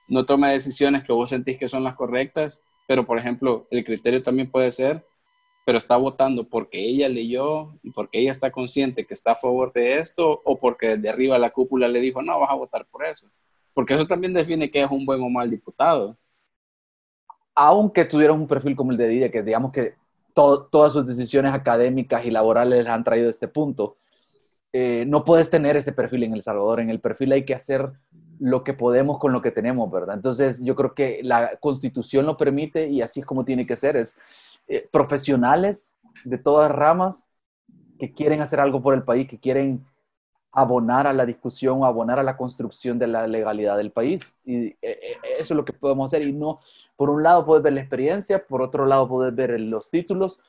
no 0.07 0.27
tome 0.27 0.51
decisiones 0.51 1.03
que 1.03 1.11
vos 1.11 1.27
sentís 1.27 1.57
que 1.57 1.67
son 1.67 1.83
las 1.83 1.95
correctas, 1.95 2.61
pero 2.87 3.03
por 3.07 3.17
ejemplo, 3.17 3.67
el 3.71 3.83
criterio 3.83 4.21
también 4.21 4.51
puede 4.51 4.69
ser, 4.69 5.03
pero 5.65 5.79
está 5.79 5.97
votando 5.97 6.47
porque 6.47 6.77
ella 6.77 7.09
leyó 7.09 7.73
y 7.81 7.89
porque 7.89 8.19
ella 8.19 8.29
está 8.29 8.51
consciente 8.51 9.07
que 9.07 9.15
está 9.15 9.31
a 9.31 9.35
favor 9.35 9.73
de 9.73 9.97
esto 9.97 10.39
o 10.45 10.59
porque 10.59 10.97
de 10.97 11.09
arriba 11.09 11.39
la 11.39 11.49
cúpula 11.49 11.87
le 11.87 11.99
dijo, 11.99 12.21
no, 12.21 12.39
vas 12.39 12.51
a 12.51 12.55
votar 12.55 12.85
por 12.85 13.03
eso. 13.03 13.27
Porque 13.73 13.95
eso 13.95 14.05
también 14.05 14.33
define 14.33 14.69
que 14.69 14.83
es 14.83 14.91
un 14.91 15.03
buen 15.03 15.19
o 15.19 15.29
mal 15.29 15.49
diputado. 15.49 16.15
Aunque 17.55 18.05
tuvieras 18.05 18.37
un 18.37 18.45
perfil 18.45 18.75
como 18.75 18.91
el 18.91 18.97
de 18.97 19.07
Dida, 19.07 19.29
que 19.31 19.41
digamos 19.41 19.71
que 19.71 19.95
todas 20.35 20.93
sus 20.93 21.07
decisiones 21.07 21.55
académicas 21.55 22.23
y 22.23 22.29
laborales 22.29 22.83
les 22.83 22.87
han 22.87 23.03
traído 23.03 23.29
a 23.29 23.31
este 23.31 23.47
punto, 23.47 23.97
eh, 24.75 25.05
no 25.07 25.23
puedes 25.23 25.51
tener 25.51 25.77
ese 25.77 25.93
perfil 25.93 26.23
en 26.23 26.33
El 26.33 26.41
Salvador. 26.41 26.79
En 26.79 26.89
el 26.89 26.99
perfil 26.99 27.31
hay 27.31 27.45
que 27.45 27.53
hacer 27.53 27.91
lo 28.39 28.63
que 28.63 28.73
podemos 28.73 29.19
con 29.19 29.31
lo 29.31 29.41
que 29.41 29.51
tenemos, 29.51 29.89
¿verdad? 29.91 30.15
Entonces 30.15 30.63
yo 30.63 30.75
creo 30.75 30.95
que 30.95 31.19
la 31.23 31.57
constitución 31.57 32.25
lo 32.25 32.35
permite 32.35 32.87
y 32.87 33.01
así 33.01 33.19
es 33.19 33.25
como 33.25 33.45
tiene 33.45 33.67
que 33.67 33.75
ser. 33.75 33.95
Es 33.95 34.19
eh, 34.67 34.89
profesionales 34.91 35.97
de 36.25 36.39
todas 36.39 36.71
ramas 36.71 37.31
que 37.99 38.11
quieren 38.11 38.41
hacer 38.41 38.59
algo 38.59 38.81
por 38.81 38.95
el 38.95 39.03
país, 39.03 39.27
que 39.27 39.39
quieren 39.39 39.85
abonar 40.51 41.07
a 41.07 41.13
la 41.13 41.25
discusión 41.25 41.83
abonar 41.83 42.19
a 42.19 42.23
la 42.23 42.37
construcción 42.37 42.97
de 42.97 43.07
la 43.07 43.27
legalidad 43.27 43.77
del 43.77 43.91
país. 43.91 44.37
Y 44.43 44.75
eh, 44.81 45.17
eso 45.39 45.53
es 45.53 45.57
lo 45.57 45.65
que 45.65 45.73
podemos 45.73 46.11
hacer. 46.11 46.27
Y 46.27 46.33
no, 46.33 46.59
por 46.95 47.11
un 47.11 47.21
lado 47.21 47.45
puedes 47.45 47.63
ver 47.63 47.73
la 47.73 47.81
experiencia, 47.81 48.43
por 48.43 48.63
otro 48.63 48.87
lado 48.87 49.07
puedes 49.07 49.35
ver 49.35 49.59
los 49.59 49.91
títulos, 49.91 50.39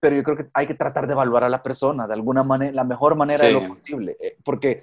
pero 0.00 0.16
yo 0.16 0.22
creo 0.24 0.36
que 0.36 0.46
hay 0.54 0.66
que 0.66 0.74
tratar 0.74 1.06
de 1.06 1.12
evaluar 1.12 1.44
a 1.44 1.48
la 1.48 1.62
persona 1.62 2.06
de 2.06 2.14
alguna 2.14 2.42
manera, 2.42 2.72
la 2.72 2.84
mejor 2.84 3.14
manera 3.14 3.44
de 3.44 3.52
lo 3.52 3.68
posible, 3.68 4.16
eh, 4.18 4.36
porque, 4.42 4.82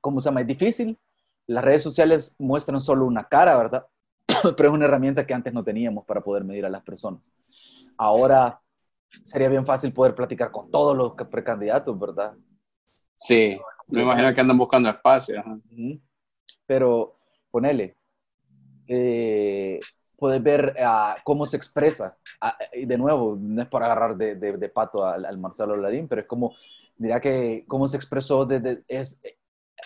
como 0.00 0.20
se 0.20 0.28
llama, 0.28 0.42
es 0.42 0.46
difícil, 0.46 0.98
las 1.46 1.64
redes 1.64 1.82
sociales 1.82 2.36
muestran 2.38 2.80
solo 2.80 3.06
una 3.06 3.24
cara, 3.24 3.56
¿verdad? 3.56 3.86
pero 4.56 4.68
es 4.68 4.74
una 4.74 4.84
herramienta 4.84 5.26
que 5.26 5.34
antes 5.34 5.52
no 5.52 5.64
teníamos 5.64 6.04
para 6.04 6.20
poder 6.20 6.44
medir 6.44 6.66
a 6.66 6.68
las 6.68 6.82
personas. 6.82 7.32
Ahora 7.96 8.60
sería 9.24 9.48
bien 9.48 9.64
fácil 9.64 9.92
poder 9.92 10.14
platicar 10.14 10.50
con 10.50 10.70
todos 10.70 10.96
los 10.96 11.14
precandidatos, 11.28 11.98
¿verdad? 11.98 12.34
Sí, 13.16 13.58
me 13.88 14.02
imagino 14.02 14.34
que 14.34 14.40
andan 14.40 14.58
buscando 14.58 14.88
espacio. 14.88 15.42
Pero 16.66 17.18
ponele, 17.50 17.96
eh, 18.86 19.80
puedes 20.20 20.42
ver 20.42 20.76
uh, 20.78 21.18
cómo 21.24 21.46
se 21.46 21.56
expresa. 21.56 22.16
Uh, 22.40 22.78
y 22.78 22.84
de 22.84 22.98
nuevo, 22.98 23.36
no 23.40 23.62
es 23.62 23.68
para 23.68 23.86
agarrar 23.86 24.16
de, 24.16 24.36
de, 24.36 24.56
de 24.56 24.68
pato 24.68 25.04
al, 25.04 25.24
al, 25.24 25.38
Marcelo 25.38 25.76
Ladín, 25.76 26.06
pero 26.06 26.20
es 26.20 26.26
como, 26.28 26.54
mira 26.98 27.20
que 27.20 27.64
cómo 27.66 27.88
se 27.88 27.96
expresó 27.96 28.44
desde... 28.44 28.84
Es, 28.86 29.20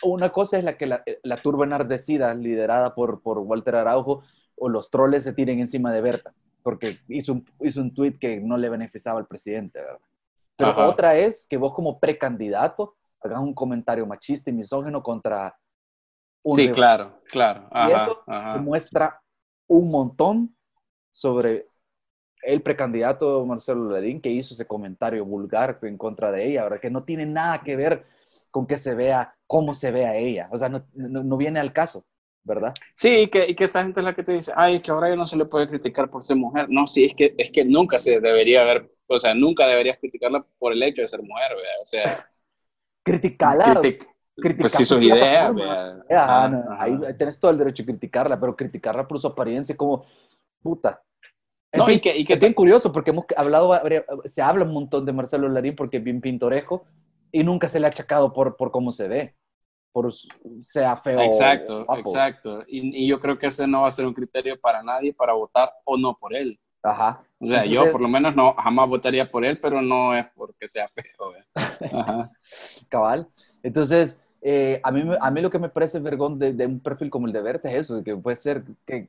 una 0.03 0.31
cosa 0.31 0.59
es 0.59 0.65
la 0.65 0.77
que 0.77 0.87
la, 0.87 1.05
la 1.23 1.37
turba 1.37 1.65
enardecida, 1.65 2.35
liderada 2.35 2.95
por, 2.95 3.23
por 3.23 3.39
Walter 3.39 3.77
Araujo, 3.77 4.25
o 4.57 4.69
los 4.69 4.91
troles 4.91 5.23
se 5.23 5.33
tiren 5.33 5.61
encima 5.61 5.93
de 5.93 6.01
Berta, 6.01 6.35
porque 6.63 6.99
hizo 7.09 7.33
un, 7.33 7.47
hizo 7.61 7.81
un 7.81 7.95
tweet 7.95 8.19
que 8.19 8.41
no 8.41 8.57
le 8.57 8.69
beneficiaba 8.69 9.21
al 9.21 9.27
presidente, 9.27 9.81
¿verdad? 9.81 10.01
Pero 10.57 10.71
Ajá. 10.71 10.87
otra 10.89 11.17
es 11.17 11.47
que 11.49 11.57
vos 11.57 11.75
como 11.75 11.99
precandidato 11.99 12.97
hagas 13.21 13.41
un 13.41 13.55
comentario 13.55 14.07
machista 14.07 14.51
y 14.51 14.53
misógino 14.53 15.03
contra 15.03 15.57
un... 16.43 16.57
Sí, 16.57 16.71
claro, 16.71 17.21
claro. 17.31 17.67
Ajá, 17.71 17.89
y 17.89 17.93
eso 17.93 18.23
ajá. 18.27 18.53
demuestra 18.55 19.21
un 19.67 19.91
montón 19.91 20.57
sobre 21.13 21.69
el 22.43 22.63
precandidato 22.63 23.45
Marcelo 23.47 23.91
Ledín 23.91 24.21
que 24.21 24.31
hizo 24.31 24.55
ese 24.55 24.67
comentario 24.67 25.25
vulgar 25.25 25.79
en 25.83 25.97
contra 25.97 26.31
de 26.31 26.47
ella, 26.47 26.63
ahora 26.63 26.81
que 26.81 26.91
no 26.91 27.05
tiene 27.05 27.27
nada 27.27 27.63
que 27.63 27.77
ver 27.77 28.05
con 28.51 28.67
que 28.67 28.79
se 28.79 28.95
vea 28.95 29.35
cómo 29.47 29.75
se 29.75 29.91
ve 29.91 30.07
a 30.07 30.17
ella, 30.17 30.49
o 30.53 30.59
sea, 30.59 30.69
no, 30.69 30.87
no, 30.95 31.23
no 31.25 31.37
viene 31.37 31.59
al 31.59 31.73
caso, 31.73 32.05
¿verdad? 32.45 32.75
Sí, 32.95 33.09
y 33.09 33.29
que, 33.29 33.49
y 33.49 33.55
que 33.55 33.65
esta 33.65 33.83
gente 33.83 34.01
es 34.01 34.05
la 34.05 34.15
que 34.15 34.23
te 34.23 34.33
dice, 34.33 34.53
ay, 34.55 34.81
que 34.81 34.91
ahora 34.91 35.09
ya 35.09 35.17
no 35.17 35.27
se 35.27 35.37
le 35.37 35.47
puede 35.47 35.67
criticar 35.67 36.11
por 36.11 36.23
ser 36.23 36.37
mujer. 36.37 36.67
No, 36.69 36.87
sí, 36.87 37.05
es 37.07 37.15
que, 37.15 37.35
es 37.37 37.51
que 37.51 37.65
nunca 37.65 37.99
se 37.99 38.21
debería 38.21 38.63
haber, 38.63 38.93
o 39.07 39.19
sea, 39.19 39.35
nunca 39.35 39.67
deberías 39.67 39.99
criticarla 39.99 40.47
por 40.59 40.73
el 40.73 40.83
hecho 40.83 41.03
de 41.03 41.09
ser 41.09 41.23
mujer, 41.23 41.57
¿verdad? 41.57 41.81
O 41.83 41.87
sea... 41.87 42.29
Criticarla. 43.03 43.81
Critic 43.81 44.14
pues 44.37 44.73
sí, 44.73 44.85
sus 44.85 45.03
ideas. 45.03 45.55
Ah, 46.11 46.49
no, 46.51 46.65
ahí 46.79 46.99
tenés 47.17 47.39
todo 47.39 47.51
el 47.51 47.59
derecho 47.59 47.83
a 47.83 47.87
criticarla, 47.87 48.39
pero 48.39 48.57
criticarla 48.57 49.07
por 49.07 49.19
su 49.19 49.27
apariencia 49.29 49.77
como 49.77 50.05
puta. 50.63 51.03
No, 51.73 51.91
y 51.91 52.01
que, 52.01 52.17
y 52.17 52.25
que 52.25 52.35
es 52.35 52.39
bien 52.39 52.55
curioso 52.55 52.93
porque 52.93 53.11
hemos 53.11 53.25
hablado, 53.37 53.73
se 54.25 54.43
habla 54.43 54.65
un 54.65 54.73
montón 54.73 55.05
de 55.05 55.13
Marcelo 55.13 55.49
Larín 55.49 55.75
porque 55.75 55.97
es 55.97 56.05
bien 56.05 56.21
pintoresco 56.21 56.85
y 57.33 57.43
nunca 57.43 57.69
se 57.69 57.81
le 57.81 57.87
ha 57.87 57.89
achacado 57.89 58.33
por, 58.33 58.57
por 58.57 58.71
cómo 58.71 58.93
se 58.93 59.09
ve. 59.09 59.35
por 59.93 60.13
sea 60.63 60.97
feo. 60.97 61.21
Exacto, 61.21 61.85
exacto. 61.97 62.65
Y, 62.69 63.07
yo 63.09 63.21
creo 63.21 63.39
que 63.39 63.49
ese 63.49 63.67
no 63.67 63.83
va 63.83 63.89
a 63.89 63.93
ser 63.93 64.07
un 64.07 64.15
criterio 64.15 64.59
para 64.61 64.83
nadie 64.83 65.13
para 65.13 65.33
votar 65.33 65.73
o 65.85 65.97
no 65.97 66.17
por 66.17 66.35
él. 66.35 66.59
Ajá. 66.83 67.25
O 67.41 67.49
sea, 67.49 67.65
yo 67.65 67.91
por 67.91 68.01
lo 68.01 68.09
menos 68.09 68.37
no 68.37 68.55
jamás 68.55 68.89
votaría 68.89 69.29
por 69.29 69.45
él, 69.45 69.59
pero 69.59 69.83
no 69.83 70.15
es 70.15 70.27
porque 70.37 70.69
sea 70.69 70.87
feo. 70.87 71.33
Ajá. 71.93 72.31
Cabal. 72.89 73.29
Entonces, 73.63 74.24
eh, 74.47 74.79
a, 74.83 74.93
mí, 74.93 75.03
a 75.19 75.31
mí 75.31 75.41
lo 75.41 75.49
que 75.49 75.59
me 75.59 75.71
parece 75.71 75.99
vergón 76.01 76.39
de, 76.39 76.53
de, 76.53 76.67
un 76.67 76.79
perfil 76.79 77.09
como 77.09 77.27
el 77.27 77.33
de 77.33 77.41
Verte 77.41 77.71
es 77.71 77.87
eso, 77.87 78.05
que 78.05 78.15
puede 78.15 78.37
ser 78.37 78.63
que, 78.85 79.09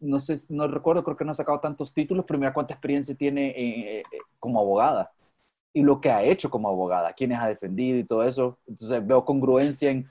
no 0.00 0.18
sé, 0.18 0.36
no 0.52 0.66
recuerdo, 0.66 1.04
creo 1.04 1.16
que 1.16 1.24
no 1.24 1.30
ha 1.30 1.34
sacado 1.34 1.60
tantos 1.60 1.94
títulos, 1.94 2.24
pero 2.26 2.40
mira 2.40 2.52
cuánta 2.52 2.74
experiencia 2.74 3.14
tiene 3.14 3.50
eh, 3.50 3.98
eh, 4.00 4.02
como 4.40 4.58
abogada 4.58 5.12
y 5.72 5.82
lo 5.82 6.00
que 6.00 6.10
ha 6.10 6.24
hecho 6.24 6.50
como 6.50 6.68
abogada, 6.68 7.12
quienes 7.12 7.38
ha 7.38 7.46
defendido 7.46 7.98
y 7.98 8.04
todo 8.04 8.24
eso. 8.24 8.58
Entonces 8.66 9.06
veo 9.06 9.24
congruencia 9.24 9.92
en 9.92 10.10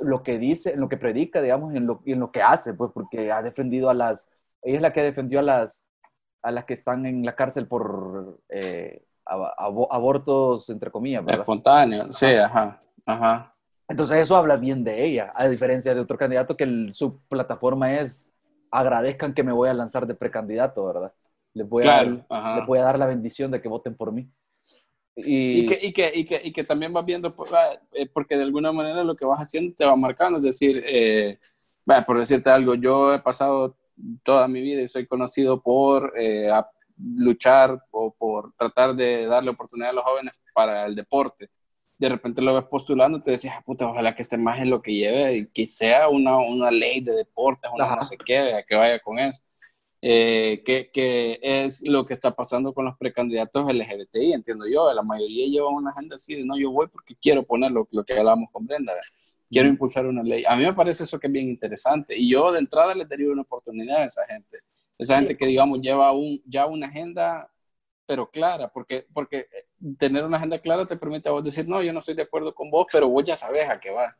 lo 0.00 0.22
que 0.22 0.38
dice, 0.38 0.72
en 0.74 0.80
lo 0.80 0.90
que 0.90 0.98
predica, 0.98 1.40
digamos, 1.40 1.74
en 1.74 1.86
lo, 1.86 2.02
y 2.04 2.12
en 2.12 2.20
lo 2.20 2.30
que 2.30 2.42
hace, 2.42 2.74
pues 2.74 2.90
porque 2.92 3.32
ha 3.32 3.40
defendido 3.40 3.88
a 3.88 3.94
las, 3.94 4.28
ella 4.62 4.76
es 4.76 4.82
la 4.82 4.92
que 4.92 5.02
defendió 5.02 5.38
a 5.38 5.42
las, 5.42 5.88
a 6.42 6.50
las 6.50 6.66
que 6.66 6.74
están 6.74 7.06
en 7.06 7.24
la 7.24 7.34
cárcel 7.34 7.66
por 7.66 8.38
abortos, 9.24 10.68
entre 10.68 10.90
comillas, 10.90 11.24
¿verdad? 11.24 11.40
Espontáneos, 11.40 12.14
sí, 12.14 12.26
ajá. 12.26 12.78
Ajá. 13.12 13.52
Entonces 13.90 14.18
eso 14.18 14.36
habla 14.36 14.56
bien 14.56 14.84
de 14.84 15.04
ella, 15.04 15.32
a 15.34 15.48
diferencia 15.48 15.92
de 15.92 16.00
otro 16.00 16.16
candidato 16.16 16.56
que 16.56 16.90
su 16.92 17.20
plataforma 17.28 17.98
es 17.98 18.32
agradezcan 18.70 19.34
que 19.34 19.42
me 19.42 19.52
voy 19.52 19.68
a 19.68 19.74
lanzar 19.74 20.06
de 20.06 20.14
precandidato, 20.14 20.86
¿verdad? 20.86 21.12
Les 21.54 21.68
voy, 21.68 21.82
a, 21.82 22.04
dar, 22.04 22.66
voy 22.66 22.78
a 22.78 22.84
dar 22.84 22.98
la 23.00 23.06
bendición 23.06 23.50
de 23.50 23.60
que 23.60 23.68
voten 23.68 23.96
por 23.96 24.12
mí. 24.12 24.30
Y, 25.16 25.66
que, 25.66 25.76
y, 25.82 25.92
que, 25.92 26.12
y, 26.14 26.24
que, 26.24 26.40
y 26.44 26.52
que 26.52 26.62
también 26.62 26.92
vas 26.92 27.04
viendo, 27.04 27.34
pues, 27.34 27.50
eh, 27.92 28.08
porque 28.12 28.36
de 28.36 28.44
alguna 28.44 28.70
manera 28.70 29.02
lo 29.02 29.16
que 29.16 29.24
vas 29.24 29.40
haciendo 29.40 29.74
te 29.74 29.84
va 29.84 29.96
marcando, 29.96 30.38
es 30.38 30.44
decir, 30.44 30.82
eh, 30.86 31.40
por 32.06 32.16
decirte 32.16 32.48
algo, 32.48 32.76
yo 32.76 33.12
he 33.12 33.18
pasado 33.18 33.76
toda 34.22 34.46
mi 34.46 34.60
vida 34.60 34.82
y 34.82 34.88
soy 34.88 35.08
conocido 35.08 35.60
por 35.60 36.12
eh, 36.16 36.48
luchar 36.96 37.82
o 37.90 38.14
por 38.14 38.52
tratar 38.54 38.94
de 38.94 39.26
darle 39.26 39.50
oportunidad 39.50 39.90
a 39.90 39.94
los 39.94 40.04
jóvenes 40.04 40.34
para 40.54 40.86
el 40.86 40.94
deporte 40.94 41.50
de 42.00 42.08
repente 42.08 42.40
lo 42.40 42.54
ves 42.54 42.64
postulando, 42.64 43.20
te 43.20 43.32
decías, 43.32 43.56
ah, 43.58 43.62
puta, 43.62 43.86
ojalá 43.86 44.14
que 44.14 44.22
esté 44.22 44.38
más 44.38 44.58
en 44.58 44.70
lo 44.70 44.80
que 44.80 44.94
lleve 44.94 45.36
y 45.36 45.46
que 45.48 45.66
sea 45.66 46.08
una, 46.08 46.38
una 46.38 46.70
ley 46.70 47.02
de 47.02 47.12
deportes, 47.12 47.70
una 47.74 47.94
no 47.94 48.02
sé 48.02 48.16
qué, 48.16 48.64
que 48.66 48.74
vaya 48.74 48.98
con 49.00 49.18
eso. 49.18 49.38
Eh, 50.00 50.62
que, 50.64 50.90
que, 50.90 51.38
es 51.42 51.86
lo 51.86 52.06
que 52.06 52.14
está 52.14 52.34
pasando 52.34 52.72
con 52.72 52.86
los 52.86 52.96
precandidatos 52.96 53.70
LGBTI, 53.70 54.32
entiendo 54.32 54.64
yo. 54.66 54.90
La 54.94 55.02
mayoría 55.02 55.46
lleva 55.46 55.68
una 55.68 55.90
agenda 55.90 56.14
así 56.14 56.36
de 56.36 56.46
no, 56.46 56.56
yo 56.56 56.70
voy 56.70 56.88
porque 56.88 57.14
quiero 57.20 57.42
poner 57.42 57.70
lo, 57.70 57.86
lo 57.90 58.02
que 58.02 58.14
hablábamos 58.14 58.48
con 58.50 58.64
Brenda, 58.64 58.94
quiero 59.50 59.68
impulsar 59.68 60.06
una 60.06 60.22
ley. 60.22 60.42
A 60.48 60.56
mí 60.56 60.64
me 60.64 60.72
parece 60.72 61.04
eso 61.04 61.20
que 61.20 61.26
es 61.26 61.32
bien 61.34 61.50
interesante 61.50 62.16
y 62.16 62.30
yo 62.30 62.50
de 62.50 62.60
entrada 62.60 62.94
les 62.94 63.10
daría 63.10 63.30
una 63.30 63.42
oportunidad 63.42 63.98
a 63.98 64.04
esa 64.06 64.24
gente. 64.26 64.56
Esa 64.96 65.16
gente 65.16 65.36
que, 65.36 65.46
digamos, 65.46 65.80
lleva 65.82 66.12
un, 66.12 66.40
ya 66.46 66.64
una 66.64 66.86
agenda 66.86 67.50
pero 68.10 68.28
clara, 68.28 68.66
porque, 68.66 69.06
porque 69.14 69.46
eh, 69.52 69.94
tener 69.96 70.24
una 70.24 70.36
agenda 70.36 70.58
clara 70.58 70.84
te 70.84 70.96
permite 70.96 71.28
a 71.28 71.32
vos 71.32 71.44
decir, 71.44 71.68
no, 71.68 71.80
yo 71.80 71.92
no 71.92 72.00
estoy 72.00 72.16
de 72.16 72.22
acuerdo 72.22 72.52
con 72.52 72.68
vos, 72.68 72.88
pero 72.90 73.08
vos 73.08 73.22
ya 73.24 73.36
sabes 73.36 73.68
a 73.68 73.78
qué 73.78 73.92
va. 73.92 74.16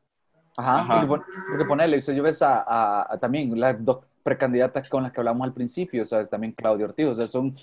Ajá, 0.56 1.04
Porque, 1.08 1.24
ponerle, 1.66 2.00
yo 2.00 2.22
ves 2.22 2.40
a, 2.40 3.18
también 3.20 3.58
las 3.58 3.84
dos 3.84 4.04
precandidatas 4.22 4.88
con 4.88 5.02
las 5.02 5.10
que 5.10 5.18
hablamos 5.18 5.44
al 5.44 5.52
principio, 5.52 6.04
o 6.04 6.06
sea, 6.06 6.24
también 6.24 6.52
Claudio 6.52 6.86
Ortiz, 6.86 7.06
o 7.06 7.14
sea, 7.16 7.26
son, 7.26 7.56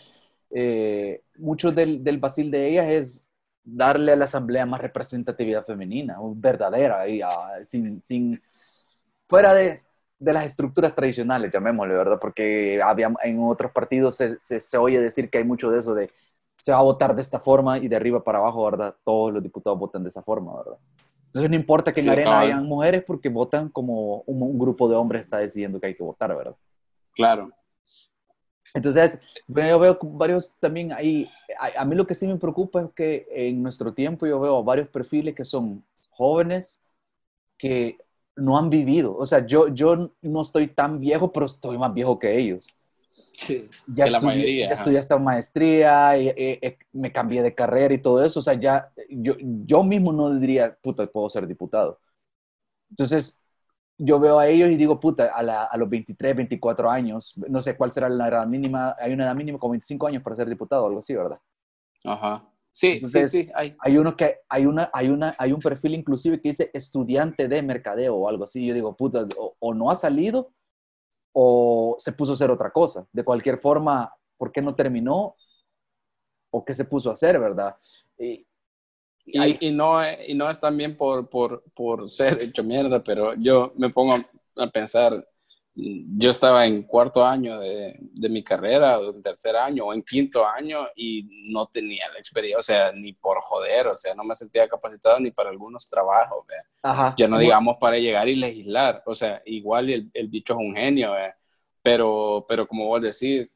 eh, 0.50 1.22
mucho 1.38 1.72
del, 1.72 2.04
del 2.04 2.18
basil 2.18 2.52
de 2.52 2.72
ellas 2.72 2.88
es 2.90 3.32
darle 3.64 4.12
a 4.12 4.18
la 4.18 4.26
asamblea 4.26 4.66
más 4.66 4.82
representatividad 4.82 5.66
femenina, 5.66 6.18
verdadera, 6.36 7.08
y, 7.08 7.22
ah, 7.22 7.64
sin, 7.64 8.04
sin, 8.04 8.44
fuera 9.30 9.54
de, 9.54 9.82
de 10.20 10.34
las 10.34 10.46
estructuras 10.46 10.96
tradicionales, 10.96 11.54
llamémosle, 11.54 11.96
¿verdad? 11.96 12.18
Porque 12.20 12.82
había, 12.82 13.14
en 13.24 13.40
otros 13.44 13.72
partidos 13.72 14.18
se, 14.18 14.40
se, 14.40 14.78
oye 14.78 15.00
decir 15.00 15.30
que 15.30 15.38
hay 15.38 15.44
mucho 15.44 15.70
de 15.70 15.80
eso 15.80 15.94
de 15.94 16.10
se 16.58 16.72
va 16.72 16.80
a 16.80 16.84
votar 16.84 17.16
de 17.16 17.22
esta 17.22 17.40
forma 17.40 17.78
y 17.78 17.88
de 17.88 17.96
arriba 17.96 18.24
para 18.24 18.40
abajo, 18.40 18.66
¿verdad? 18.66 18.96
Todos 19.04 19.32
los 19.32 19.44
diputados 19.44 19.78
votan 19.78 20.02
de 20.02 20.10
esa 20.10 20.24
forma, 20.24 20.58
¿verdad? 20.58 20.78
Entonces 21.28 21.52
no 21.52 21.56
importa 21.56 21.94
que 21.94 22.02
en 22.02 22.10
Arena 22.10 22.40
hayan 22.40 22.66
mujeres 22.66 23.04
porque 23.06 23.30
votan 23.30 23.70
como 23.70 24.22
un, 24.22 24.58
grupo 24.58 24.90
de 24.90 24.96
hombres 24.96 25.26
está 25.26 25.38
decidiendo 25.38 25.80
que 25.80 25.88
hay 25.88 25.96
que 25.96 26.04
votar, 26.04 26.36
¿verdad? 26.36 26.56
Claro. 27.12 27.52
Entonces, 28.74 29.22
bueno, 29.46 29.70
yo 29.70 29.80
veo 29.80 30.00
varios 30.02 30.56
también 30.60 30.94
ahí, 30.94 31.30
a, 31.60 31.82
a, 31.82 31.86
mí 31.86 31.96
lo 31.96 32.08
que 32.08 32.16
sí 32.16 32.28
me 32.28 32.38
preocupa 32.38 32.82
es 32.82 32.92
que 32.94 33.28
en 33.30 33.62
nuestro 33.62 33.94
tiempo 33.94 34.26
yo 34.26 34.40
veo 34.40 34.64
varios 34.64 34.88
perfiles 34.88 35.36
que 35.36 35.46
son 35.46 35.84
jóvenes 36.10 36.82
que 37.58 37.98
no 38.38 38.58
han 38.58 38.70
vivido. 38.70 39.16
O 39.18 39.26
sea, 39.26 39.46
yo, 39.46 39.68
yo 39.70 40.12
no 40.22 40.42
estoy 40.42 40.68
tan 40.68 41.00
viejo, 41.00 41.32
pero 41.32 41.46
estoy 41.46 41.78
más 41.78 41.94
viejo 41.94 42.18
que 42.18 42.38
ellos. 42.38 42.68
Sí, 43.34 43.70
ya 43.86 44.06
que 44.06 44.12
la 44.12 44.20
mayoría. 44.20 44.68
Ya 44.70 44.74
estudié 44.74 44.98
esta 44.98 45.18
maestría, 45.18 46.18
y, 46.18 46.60
me 46.94 47.12
cambié 47.12 47.44
de 47.44 47.54
carrera 47.54 47.94
y 47.94 48.02
todo 48.02 48.24
eso. 48.24 48.40
O 48.40 48.44
sea, 48.44 48.54
ya 48.54 48.90
yo, 49.10 49.36
yo 49.40 49.84
mismo 49.84 50.12
no 50.12 50.34
diría, 50.34 50.76
puta, 50.82 51.06
puedo 51.08 51.30
ser 51.30 51.46
diputado. 51.46 52.00
Entonces, 52.90 53.40
yo 53.98 54.20
veo 54.20 54.40
a 54.40 54.48
ellos 54.48 54.70
y 54.70 54.76
digo, 54.76 55.00
puta, 55.00 55.32
a, 55.36 55.66
a, 55.66 55.78
los 55.78 55.90
23, 55.90 56.36
24 56.36 56.90
años, 56.90 57.34
no 57.48 57.62
sé 57.62 57.76
cuál 57.76 57.92
será 57.92 58.10
la 58.10 58.28
edad 58.28 58.48
mínima, 58.48 58.96
hay 59.00 59.14
una 59.14 59.26
edad 59.26 59.36
mínima 59.36 59.60
como 59.60 59.72
25 59.72 60.08
años 60.08 60.24
para 60.24 60.36
ser 60.36 60.48
diputado, 60.48 60.86
algo 60.86 61.00
así, 61.00 61.16
¿verdad? 61.16 61.40
Ajá. 62.06 62.44
Sí, 62.78 63.02
sí, 63.08 63.26
sí, 63.26 63.50
hay. 63.56 63.76
Hay 63.80 63.98
uno 63.98 64.16
que, 64.16 64.42
hay 64.48 64.68
una, 64.68 64.92
hay 64.94 65.10
una, 65.10 65.36
hay 65.40 65.52
un 65.52 65.60
perfil 65.60 65.96
inclusive 65.96 66.40
que 66.40 66.50
dice 66.50 66.70
estudiante 66.76 67.48
de 67.48 67.64
mercadeo 67.64 68.14
o 68.14 68.30
algo 68.30 68.44
así. 68.44 68.64
Yo 68.68 68.76
digo, 68.76 68.96
puta, 68.96 69.26
o, 69.60 69.74
no 69.74 69.90
ha 69.90 69.96
salido 69.96 70.52
o 71.34 71.96
se 71.98 72.12
puso 72.12 72.34
a 72.34 72.36
hacer 72.36 72.52
otra 72.52 72.70
cosa. 72.70 73.08
De 73.12 73.24
cualquier 73.24 73.58
forma, 73.58 74.14
¿por 74.38 74.52
qué 74.52 74.62
no 74.62 74.76
terminó? 74.76 75.36
¿O 76.52 76.64
qué 76.64 76.76
se 76.76 76.86
puso 76.86 77.10
a 77.10 77.14
hacer, 77.14 77.40
verdad? 77.40 77.78
Y, 78.16 78.46
y, 79.26 79.72
no, 79.72 80.00
y 80.08 80.36
no 80.36 80.48
es 80.48 80.60
también 80.60 80.96
por, 80.96 81.28
por, 81.32 81.64
por 81.74 82.08
ser 82.08 82.40
hecho 82.44 82.64
mierda, 82.64 83.04
pero 83.04 83.34
yo 83.34 83.74
me 83.76 83.90
pongo 83.90 84.18
a 84.56 84.68
pensar, 84.68 85.28
yo 85.80 86.32
estaba 86.32 86.66
en 86.66 86.84
cuarto 86.84 87.24
año 87.24 87.60
de, 87.60 87.96
de, 88.00 88.30
mi 88.30 88.44
carrera, 88.44 88.98
o 88.98 89.14
en 89.14 89.22
tercer 89.22 89.56
año, 89.56 89.86
o 89.86 89.94
en 89.94 90.02
quinto 90.02 90.46
año, 90.46 90.88
y 90.96 91.52
no 91.52 91.68
tenía 91.68 92.10
la 92.12 92.18
experiencia, 92.18 92.58
o 92.58 92.62
sea, 92.64 92.92
ni 92.92 93.14
por 93.14 93.38
joder, 93.42 93.88
o 93.88 93.96
sea, 93.96 94.16
no 94.16 94.24
me 94.24 94.36
sentía 94.36 94.68
capacitado 94.68 95.20
ni 95.20 95.30
para 95.30 95.52
algunos 95.52 95.88
trabajos, 95.88 96.46
Ajá. 96.82 97.14
ya 97.16 97.28
no 97.28 97.38
digamos 97.38 97.78
para 97.80 98.00
llegar 98.00 98.28
y 98.28 98.36
legislar, 98.36 99.04
o 99.06 99.14
sea, 99.14 99.42
igual 99.46 99.90
el, 99.92 100.10
el 100.14 100.28
bicho 100.30 100.54
es 100.54 100.60
un 100.60 100.76
genio, 100.76 101.14
pero, 101.84 102.44
pero 102.48 102.68
como 102.68 102.88
vos 102.88 103.02
decís, 103.02 103.48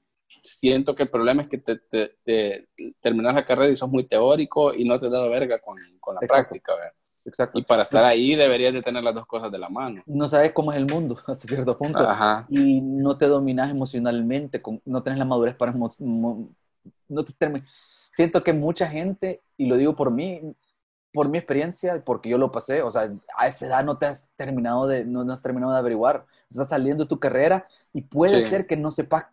siento 0.44 0.94
que 0.94 1.04
el 1.04 1.10
problema 1.10 1.42
es 1.42 1.48
que 1.48 1.58
te, 1.58 1.78
te, 2.24 2.68
terminas 3.00 3.34
la 3.34 3.46
carrera 3.46 3.72
y 3.72 3.76
sos 3.76 3.90
muy 3.90 4.04
teórico 4.04 4.76
y 4.76 4.86
no 4.86 4.98
te 5.00 5.08
has 5.08 5.12
dado 5.12 5.30
verga 5.30 5.60
con, 5.60 5.78
con 6.00 6.16
la 6.16 6.22
práctica, 6.22 6.76
¿verdad? 6.76 6.94
Exacto. 7.26 7.60
Y 7.60 7.64
para 7.64 7.84
estar 7.84 8.04
ahí 8.04 8.36
deberías 8.36 8.74
de 8.74 8.82
tener 8.82 9.04
las 9.04 9.14
dos 9.14 9.26
cosas 9.26 9.52
de 9.52 9.60
la 9.60 9.70
mano. 9.70 10.02
No 10.06 10.28
sabes 10.28 10.52
cómo 10.54 10.72
es 10.72 10.78
el 10.78 10.88
mundo 10.88 11.18
hasta 11.28 11.48
cierto 11.48 11.78
punto. 11.78 12.08
Ajá. 12.08 12.46
Y 12.50 12.82
no 12.82 13.18
te 13.18 13.28
dominas 13.28 13.70
emocionalmente, 13.70 14.62
no 14.86 15.04
tienes 15.04 15.20
la 15.20 15.26
madurez 15.26 15.56
para... 15.56 15.74
No 15.74 17.24
te 17.24 17.64
Siento 18.14 18.44
que 18.44 18.52
mucha 18.54 18.88
gente, 18.88 19.42
y 19.58 19.68
lo 19.68 19.78
digo 19.78 19.96
por 19.96 20.12
mí, 20.12 20.42
por 21.14 21.30
mi 21.30 21.38
experiencia, 21.38 22.02
porque 22.04 22.30
yo 22.30 22.38
lo 22.38 22.52
pasé, 22.52 22.82
o 22.82 22.92
sea, 22.92 23.12
a 23.38 23.48
esa 23.48 23.66
edad 23.68 23.84
no 23.84 23.98
te 23.98 24.06
has 24.06 24.30
terminado 24.36 24.88
de, 24.88 25.06
no, 25.06 25.24
no 25.24 25.34
has 25.34 25.42
terminado 25.42 25.74
de 25.74 25.80
averiguar, 25.80 26.26
estás 26.50 26.70
saliendo 26.70 27.04
de 27.04 27.10
tu 27.10 27.20
carrera 27.20 27.68
y 27.94 28.02
puede 28.02 28.42
ser 28.44 28.66
que 28.66 28.78
no 28.78 28.92
sepas, 28.92 29.26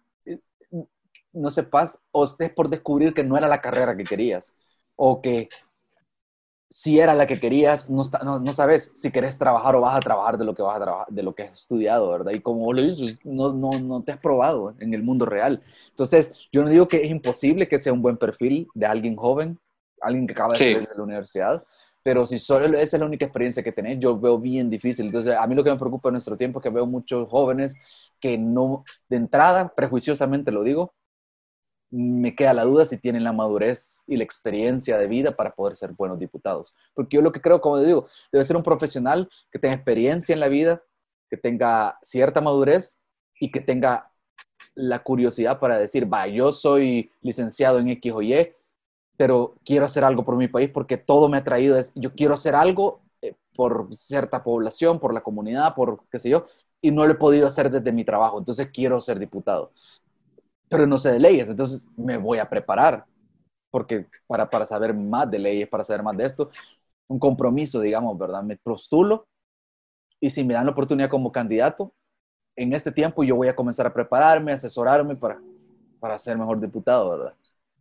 no 1.32 1.50
sepas 1.50 2.02
o 2.10 2.24
estés 2.24 2.50
por 2.50 2.68
descubrir 2.68 3.14
que 3.14 3.24
no 3.24 3.36
era 3.36 3.48
la 3.48 3.60
carrera 3.60 3.96
que 3.96 4.04
querías, 4.04 4.56
o 4.96 5.20
que 5.20 5.48
si 6.70 6.98
era 6.98 7.14
la 7.14 7.26
que 7.26 7.40
querías, 7.40 7.88
no, 7.88 8.02
no, 8.40 8.52
sabes 8.52 8.92
si 8.94 9.10
querés 9.10 9.38
trabajar 9.38 9.74
o 9.74 9.80
vas 9.80 9.96
a 9.96 10.00
trabajar 10.00 10.36
de 10.36 10.44
lo 10.44 10.54
que 10.54 10.62
vas 10.62 10.76
a 10.76 10.80
trabajar, 10.80 11.06
de 11.08 11.22
lo 11.22 11.34
que 11.34 11.44
has 11.44 11.62
estudiado, 11.62 12.10
¿verdad? 12.10 12.32
Y 12.34 12.40
como 12.40 12.72
lo 12.72 12.82
dices, 12.82 13.18
no, 13.24 13.50
no, 13.54 13.70
no 13.80 14.02
te 14.02 14.12
has 14.12 14.18
probado 14.18 14.74
en 14.78 14.92
el 14.92 15.02
mundo 15.02 15.24
real. 15.24 15.62
Entonces, 15.88 16.32
yo 16.52 16.62
no 16.62 16.68
digo 16.68 16.86
que 16.86 16.98
es 16.98 17.10
imposible 17.10 17.68
que 17.68 17.80
sea 17.80 17.92
un 17.92 18.02
buen 18.02 18.18
perfil 18.18 18.68
de 18.74 18.84
alguien 18.84 19.16
joven, 19.16 19.58
alguien 20.00 20.26
que 20.26 20.32
acaba 20.32 20.50
de 20.52 20.56
salir 20.56 20.88
de 20.88 20.94
la 20.94 21.02
universidad, 21.02 21.64
pero 22.02 22.26
si 22.26 22.38
solo 22.38 22.66
esa 22.78 22.96
es 22.96 23.00
la 23.00 23.06
única 23.06 23.24
experiencia 23.24 23.62
que 23.62 23.72
tenés, 23.72 23.98
yo 23.98 24.18
veo 24.18 24.38
bien 24.38 24.70
difícil. 24.70 25.06
Entonces, 25.06 25.34
a 25.34 25.46
mí 25.46 25.54
lo 25.54 25.64
que 25.64 25.70
me 25.70 25.78
preocupa 25.78 26.10
en 26.10 26.14
nuestro 26.14 26.36
tiempo 26.36 26.58
es 26.58 26.62
que 26.62 26.70
veo 26.70 26.86
muchos 26.86 27.28
jóvenes 27.28 27.76
que 28.20 28.36
no, 28.36 28.84
de 29.08 29.16
entrada, 29.16 29.72
prejuiciosamente 29.74 30.50
lo 30.50 30.62
digo, 30.62 30.94
me 31.90 32.34
queda 32.34 32.52
la 32.52 32.64
duda 32.64 32.84
si 32.84 32.98
tienen 32.98 33.24
la 33.24 33.32
madurez 33.32 34.02
y 34.06 34.16
la 34.16 34.24
experiencia 34.24 34.98
de 34.98 35.06
vida 35.06 35.34
para 35.36 35.54
poder 35.54 35.76
ser 35.76 35.92
buenos 35.92 36.18
diputados. 36.18 36.74
Porque 36.94 37.16
yo 37.16 37.22
lo 37.22 37.32
que 37.32 37.40
creo, 37.40 37.60
como 37.60 37.78
digo, 37.80 38.08
debe 38.30 38.44
ser 38.44 38.56
un 38.56 38.62
profesional 38.62 39.28
que 39.50 39.58
tenga 39.58 39.76
experiencia 39.76 40.32
en 40.32 40.40
la 40.40 40.48
vida, 40.48 40.82
que 41.30 41.36
tenga 41.36 41.98
cierta 42.02 42.40
madurez 42.40 43.00
y 43.40 43.50
que 43.50 43.60
tenga 43.60 44.10
la 44.74 45.02
curiosidad 45.02 45.58
para 45.58 45.78
decir, 45.78 46.12
va, 46.12 46.26
yo 46.26 46.52
soy 46.52 47.10
licenciado 47.22 47.78
en 47.78 47.88
X 47.88 48.12
o 48.12 48.22
Y, 48.22 48.52
pero 49.16 49.56
quiero 49.64 49.86
hacer 49.86 50.04
algo 50.04 50.24
por 50.24 50.36
mi 50.36 50.48
país 50.48 50.70
porque 50.72 50.96
todo 50.96 51.28
me 51.28 51.38
ha 51.38 51.44
traído, 51.44 51.76
es, 51.76 51.92
yo 51.94 52.12
quiero 52.14 52.34
hacer 52.34 52.54
algo 52.54 53.00
eh, 53.22 53.34
por 53.56 53.94
cierta 53.96 54.44
población, 54.44 55.00
por 55.00 55.12
la 55.12 55.22
comunidad, 55.22 55.74
por 55.74 56.04
qué 56.10 56.18
sé 56.18 56.30
yo, 56.30 56.46
y 56.80 56.90
no 56.92 57.06
lo 57.06 57.12
he 57.12 57.16
podido 57.16 57.46
hacer 57.46 57.70
desde 57.70 57.92
mi 57.92 58.04
trabajo, 58.04 58.38
entonces 58.38 58.70
quiero 58.72 59.00
ser 59.00 59.18
diputado. 59.18 59.72
Pero 60.68 60.86
no 60.86 60.98
sé 60.98 61.12
de 61.12 61.18
leyes, 61.18 61.48
entonces 61.48 61.86
me 61.96 62.16
voy 62.16 62.38
a 62.38 62.48
preparar, 62.48 63.04
porque 63.70 64.06
para, 64.26 64.48
para 64.48 64.66
saber 64.66 64.94
más 64.94 65.30
de 65.30 65.38
leyes, 65.38 65.68
para 65.68 65.84
saber 65.84 66.02
más 66.02 66.16
de 66.16 66.26
esto, 66.26 66.50
un 67.06 67.18
compromiso, 67.18 67.80
digamos, 67.80 68.18
¿verdad? 68.18 68.42
Me 68.42 68.56
postulo 68.56 69.26
y 70.20 70.30
si 70.30 70.44
me 70.44 70.54
dan 70.54 70.66
la 70.66 70.72
oportunidad 70.72 71.08
como 71.08 71.32
candidato, 71.32 71.92
en 72.56 72.72
este 72.72 72.92
tiempo 72.92 73.22
yo 73.24 73.36
voy 73.36 73.48
a 73.48 73.56
comenzar 73.56 73.86
a 73.86 73.94
prepararme, 73.94 74.52
asesorarme 74.52 75.16
para, 75.16 75.40
para 76.00 76.18
ser 76.18 76.36
mejor 76.36 76.60
diputado, 76.60 77.10
¿verdad? 77.10 77.34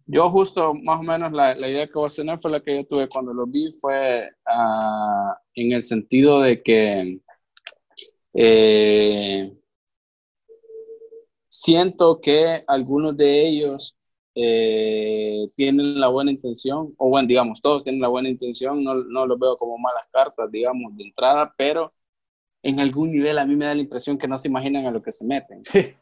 Yo 0.06 0.30
justo, 0.30 0.74
más 0.74 1.00
o 1.00 1.04
menos, 1.04 1.34
la, 1.34 1.54
la 1.56 1.68
idea 1.68 1.88
que 1.88 1.94
vos 1.94 2.16
tenés 2.16 2.42
fue 2.42 2.52
la 2.52 2.62
que 2.62 2.78
yo 2.78 2.86
tuve 2.86 3.10
cuando 3.10 3.34
lo 3.34 3.46
vi, 3.46 3.74
fue 3.74 4.30
uh, 4.46 5.34
en 5.54 5.74
el 5.74 5.84
sentido 5.84 6.42
de 6.42 6.64
que 6.64 7.20
eh, 8.34 9.57
siento 11.58 12.22
que 12.22 12.64
algunos 12.68 13.18
de 13.18 13.47
ellos 13.47 13.97
eh, 14.36 15.47
tienen 15.55 15.99
la 15.99 16.08
buena 16.08 16.30
intención, 16.30 16.93
o 16.97 17.10
bueno, 17.10 17.28
digamos, 17.28 17.62
todos 17.62 17.84
tienen 17.84 17.99
la 18.01 18.10
buena 18.10 18.30
intención, 18.30 18.84
no, 18.84 18.93
no 18.93 19.26
los 19.26 19.39
veo 19.39 19.58
como 19.58 19.80
malas 19.80 20.08
cartas, 20.12 20.51
digamos, 20.51 20.95
de 20.95 21.05
entrada, 21.05 21.51
pero 21.58 21.93
en 22.62 22.80
algún 22.80 23.12
nivel 23.12 23.39
a 23.39 23.45
mí 23.45 23.55
me 23.55 23.66
da 23.66 23.74
la 23.74 23.82
impresión 23.82 24.20
que 24.20 24.28
no 24.28 24.38
se 24.38 24.49
imaginan 24.49 24.86
a 24.86 24.91
lo 24.91 25.01
que 25.01 25.12
se 25.12 25.26
meten. 25.26 25.64
Sí. 25.64 25.95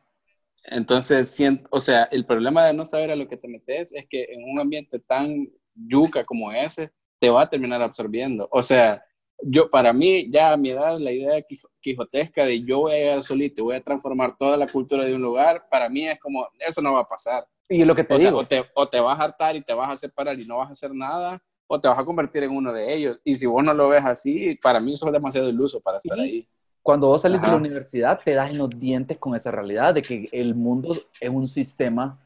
Entonces, 0.66 1.30
siento, 1.30 1.70
o 1.72 1.80
sea, 1.80 2.04
el 2.06 2.26
problema 2.26 2.66
de 2.66 2.74
no 2.74 2.86
saber 2.86 3.12
a 3.12 3.16
lo 3.16 3.30
que 3.30 3.38
te 3.38 3.48
metes 3.48 3.94
es 3.94 4.06
que 4.10 4.24
en 4.24 4.44
un 4.44 4.60
ambiente 4.60 5.00
tan 5.00 5.48
yuca 5.74 6.26
como 6.26 6.52
ese, 6.52 6.92
te 7.20 7.30
va 7.30 7.44
a 7.44 7.50
terminar 7.50 7.82
absorbiendo. 7.82 8.50
O 8.52 8.62
sea, 8.62 9.02
yo, 9.42 9.70
para 9.70 9.94
mí, 9.94 10.30
ya 10.30 10.54
a 10.54 10.58
mi 10.58 10.72
edad, 10.72 10.98
la 11.00 11.12
idea 11.12 11.44
quijotesca 11.80 12.46
de 12.46 12.64
yo 12.64 12.80
voy 12.82 12.94
a 12.94 12.98
llegar 12.98 13.24
solito 13.24 13.64
voy 13.64 13.76
a 13.76 13.84
transformar 13.84 14.36
toda 14.38 14.58
la 14.58 14.68
cultura 14.68 15.04
de 15.04 15.16
un 15.16 15.22
lugar, 15.22 15.68
para 15.70 15.90
mí 15.90 16.08
es 16.08 16.20
como, 16.20 16.48
eso 16.60 16.82
no 16.82 16.94
va 16.94 17.02
a 17.02 17.08
pasar. 17.08 17.46
Y 17.68 17.84
lo 17.84 17.96
que 17.96 18.04
te 18.04 18.14
o 18.14 18.18
digo. 18.18 18.38
o, 18.40 18.46
te, 18.46 18.64
o 18.74 18.88
te 18.88 19.00
vas 19.00 19.20
a 19.20 19.24
hartar 19.24 19.56
y 19.56 19.62
te 19.62 19.74
vas 19.74 19.92
a 19.92 19.98
separar 19.98 20.40
y 20.40 20.46
no 20.46 20.58
vas 20.58 20.70
a 20.70 20.74
hacer 20.74 20.94
nada, 20.94 21.42
o 21.68 21.80
te 21.80 21.88
vas 21.88 21.98
a 21.98 22.06
convertir 22.06 22.44
en 22.44 22.52
uno 22.52 22.72
de 22.72 22.94
ellos. 22.94 23.20
Y 23.24 23.34
si 23.34 23.46
vos 23.46 23.64
no 23.64 23.74
lo 23.74 23.90
ves 23.90 24.06
así, 24.06 24.56
para 24.62 24.80
mí 24.80 24.94
eso 24.94 25.08
es 25.08 25.14
demasiado 25.14 25.50
iluso 25.50 25.80
para 25.80 25.98
estar 25.98 26.20
ahí. 26.20 26.48
Cuando 26.82 27.08
vos 27.08 27.24
salís 27.24 27.42
de 27.42 27.48
la 27.48 27.56
universidad, 27.56 28.20
te 28.24 28.34
das 28.36 28.52
en 28.52 28.60
los 28.60 28.70
dientes 28.70 29.18
con 29.18 29.36
esa 29.36 29.50
realidad 29.50 29.96
de 29.96 30.04
que 30.04 30.30
el 30.32 30.54
mundo 30.54 30.96
es 31.20 31.30
un 31.30 31.48
sistema. 31.48 32.20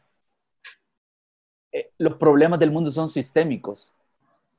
Eh, 1.71 1.91
los 1.97 2.15
problemas 2.15 2.59
del 2.59 2.71
mundo 2.71 2.91
son 2.91 3.07
sistémicos. 3.07 3.93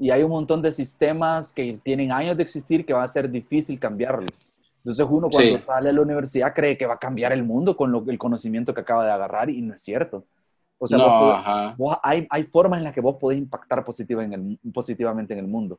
Y 0.01 0.11
hay 0.11 0.23
un 0.23 0.31
montón 0.31 0.63
de 0.63 0.73
sistemas 0.73 1.53
que 1.53 1.79
tienen 1.85 2.11
años 2.11 2.35
de 2.35 2.43
existir 2.43 2.87
que 2.87 2.95
va 2.95 3.05
a 3.05 3.09
ser 3.09 3.31
difícil 3.31 3.79
cambiarlos. 3.79 4.31
Entonces 4.79 5.07
uno 5.09 5.29
cuando 5.29 5.59
sí. 5.59 5.63
sale 5.63 5.91
a 5.91 5.93
la 5.93 6.01
universidad 6.01 6.55
cree 6.55 6.79
que 6.79 6.87
va 6.87 6.95
a 6.95 6.99
cambiar 6.99 7.33
el 7.35 7.45
mundo 7.45 7.77
con 7.77 7.93
lo, 7.93 8.03
el 8.09 8.19
conocimiento 8.19 8.73
que 8.73 8.81
acaba 8.81 9.05
de 9.05 9.13
agarrar 9.13 9.51
y 9.51 9.61
no 9.61 9.75
es 9.75 9.83
cierto. 9.83 10.25
O 10.79 10.89
sea, 10.89 10.97
no, 10.97 11.05
vos 11.05 11.43
podés, 11.45 11.77
vos, 11.77 11.97
hay, 12.03 12.27
hay, 12.31 12.45
formas 12.45 12.79
en 12.79 12.85
las 12.85 12.95
que 12.95 13.03
vos 13.03 13.17
podés 13.21 13.37
impactar 13.37 13.85
positiva 13.85 14.25
en 14.25 14.33
el, 14.33 14.73
positivamente 14.73 15.35
en 15.35 15.41
el 15.41 15.47
mundo, 15.47 15.79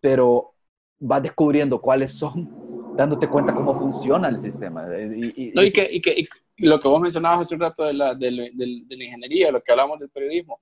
pero 0.00 0.52
vas 0.98 1.22
descubriendo 1.22 1.80
cuáles 1.80 2.12
son, 2.12 2.50
dándote 2.96 3.28
cuenta 3.28 3.54
cómo 3.54 3.72
funciona 3.78 4.28
el 4.28 4.40
sistema. 4.40 4.84
Y, 4.98 5.32
y, 5.36 5.52
no, 5.54 5.62
y, 5.62 5.70
que, 5.70 5.88
y 5.92 6.00
que 6.00 6.26
lo 6.56 6.80
que 6.80 6.88
vos 6.88 7.00
mencionabas 7.00 7.42
hace 7.42 7.54
un 7.54 7.60
rato 7.60 7.84
de 7.84 7.94
la, 7.94 8.16
de, 8.16 8.32
la, 8.32 8.42
de 8.52 8.96
la 8.96 9.04
ingeniería, 9.04 9.52
lo 9.52 9.62
que 9.62 9.70
hablamos 9.70 10.00
del 10.00 10.08
periodismo, 10.08 10.58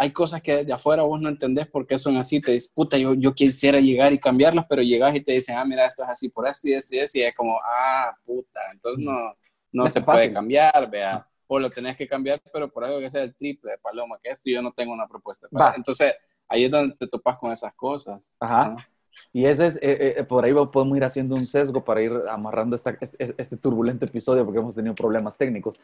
hay 0.00 0.12
cosas 0.12 0.40
que 0.40 0.64
de 0.64 0.72
afuera 0.72 1.02
vos 1.02 1.20
no 1.20 1.28
entendés 1.28 1.66
por 1.66 1.84
qué 1.84 1.98
son 1.98 2.16
así. 2.16 2.40
Te 2.40 2.52
dices, 2.52 2.70
puta, 2.72 2.96
yo, 2.96 3.14
yo 3.14 3.34
quisiera 3.34 3.80
llegar 3.80 4.12
y 4.12 4.20
cambiarlas, 4.20 4.64
pero 4.68 4.80
llegas 4.80 5.12
y 5.16 5.20
te 5.20 5.32
dicen, 5.32 5.58
ah, 5.58 5.64
mira, 5.64 5.84
esto 5.84 6.04
es 6.04 6.08
así 6.08 6.28
por 6.28 6.46
esto 6.46 6.68
y 6.68 6.74
esto 6.74 6.94
y 6.94 7.00
esto. 7.00 7.18
Y 7.18 7.22
es 7.22 7.34
como, 7.34 7.58
ah, 7.64 8.16
puta, 8.24 8.60
entonces 8.72 9.04
no, 9.04 9.34
no 9.72 9.88
se 9.88 10.00
puede 10.00 10.32
cambiar, 10.32 10.88
vea. 10.88 11.26
O 11.48 11.58
lo 11.58 11.68
tenés 11.68 11.96
que 11.96 12.06
cambiar, 12.06 12.40
pero 12.52 12.70
por 12.70 12.84
algo 12.84 13.00
que 13.00 13.10
sea 13.10 13.24
el 13.24 13.34
triple 13.34 13.72
de 13.72 13.78
paloma 13.78 14.20
que 14.22 14.30
esto, 14.30 14.48
yo 14.48 14.62
no 14.62 14.70
tengo 14.70 14.92
una 14.92 15.08
propuesta. 15.08 15.48
Para. 15.50 15.74
Entonces, 15.74 16.14
ahí 16.46 16.66
es 16.66 16.70
donde 16.70 16.94
te 16.94 17.08
topas 17.08 17.36
con 17.36 17.50
esas 17.50 17.74
cosas. 17.74 18.32
Ajá. 18.38 18.68
¿no? 18.68 18.76
Y 19.32 19.46
ese 19.46 19.66
es, 19.66 19.76
eh, 19.78 20.14
eh, 20.16 20.24
por 20.24 20.44
ahí 20.44 20.52
podemos 20.72 20.96
ir 20.96 21.02
haciendo 21.02 21.34
un 21.34 21.44
sesgo 21.44 21.84
para 21.84 22.02
ir 22.02 22.12
amarrando 22.30 22.76
esta, 22.76 22.96
este, 23.00 23.34
este, 23.36 23.56
turbulento 23.56 24.04
episodio 24.04 24.44
porque 24.44 24.60
hemos 24.60 24.76
tenido 24.76 24.94
problemas 24.94 25.36
técnicos. 25.36 25.80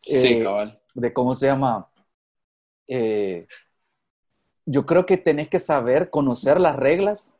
Sí, 0.00 0.28
eh, 0.28 0.42
cabal. 0.42 0.80
De 0.94 1.12
cómo 1.12 1.34
se 1.34 1.46
llama. 1.46 1.86
Eh, 2.88 3.46
yo 4.66 4.84
creo 4.84 5.06
que 5.06 5.16
tenés 5.16 5.48
que 5.48 5.58
saber 5.58 6.10
conocer 6.10 6.60
las 6.60 6.76
reglas 6.76 7.36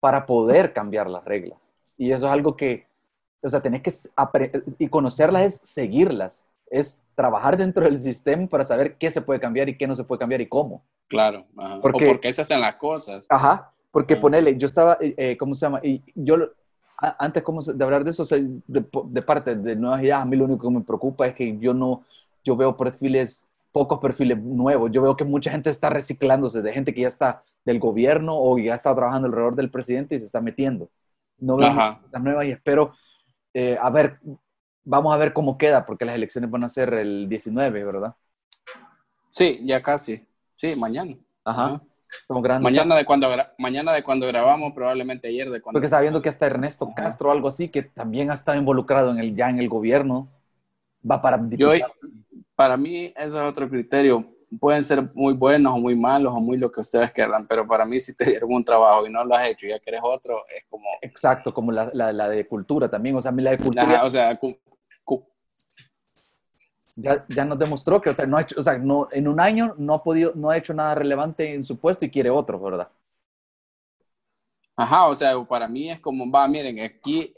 para 0.00 0.26
poder 0.26 0.72
cambiar 0.72 1.10
las 1.10 1.24
reglas. 1.24 1.72
Y 1.96 2.12
eso 2.12 2.26
es 2.26 2.32
algo 2.32 2.56
que, 2.56 2.86
o 3.42 3.48
sea, 3.48 3.60
tenés 3.60 3.82
que 3.82 3.92
y 4.78 4.88
conocerlas 4.88 5.42
es 5.42 5.60
seguirlas, 5.68 6.48
es 6.70 7.04
trabajar 7.14 7.56
dentro 7.56 7.84
del 7.84 7.98
sistema 8.00 8.46
para 8.46 8.64
saber 8.64 8.96
qué 8.96 9.10
se 9.10 9.22
puede 9.22 9.40
cambiar 9.40 9.68
y 9.68 9.76
qué 9.76 9.86
no 9.86 9.96
se 9.96 10.04
puede 10.04 10.20
cambiar 10.20 10.40
y 10.40 10.48
cómo. 10.48 10.84
Claro, 11.08 11.46
ajá. 11.56 11.80
Porque, 11.80 12.04
o 12.04 12.08
por 12.08 12.20
qué 12.20 12.32
se 12.32 12.42
hacen 12.42 12.60
las 12.60 12.76
cosas. 12.76 13.26
Ajá, 13.28 13.72
porque 13.90 14.14
ajá. 14.14 14.20
ponele, 14.20 14.56
yo 14.56 14.66
estaba, 14.66 14.98
eh, 15.00 15.36
¿cómo 15.36 15.54
se 15.54 15.66
llama? 15.66 15.80
Y 15.82 16.02
yo, 16.14 16.36
antes 16.96 17.42
como 17.42 17.62
de 17.62 17.84
hablar 17.84 18.04
de 18.04 18.10
eso, 18.10 18.24
de, 18.24 18.60
de, 18.66 19.22
parte 19.22 19.56
de 19.56 19.74
nuevas 19.74 20.02
ideas, 20.02 20.20
a 20.20 20.24
mí 20.24 20.36
lo 20.36 20.44
único 20.44 20.68
que 20.68 20.74
me 20.74 20.82
preocupa 20.82 21.26
es 21.26 21.34
que 21.34 21.58
yo 21.58 21.72
no, 21.74 22.04
yo 22.44 22.56
veo 22.56 22.76
perfiles, 22.76 23.47
pocos 23.72 23.98
perfiles 24.00 24.38
nuevos. 24.38 24.90
Yo 24.92 25.02
veo 25.02 25.16
que 25.16 25.24
mucha 25.24 25.50
gente 25.50 25.70
está 25.70 25.90
reciclándose, 25.90 26.62
de 26.62 26.72
gente 26.72 26.94
que 26.94 27.02
ya 27.02 27.08
está 27.08 27.42
del 27.64 27.78
gobierno 27.78 28.34
o 28.36 28.58
ya 28.58 28.74
está 28.74 28.94
trabajando 28.94 29.26
alrededor 29.26 29.54
del 29.54 29.70
presidente 29.70 30.14
y 30.14 30.18
se 30.18 30.26
está 30.26 30.40
metiendo. 30.40 30.90
No 31.38 31.56
veo 31.56 31.70
cosas 31.70 32.22
nuevas 32.22 32.46
y 32.46 32.50
espero, 32.50 32.94
eh, 33.54 33.78
a 33.80 33.90
ver, 33.90 34.18
vamos 34.84 35.14
a 35.14 35.18
ver 35.18 35.32
cómo 35.32 35.58
queda, 35.58 35.84
porque 35.86 36.04
las 36.04 36.14
elecciones 36.14 36.50
van 36.50 36.64
a 36.64 36.68
ser 36.68 36.94
el 36.94 37.28
19, 37.28 37.84
¿verdad? 37.84 38.14
Sí, 39.30 39.60
ya 39.64 39.82
casi. 39.82 40.26
Sí, 40.54 40.74
mañana. 40.74 41.14
Ajá. 41.44 41.80
Como 42.26 42.40
mañana, 42.40 42.96
de 42.96 43.04
cuando 43.04 43.28
mañana 43.58 43.92
de 43.92 44.02
cuando 44.02 44.26
grabamos, 44.26 44.72
probablemente 44.72 45.28
ayer 45.28 45.50
de 45.50 45.60
cuando... 45.60 45.76
Porque 45.76 45.84
está 45.84 46.00
viendo 46.00 46.22
que 46.22 46.30
hasta 46.30 46.46
Ernesto 46.46 46.86
Ajá. 46.86 46.94
Castro 47.04 47.28
o 47.28 47.32
algo 47.32 47.48
así, 47.48 47.68
que 47.68 47.82
también 47.82 48.30
ha 48.30 48.34
estado 48.34 48.56
involucrado 48.56 49.10
en 49.10 49.18
el, 49.18 49.36
ya 49.36 49.50
en 49.50 49.58
el 49.58 49.68
gobierno, 49.68 50.28
va 51.08 51.20
para 51.20 51.38
Yo, 51.50 51.70
para 52.58 52.76
mí, 52.76 53.04
ese 53.14 53.28
es 53.28 53.34
otro 53.36 53.70
criterio. 53.70 54.24
Pueden 54.58 54.82
ser 54.82 55.08
muy 55.14 55.32
buenos 55.32 55.72
o 55.74 55.78
muy 55.78 55.94
malos 55.94 56.32
o 56.34 56.40
muy 56.40 56.56
lo 56.58 56.72
que 56.72 56.80
ustedes 56.80 57.12
quieran, 57.12 57.46
pero 57.46 57.64
para 57.64 57.84
mí, 57.84 58.00
si 58.00 58.16
te 58.16 58.24
dieron 58.24 58.52
un 58.52 58.64
trabajo 58.64 59.06
y 59.06 59.10
no 59.10 59.24
lo 59.24 59.36
has 59.36 59.46
hecho 59.46 59.66
y 59.66 59.70
ya 59.70 59.78
quieres 59.78 60.00
otro, 60.02 60.42
es 60.48 60.64
como... 60.68 60.88
Exacto, 61.00 61.54
como 61.54 61.70
la, 61.70 61.88
la, 61.92 62.12
la 62.12 62.28
de 62.28 62.48
cultura 62.48 62.90
también. 62.90 63.14
O 63.14 63.22
sea, 63.22 63.28
a 63.28 63.32
mí 63.32 63.44
la 63.44 63.52
de 63.52 63.58
cultura... 63.58 63.84
Ajá, 63.84 64.04
o 64.04 64.10
sea, 64.10 64.36
ya, 66.96 67.16
ya, 67.28 67.44
nos 67.44 67.60
demostró 67.60 68.00
que, 68.00 68.10
o 68.10 68.14
sea, 68.14 68.26
no 68.26 68.36
ha 68.36 68.42
hecho, 68.42 68.56
o 68.58 68.62
sea, 68.62 68.76
no, 68.76 69.06
en 69.12 69.28
un 69.28 69.38
año 69.38 69.76
no 69.78 69.94
ha 69.94 70.02
podido, 70.02 70.32
no 70.34 70.50
ha 70.50 70.56
hecho 70.56 70.74
nada 70.74 70.96
relevante 70.96 71.54
en 71.54 71.64
su 71.64 71.78
puesto 71.78 72.04
y 72.06 72.10
quiere 72.10 72.28
otro, 72.28 72.58
¿verdad? 72.58 72.88
Ajá, 74.80 75.08
o 75.08 75.14
sea, 75.16 75.34
para 75.42 75.66
mí 75.66 75.90
es 75.90 75.98
como, 75.98 76.30
va, 76.30 76.46
miren, 76.46 76.78
aquí, 76.78 77.34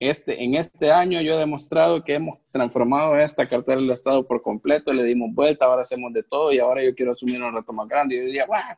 este, 0.00 0.42
en 0.42 0.56
este 0.56 0.90
año 0.90 1.20
yo 1.20 1.34
he 1.34 1.38
demostrado 1.38 2.02
que 2.02 2.14
hemos 2.14 2.40
transformado 2.50 3.16
esta 3.16 3.48
cartera 3.48 3.80
del 3.80 3.88
Estado 3.92 4.26
por 4.26 4.42
completo, 4.42 4.92
le 4.92 5.04
dimos 5.04 5.32
vuelta, 5.32 5.66
ahora 5.66 5.82
hacemos 5.82 6.12
de 6.12 6.24
todo 6.24 6.52
y 6.52 6.58
ahora 6.58 6.82
yo 6.82 6.92
quiero 6.92 7.12
asumir 7.12 7.40
un 7.40 7.54
reto 7.54 7.72
más 7.72 7.86
grande. 7.86 8.16
Y 8.16 8.18
yo 8.18 8.24
diría, 8.24 8.46
bueno, 8.46 8.76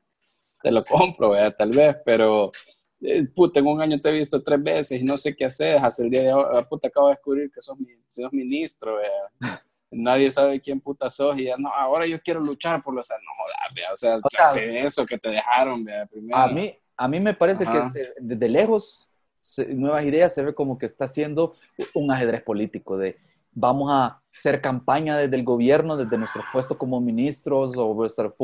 te 0.63 0.71
lo 0.71 0.85
compro, 0.85 1.31
¿verdad? 1.31 1.55
tal 1.57 1.71
vez, 1.71 1.97
pero, 2.05 2.53
eh, 3.01 3.25
puta, 3.35 3.61
en 3.61 3.69
un 3.69 3.81
año 3.81 3.99
te 3.99 4.11
he 4.11 4.13
visto 4.13 4.43
tres 4.43 4.63
veces 4.63 5.01
y 5.01 5.03
no 5.03 5.17
sé 5.17 5.35
qué 5.35 5.47
hacer, 5.47 5.79
hasta 5.79 6.03
el 6.03 6.11
día 6.11 6.25
de 6.25 6.35
hoy, 6.35 6.63
puta, 6.69 6.89
acabo 6.89 7.07
de 7.07 7.15
descubrir 7.15 7.51
que 7.51 7.63
sos, 7.63 7.79
sos 8.09 8.31
ministro, 8.35 8.97
¿verdad? 8.97 9.63
nadie 9.91 10.31
sabe 10.31 10.61
quién 10.61 10.79
puta 10.79 11.09
sos 11.09 11.39
y 11.39 11.45
ya, 11.45 11.57
no, 11.57 11.71
ahora 11.71 12.05
yo 12.05 12.21
quiero 12.21 12.41
luchar 12.41 12.83
por 12.83 12.95
los, 12.95 13.09
no 13.09 13.17
jodas, 13.17 13.75
vea, 13.75 13.93
o 13.95 13.97
sea, 13.97 14.17
o 14.17 14.29
sea 14.29 14.43
hace 14.43 14.81
eso 14.81 15.07
que 15.07 15.17
te 15.17 15.31
dejaron, 15.31 15.83
vea, 15.83 16.05
primero. 16.05 16.37
A 16.37 16.49
mí, 16.49 16.77
a 16.97 17.09
mí 17.09 17.21
me 17.21 17.35
parece 17.35 17.65
Ajá. 17.65 17.91
que 17.93 18.09
desde 18.21 18.49
lejos, 18.49 19.09
Nuevas 19.69 20.05
Ideas 20.05 20.35
se 20.35 20.43
ve 20.43 20.55
como 20.55 20.79
que 20.79 20.87
está 20.87 21.05
haciendo 21.05 21.55
un 21.95 22.11
ajedrez 22.11 22.43
político 22.43 22.97
de 22.97 23.17
vamos 23.55 23.91
a 23.93 24.21
hacer 24.33 24.61
campaña 24.61 25.17
desde 25.17 25.37
el 25.37 25.45
gobierno, 25.45 25.97
desde 25.97 26.19
nuestros 26.19 26.45
puestos 26.53 26.77
como 26.77 27.01
ministros 27.01 27.73
o 27.77 27.95
nuestro, 27.95 28.35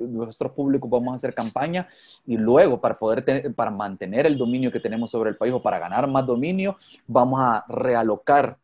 nuestro 0.00 0.54
público, 0.54 0.88
vamos 0.88 1.12
a 1.12 1.16
hacer 1.16 1.34
campaña 1.34 1.88
y 2.26 2.36
luego 2.36 2.80
para 2.80 2.98
poder 2.98 3.22
tener, 3.22 3.54
para 3.54 3.70
mantener 3.70 4.26
el 4.26 4.36
dominio 4.36 4.70
que 4.70 4.80
tenemos 4.80 5.10
sobre 5.10 5.30
el 5.30 5.36
país 5.36 5.54
o 5.54 5.62
para 5.62 5.78
ganar 5.78 6.06
más 6.06 6.26
dominio, 6.26 6.76
vamos 7.06 7.40
a 7.40 7.64
realocar 7.68 8.58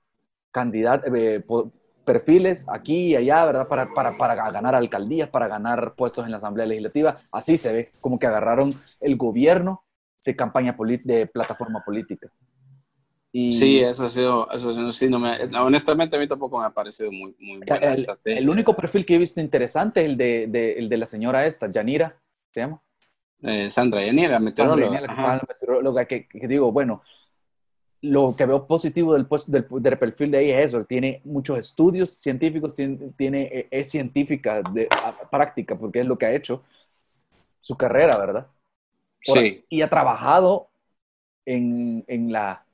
candidatos, 0.50 1.10
eh, 1.14 1.42
perfiles 2.04 2.66
aquí 2.68 3.08
y 3.08 3.16
allá, 3.16 3.44
¿verdad? 3.44 3.68
Para, 3.68 3.92
para, 3.92 4.16
para, 4.16 4.34
ganar 4.34 4.74
alcaldías, 4.74 5.28
para 5.28 5.48
ganar 5.48 5.94
puestos 5.96 6.24
en 6.24 6.30
la 6.30 6.36
Asamblea 6.36 6.66
Legislativa. 6.66 7.16
Así 7.32 7.58
se 7.58 7.72
ve, 7.72 7.90
como 8.00 8.18
que 8.18 8.26
agarraron 8.26 8.74
el 9.00 9.16
gobierno 9.16 9.84
de 10.24 10.36
campaña 10.36 10.76
de 11.04 11.26
plataforma 11.26 11.82
política. 11.84 12.30
Y... 13.32 13.50
Sí, 13.50 13.80
eso 13.80 14.06
ha 14.06 14.10
sido, 14.10 14.48
eso 14.52 14.92
sí, 14.92 15.08
no 15.08 15.18
me, 15.18 15.36
honestamente 15.58 16.16
a 16.16 16.20
mí 16.20 16.28
tampoco 16.28 16.60
me 16.60 16.66
ha 16.66 16.70
parecido 16.70 17.10
muy, 17.10 17.34
muy 17.40 17.58
buena 17.58 17.76
el, 17.76 17.92
estrategia. 17.92 18.38
El 18.38 18.48
único 18.48 18.76
perfil 18.76 19.04
que 19.04 19.16
he 19.16 19.18
visto 19.18 19.40
interesante 19.40 20.04
es 20.04 20.10
el 20.10 20.16
de, 20.16 20.46
de, 20.48 20.74
el 20.74 20.88
de 20.88 20.96
la 20.96 21.06
señora 21.06 21.44
esta, 21.44 21.70
Yanira, 21.70 22.16
¿se 22.52 22.60
llama? 22.60 22.80
Eh, 23.42 23.68
Sandra 23.70 24.04
Yanira, 24.04 24.38
meteoróloga. 24.38 25.00
meteoróloga 25.48 26.04
que, 26.04 26.28
que, 26.28 26.46
digo, 26.46 26.70
bueno, 26.70 27.02
lo 28.04 28.34
que 28.36 28.44
veo 28.44 28.66
positivo 28.66 29.14
del, 29.14 29.26
del, 29.46 29.66
del, 29.82 29.98
perfil 29.98 30.30
de 30.30 30.44
ella 30.44 30.60
es 30.60 30.66
eso, 30.66 30.84
tiene 30.84 31.22
muchos 31.24 31.58
estudios 31.58 32.10
científicos, 32.10 32.74
tiene, 32.74 32.98
tiene 33.16 33.40
e, 33.40 33.68
es 33.70 33.90
científica 33.90 34.60
de 34.72 34.88
práctica, 35.30 35.74
porque 35.76 36.00
es 36.00 36.06
lo 36.06 36.18
que 36.18 36.26
ha 36.26 36.34
hecho 36.34 36.62
su 37.60 37.76
carrera, 37.76 38.18
¿verdad? 38.18 38.46
sí. 39.22 39.64
Y 39.70 39.80
ha 39.80 39.88
trabajado 39.88 40.68
en, 41.46 42.04
en 42.06 42.30
la, 42.30 42.66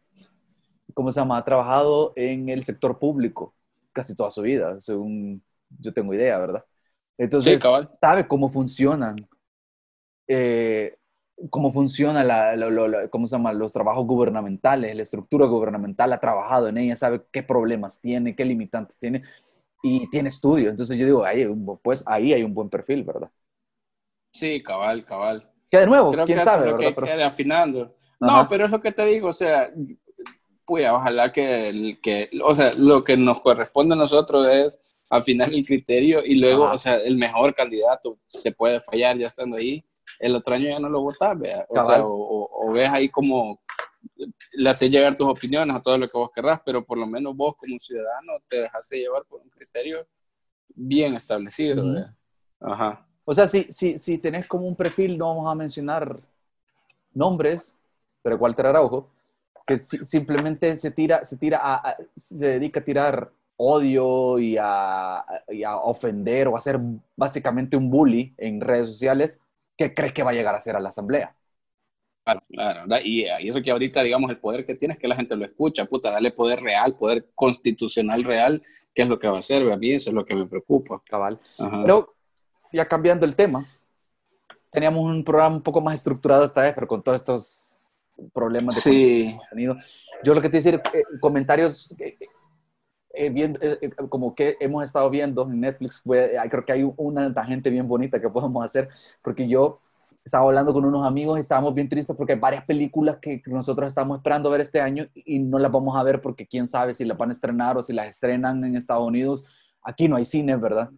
¿cómo 0.94 1.12
se 1.12 1.20
llama? 1.20 1.38
Ha 1.38 1.44
trabajado 1.44 2.12
en 2.16 2.48
el 2.48 2.64
sector 2.64 2.98
público 2.98 3.54
casi 3.92 4.16
toda 4.16 4.32
su 4.32 4.42
vida, 4.42 4.80
según 4.80 5.42
yo 5.78 5.92
tengo 5.92 6.12
idea, 6.12 6.38
¿verdad? 6.38 6.64
Entonces, 7.16 7.62
sabe 8.00 8.26
cómo 8.26 8.48
funcionan, 8.48 9.28
eh, 10.26 10.96
cómo 11.48 11.72
funciona 11.72 12.22
la, 12.22 13.08
¿cómo 13.10 13.26
se 13.26 13.36
llama? 13.36 13.52
los 13.52 13.72
trabajos 13.72 14.06
gubernamentales, 14.06 14.94
la 14.94 15.02
estructura 15.02 15.46
gubernamental, 15.46 16.12
ha 16.12 16.20
trabajado 16.20 16.68
en 16.68 16.78
ella, 16.78 16.96
sabe 16.96 17.22
qué 17.32 17.42
problemas 17.42 18.00
tiene, 18.00 18.36
qué 18.36 18.44
limitantes 18.44 18.98
tiene 18.98 19.22
y 19.82 20.08
tiene 20.10 20.28
estudio. 20.28 20.70
Entonces 20.70 20.98
yo 20.98 21.06
digo, 21.06 21.24
ahí, 21.24 21.46
pues 21.82 22.04
ahí 22.06 22.32
hay 22.32 22.42
un 22.42 22.52
buen 22.52 22.68
perfil, 22.68 23.04
¿verdad? 23.04 23.30
Sí, 24.32 24.62
cabal, 24.62 25.04
cabal. 25.04 25.50
Que 25.70 25.78
de 25.78 25.86
nuevo, 25.86 26.12
quién 26.26 26.40
sabe, 26.40 26.72
¿verdad? 26.72 26.94
Que 26.94 27.22
afinando. 27.22 27.96
No, 28.20 28.46
pero 28.48 28.66
es 28.66 28.70
lo 28.70 28.80
que 28.80 28.92
te 28.92 29.06
digo, 29.06 29.28
o 29.28 29.32
sea, 29.32 29.70
pues 30.66 30.88
ojalá 30.88 31.32
que, 31.32 31.98
que, 32.02 32.28
o 32.44 32.54
sea, 32.54 32.70
lo 32.76 33.02
que 33.02 33.16
nos 33.16 33.40
corresponde 33.40 33.94
a 33.94 33.98
nosotros 33.98 34.46
es 34.46 34.80
afinar 35.08 35.52
el 35.52 35.64
criterio 35.64 36.24
y 36.24 36.36
luego, 36.36 36.70
o 36.70 36.76
sea, 36.76 36.96
el 36.96 37.16
mejor 37.16 37.54
candidato 37.54 38.18
te 38.42 38.52
puede 38.52 38.78
fallar 38.78 39.16
ya 39.16 39.26
estando 39.26 39.56
ahí. 39.56 39.84
El 40.18 40.34
otro 40.34 40.54
año 40.54 40.68
ya 40.68 40.78
no 40.80 40.88
lo 40.88 41.00
votas. 41.00 41.36
O 41.68 41.80
sea, 41.80 42.00
o, 42.02 42.72
ves 42.72 42.88
ahí 42.90 43.08
como 43.08 43.60
le 44.52 44.70
haces 44.70 44.90
llegar 44.90 45.16
tus 45.16 45.28
opiniones 45.28 45.74
a 45.76 45.82
todo 45.82 45.98
lo 45.98 46.08
que 46.08 46.18
vos 46.18 46.30
querrás, 46.34 46.60
pero 46.64 46.84
por 46.84 46.98
lo 46.98 47.06
menos 47.06 47.36
vos 47.36 47.56
como 47.56 47.78
ciudadano 47.78 48.32
te 48.48 48.62
dejaste 48.62 48.98
llevar 48.98 49.24
por 49.24 49.40
un 49.40 49.48
criterio 49.48 50.06
bien 50.74 51.14
establecido. 51.14 51.84
Ajá. 52.60 53.06
O 53.24 53.34
sea, 53.34 53.46
si, 53.46 53.64
si, 53.70 53.98
si 53.98 54.18
tenés 54.18 54.46
como 54.46 54.66
un 54.66 54.74
perfil, 54.74 55.16
no 55.16 55.28
vamos 55.28 55.50
a 55.50 55.54
mencionar 55.54 56.18
nombres, 57.12 57.74
pero 58.22 58.36
Walter 58.36 58.66
Araujo, 58.66 59.08
que 59.66 59.78
simplemente 59.78 60.76
se 60.76 60.90
tira, 60.90 61.24
se 61.24 61.36
tira 61.36 61.60
a, 61.62 61.96
se 62.16 62.46
dedica 62.46 62.80
a 62.80 62.84
tirar 62.84 63.30
odio 63.56 64.38
y 64.38 64.56
a, 64.58 65.24
ofender 65.84 66.48
o 66.48 66.56
a 66.56 66.60
ser 66.60 66.80
básicamente 67.14 67.76
un 67.76 67.90
bully 67.90 68.34
en 68.38 68.60
redes 68.60 68.88
sociales, 68.88 69.42
¿qué 69.80 69.94
crees 69.94 70.12
que 70.12 70.22
va 70.22 70.30
a 70.30 70.34
llegar 70.34 70.54
a 70.54 70.60
ser 70.60 70.76
a 70.76 70.80
la 70.80 70.90
asamblea? 70.90 71.34
Claro, 72.22 72.42
claro. 72.50 73.00
Y, 73.02 73.24
y, 73.24 73.48
eso 73.48 73.62
que 73.62 73.70
ahorita, 73.70 74.02
digamos, 74.02 74.30
el 74.30 74.36
poder 74.36 74.66
que 74.66 74.74
tienes, 74.74 74.98
que 74.98 75.08
la 75.08 75.16
gente 75.16 75.34
lo 75.34 75.46
escucha, 75.46 75.86
puta, 75.86 76.10
dale 76.10 76.32
poder 76.32 76.60
real, 76.60 76.96
poder 76.96 77.30
constitucional 77.34 78.22
real, 78.22 78.62
¿qué 78.94 79.02
es 79.02 79.08
lo 79.08 79.18
que 79.18 79.26
va 79.26 79.36
a 79.36 79.38
hacer? 79.38 79.62
A 79.72 79.76
mí 79.78 79.92
eso 79.92 80.10
es 80.10 80.14
lo 80.14 80.26
que 80.26 80.34
me 80.34 80.46
preocupa. 80.46 81.02
Cabal. 81.06 81.38
Pero, 81.56 82.14
ya 82.70 82.86
cambiando 82.86 83.24
el 83.24 83.34
tema, 83.34 83.66
teníamos 84.70 85.02
un 85.02 85.24
programa 85.24 85.56
un 85.56 85.62
poco 85.62 85.80
más 85.80 85.94
estructurado 85.94 86.44
esta 86.44 86.60
vez, 86.60 86.74
pero 86.74 86.86
con 86.86 87.02
todos 87.02 87.18
estos 87.18 87.80
problemas 88.34 88.74
de 88.74 88.80
sí. 88.82 88.90
que 88.90 89.30
hemos 89.30 89.48
tenido. 89.48 89.76
Yo 90.22 90.34
lo 90.34 90.42
que 90.42 90.50
te 90.50 90.58
decir, 90.58 90.74
eh, 90.92 91.04
comentarios 91.20 91.94
eh, 91.98 92.18
eh, 93.12 93.30
bien, 93.30 93.58
como 94.08 94.34
que 94.34 94.56
hemos 94.60 94.84
estado 94.84 95.10
viendo 95.10 95.42
en 95.42 95.60
Netflix, 95.60 96.02
creo 96.02 96.64
que 96.64 96.72
hay 96.72 96.92
una 96.96 97.32
tangente 97.32 97.70
bien 97.70 97.88
bonita 97.88 98.20
que 98.20 98.28
podemos 98.28 98.64
hacer, 98.64 98.88
porque 99.22 99.48
yo 99.48 99.80
estaba 100.24 100.44
hablando 100.44 100.72
con 100.72 100.84
unos 100.84 101.06
amigos 101.06 101.38
y 101.38 101.40
estábamos 101.40 101.74
bien 101.74 101.88
tristes 101.88 102.14
porque 102.16 102.34
hay 102.34 102.38
varias 102.38 102.64
películas 102.64 103.18
que 103.20 103.42
nosotros 103.46 103.88
estamos 103.88 104.18
esperando 104.18 104.50
ver 104.50 104.60
este 104.60 104.80
año 104.80 105.08
y 105.14 105.38
no 105.38 105.58
las 105.58 105.72
vamos 105.72 105.96
a 105.96 106.02
ver 106.02 106.20
porque 106.20 106.46
quién 106.46 106.66
sabe 106.66 106.94
si 106.94 107.04
las 107.04 107.16
van 107.16 107.30
a 107.30 107.32
estrenar 107.32 107.76
o 107.76 107.82
si 107.82 107.92
las 107.92 108.08
estrenan 108.08 108.62
en 108.64 108.76
Estados 108.76 109.06
Unidos. 109.06 109.46
Aquí 109.82 110.08
no 110.08 110.16
hay 110.16 110.24
cine, 110.24 110.56
¿verdad? 110.56 110.90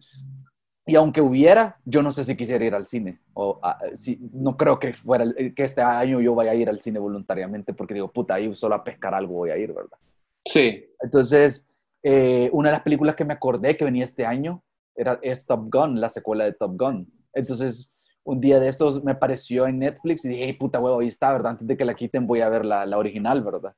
Y 0.85 0.95
aunque 0.95 1.21
hubiera, 1.21 1.77
yo 1.85 2.01
no 2.01 2.11
sé 2.11 2.25
si 2.25 2.35
quisiera 2.35 2.65
ir 2.65 2.75
al 2.75 2.87
cine. 2.87 3.21
O 3.33 3.61
si, 3.93 4.19
no 4.33 4.57
creo 4.57 4.79
que, 4.79 4.93
fuera, 4.93 5.25
que 5.55 5.63
este 5.63 5.81
año 5.81 6.19
yo 6.19 6.35
vaya 6.35 6.51
a 6.51 6.55
ir 6.55 6.67
al 6.67 6.81
cine 6.81 6.99
voluntariamente 6.99 7.73
porque 7.73 7.93
digo, 7.93 8.11
puta, 8.11 8.35
ahí 8.35 8.53
solo 8.55 8.75
a 8.75 8.83
pescar 8.83 9.13
algo 9.15 9.35
voy 9.35 9.51
a 9.51 9.57
ir, 9.57 9.73
¿verdad? 9.73 9.97
Sí. 10.45 10.85
Entonces, 10.99 11.69
eh, 12.03 12.49
una 12.51 12.69
de 12.69 12.73
las 12.73 12.83
películas 12.83 13.15
que 13.15 13.25
me 13.25 13.33
acordé 13.33 13.75
que 13.77 13.85
venía 13.85 14.03
este 14.03 14.25
año 14.25 14.63
era 14.95 15.19
es 15.21 15.45
Top 15.45 15.69
Gun, 15.71 15.99
la 15.99 16.09
secuela 16.09 16.43
de 16.43 16.53
Top 16.53 16.77
Gun. 16.77 17.11
Entonces, 17.33 17.95
un 18.23 18.39
día 18.39 18.59
de 18.59 18.69
estos 18.69 19.03
me 19.03 19.13
apareció 19.13 19.65
en 19.67 19.79
Netflix 19.79 20.23
y 20.23 20.29
dije, 20.29 20.43
hey, 20.45 20.53
puta 20.53 20.79
huevo, 20.79 20.99
ahí 20.99 21.07
está, 21.07 21.31
¿verdad? 21.31 21.53
Antes 21.53 21.67
de 21.67 21.75
que 21.75 21.85
la 21.85 21.93
quiten 21.93 22.27
voy 22.27 22.41
a 22.41 22.49
ver 22.49 22.63
la, 22.63 22.85
la 22.85 22.97
original, 22.97 23.43
¿verdad? 23.43 23.73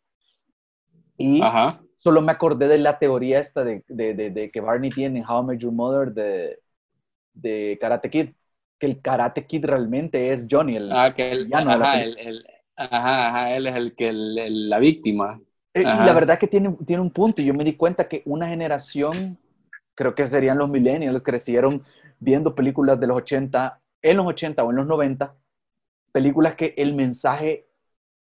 Y 1.18 1.42
solo 2.00 2.22
me 2.22 2.34
acordé 2.34 2.68
de 2.68 2.78
la 2.78 3.00
teoría 3.00 3.40
esta 3.40 3.64
de, 3.64 3.84
de, 3.88 4.14
de, 4.14 4.30
de 4.30 4.50
que 4.50 4.60
Barney 4.60 4.90
tiene 4.90 5.20
en 5.20 5.26
How 5.26 5.44
I 5.44 5.46
Met 5.46 5.60
Your 5.60 5.72
Mother 5.72 6.14
de 6.14 6.60
de 7.36 7.78
Karate 7.80 8.10
Kid, 8.10 8.30
que 8.80 8.88
el 8.88 9.02
Karate 9.02 9.46
Kid 9.46 9.66
realmente 9.66 10.32
es 10.32 10.48
Johnny, 10.50 10.78
el 10.78 10.92
ah, 10.92 11.14
que 11.14 11.32
el, 11.32 11.54
ajá, 11.54 12.02
el, 12.02 12.46
ajá, 12.76 13.28
ajá, 13.28 13.56
él 13.56 13.68
es 13.68 13.76
el 13.76 13.96
que 13.96 14.12
la 14.14 14.80
víctima. 14.80 15.40
Eh, 15.76 15.82
y 15.82 16.06
la 16.06 16.14
verdad 16.14 16.40
que 16.40 16.48
tiene, 16.48 16.74
tiene 16.86 17.02
un 17.02 17.12
punto, 17.12 17.42
y 17.42 17.46
yo 17.46 17.54
me 17.54 17.66
di 17.66 17.74
cuenta 17.74 18.08
que 18.08 18.22
una 18.26 18.48
generación, 18.48 19.38
creo 19.94 20.16
que 20.16 20.26
serían 20.26 20.58
los 20.58 20.70
millennials, 20.70 21.22
crecieron 21.22 21.84
viendo 22.18 22.56
películas 22.56 22.98
de 22.98 23.08
los 23.08 23.18
80, 23.18 23.82
en 24.02 24.18
los 24.18 24.26
80 24.26 24.64
o 24.64 24.70
en 24.70 24.78
los 24.78 24.88
90, 24.88 25.36
películas 26.14 26.56
que 26.56 26.74
el 26.78 26.96
mensaje 26.96 27.68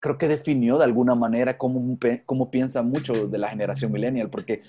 creo 0.01 0.19
que 0.19 0.27
definió 0.27 0.79
de 0.79 0.85
alguna 0.85 1.15
manera 1.15 1.57
cómo, 1.57 1.97
cómo 2.27 2.51
piensa 2.51 2.83
mucho 2.83 3.29
de 3.29 3.39
la 3.39 3.51
generación 3.51 3.93
millennial, 3.93 4.31
porque 4.31 4.63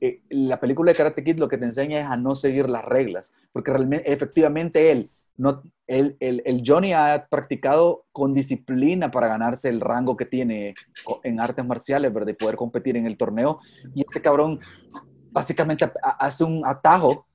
eh, 0.00 0.20
la 0.30 0.58
película 0.58 0.90
de 0.90 0.96
Karate 0.96 1.22
Kid 1.22 1.38
lo 1.38 1.48
que 1.48 1.58
te 1.58 1.64
enseña 1.64 2.00
es 2.00 2.06
a 2.06 2.16
no 2.16 2.34
seguir 2.34 2.68
las 2.68 2.84
reglas, 2.84 3.32
porque 3.52 3.70
realmente, 3.70 4.12
efectivamente 4.12 4.90
él, 4.90 5.10
no, 5.36 5.62
el, 5.90 6.16
el, 6.20 6.62
Johnny 6.64 6.92
ha 6.92 7.26
practicado 7.28 8.04
con 8.12 8.32
disciplina 8.32 9.10
para 9.10 9.26
ganarse 9.26 9.68
el 9.68 9.80
rango 9.80 10.16
que 10.16 10.24
tiene 10.24 10.74
en 11.24 11.40
artes 11.40 11.64
marciales, 11.64 12.14
¿verdad? 12.14 12.30
Y 12.30 12.34
poder 12.34 12.54
competir 12.54 12.96
en 12.96 13.06
el 13.06 13.16
torneo. 13.16 13.58
Y 13.92 14.02
este 14.02 14.22
cabrón 14.22 14.60
básicamente 15.32 15.90
hace 16.00 16.44
un 16.44 16.64
atajo, 16.64 17.26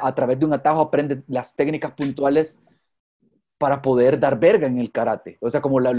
a 0.00 0.14
través 0.14 0.38
de 0.38 0.44
un 0.44 0.52
atajo 0.52 0.80
aprende 0.80 1.24
las 1.26 1.56
técnicas 1.56 1.92
puntuales 1.92 2.62
para 3.58 3.82
poder 3.82 4.20
dar 4.20 4.38
verga 4.38 4.68
en 4.68 4.78
el 4.78 4.92
karate. 4.92 5.36
O 5.40 5.50
sea, 5.50 5.60
como 5.60 5.80
la, 5.80 5.92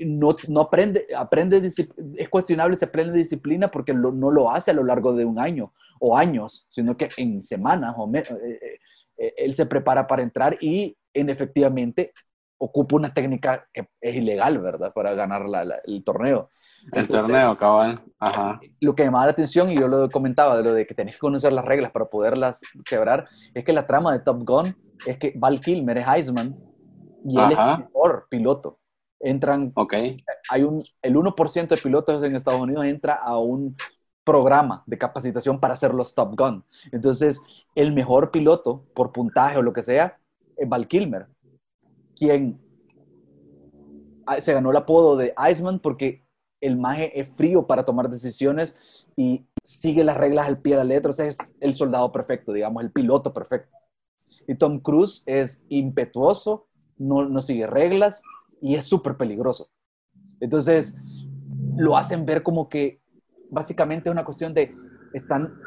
no, 0.00 0.36
no 0.48 0.60
aprende, 0.60 1.06
aprende, 1.16 1.62
es 1.64 2.28
cuestionable 2.28 2.76
si 2.76 2.84
aprende 2.84 3.16
disciplina 3.16 3.70
porque 3.70 3.94
no 3.94 4.30
lo 4.30 4.50
hace 4.50 4.70
a 4.70 4.74
lo 4.74 4.84
largo 4.84 5.14
de 5.14 5.24
un 5.24 5.38
año 5.38 5.72
o 5.98 6.16
años, 6.16 6.66
sino 6.68 6.94
que 6.94 7.08
en 7.16 7.42
semanas 7.42 7.94
o 7.96 8.10
eh, 8.14 8.24
eh, 8.42 8.80
eh, 9.20 9.34
él 9.36 9.54
se 9.54 9.66
prepara 9.66 10.06
para 10.06 10.22
entrar 10.22 10.56
y 10.60 10.96
en 11.12 11.28
efectivamente 11.28 12.12
ocupa 12.58 12.96
una 12.96 13.14
técnica 13.14 13.66
que 13.72 13.88
es 14.00 14.16
ilegal, 14.16 14.58
¿verdad? 14.58 14.92
Para 14.92 15.14
ganar 15.14 15.46
el 15.84 16.04
torneo. 16.04 16.50
El 16.92 17.08
torneo, 17.08 17.56
cabal. 17.56 18.02
Ajá. 18.18 18.60
Lo 18.80 18.94
que 18.94 19.02
me 19.02 19.06
llamaba 19.06 19.26
la 19.26 19.32
atención, 19.32 19.70
y 19.70 19.80
yo 19.80 19.88
lo 19.88 20.10
comentaba, 20.10 20.58
de 20.58 20.64
lo 20.64 20.74
de 20.74 20.86
que 20.86 20.94
tenés 20.94 21.14
que 21.14 21.20
conocer 21.20 21.52
las 21.52 21.64
reglas 21.64 21.90
para 21.90 22.06
poderlas 22.06 22.60
quebrar, 22.84 23.28
es 23.54 23.64
que 23.64 23.72
la 23.72 23.86
trama 23.86 24.12
de 24.12 24.20
Top 24.20 24.42
Gun 24.44 24.76
es 25.06 25.18
que 25.18 25.32
Val 25.36 25.60
Kilmer 25.60 25.98
es 25.98 26.06
Heisman 26.06 26.54
y 27.24 27.38
él 27.38 27.52
es 27.52 27.58
el 27.58 27.78
mejor 27.78 28.26
piloto 28.28 28.80
entran, 29.20 29.72
okay. 29.76 30.16
hay 30.48 30.62
un, 30.62 30.82
el 31.02 31.14
1% 31.14 31.68
de 31.68 31.76
pilotos 31.76 32.24
en 32.24 32.34
Estados 32.34 32.60
Unidos 32.60 32.86
entra 32.86 33.14
a 33.14 33.38
un 33.38 33.76
programa 34.30 34.84
de 34.86 34.96
capacitación 34.96 35.58
para 35.58 35.74
hacer 35.74 35.92
los 35.92 36.14
Top 36.14 36.38
Gun. 36.38 36.64
Entonces, 36.92 37.42
el 37.74 37.92
mejor 37.92 38.30
piloto, 38.30 38.84
por 38.94 39.10
puntaje 39.10 39.58
o 39.58 39.62
lo 39.62 39.72
que 39.72 39.82
sea, 39.82 40.20
es 40.56 40.68
Val 40.68 40.86
Kilmer, 40.86 41.26
quien 42.14 42.60
se 44.38 44.52
ganó 44.52 44.70
el 44.70 44.76
apodo 44.76 45.16
de 45.16 45.34
Iceman 45.50 45.80
porque 45.80 46.24
el 46.60 46.76
maje 46.76 47.18
es 47.18 47.28
frío 47.34 47.66
para 47.66 47.84
tomar 47.84 48.08
decisiones 48.08 49.08
y 49.16 49.46
sigue 49.64 50.04
las 50.04 50.16
reglas 50.16 50.46
al 50.46 50.60
pie 50.60 50.74
de 50.74 50.78
la 50.78 50.84
letra, 50.84 51.10
o 51.10 51.12
sea, 51.12 51.26
es 51.26 51.56
el 51.58 51.74
soldado 51.74 52.12
perfecto, 52.12 52.52
digamos, 52.52 52.84
el 52.84 52.92
piloto 52.92 53.32
perfecto. 53.32 53.76
Y 54.46 54.54
Tom 54.54 54.78
Cruise 54.78 55.24
es 55.26 55.66
impetuoso, 55.70 56.68
no, 56.98 57.28
no 57.28 57.42
sigue 57.42 57.66
reglas, 57.66 58.22
y 58.60 58.76
es 58.76 58.86
súper 58.86 59.16
peligroso. 59.16 59.70
Entonces, 60.38 60.96
lo 61.76 61.96
hacen 61.96 62.24
ver 62.26 62.44
como 62.44 62.68
que 62.68 63.00
básicamente 63.50 64.08
es 64.08 64.12
una 64.12 64.24
cuestión 64.24 64.54
de, 64.54 64.74
están 65.12 65.60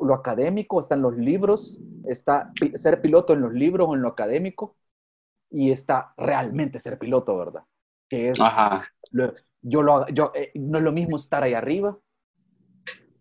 lo 0.00 0.14
académico, 0.14 0.80
están 0.80 1.02
los 1.02 1.16
libros, 1.16 1.80
está 2.06 2.52
ser 2.74 3.00
piloto 3.00 3.32
en 3.32 3.40
los 3.42 3.52
libros 3.52 3.88
o 3.88 3.94
en 3.94 4.02
lo 4.02 4.08
académico, 4.08 4.76
y 5.50 5.70
está 5.70 6.12
realmente 6.16 6.78
ser 6.78 6.98
piloto, 6.98 7.36
¿verdad? 7.38 7.62
Que 8.08 8.30
es, 8.30 8.38
yo 9.60 9.82
lo, 9.82 10.06
yo, 10.08 10.32
eh, 10.34 10.52
no 10.54 10.78
es 10.78 10.84
lo 10.84 10.92
mismo 10.92 11.16
estar 11.16 11.42
ahí 11.42 11.54
arriba 11.54 11.98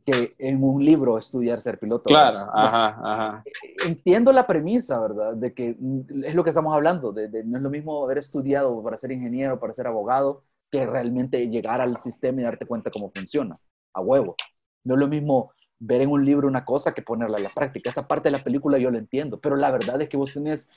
que 0.05 0.35
en 0.37 0.63
un 0.63 0.83
libro 0.83 1.17
estudiar 1.17 1.59
ser 1.59 1.79
piloto. 1.79 2.05
Claro, 2.05 2.49
ajá, 2.53 2.87
ajá. 2.87 3.43
Entiendo 3.85 4.31
la 4.31 4.47
premisa, 4.47 5.01
¿verdad? 5.01 5.33
De 5.33 5.53
que 5.53 5.75
es 6.23 6.33
lo 6.33 6.43
que 6.45 6.49
estamos 6.49 6.73
hablando, 6.73 7.11
de, 7.11 7.43
no 7.43 7.57
es 7.57 7.63
lo 7.63 7.69
mismo 7.69 8.05
haber 8.05 8.19
estudiado 8.19 8.81
para 8.81 8.97
ser 8.97 9.11
ingeniero, 9.11 9.59
para 9.59 9.73
ser 9.73 9.85
abogado, 9.85 10.43
que 10.71 10.85
realmente 10.85 11.49
llegar 11.49 11.81
al 11.81 11.97
sistema 11.97 12.39
y 12.39 12.43
darte 12.45 12.65
cuenta 12.65 12.89
cómo 12.89 13.11
funciona, 13.13 13.57
a 13.97 14.01
huevo. 14.01 14.35
No 14.83 14.93
es 14.93 14.99
lo 14.99 15.07
mismo 15.07 15.51
ver 15.79 16.01
en 16.01 16.09
un 16.09 16.25
libro 16.25 16.47
una 16.47 16.65
cosa 16.65 16.93
que 16.93 17.01
ponerla 17.01 17.37
a 17.37 17.41
la 17.41 17.49
práctica. 17.49 17.89
Esa 17.89 18.07
parte 18.07 18.27
de 18.29 18.37
la 18.37 18.43
película 18.43 18.77
yo 18.77 18.89
lo 18.89 18.97
entiendo, 18.97 19.39
pero 19.39 19.55
la 19.55 19.71
verdad 19.71 20.01
es 20.01 20.09
que 20.09 20.17
vos 20.17 20.33
tenés 20.33 20.69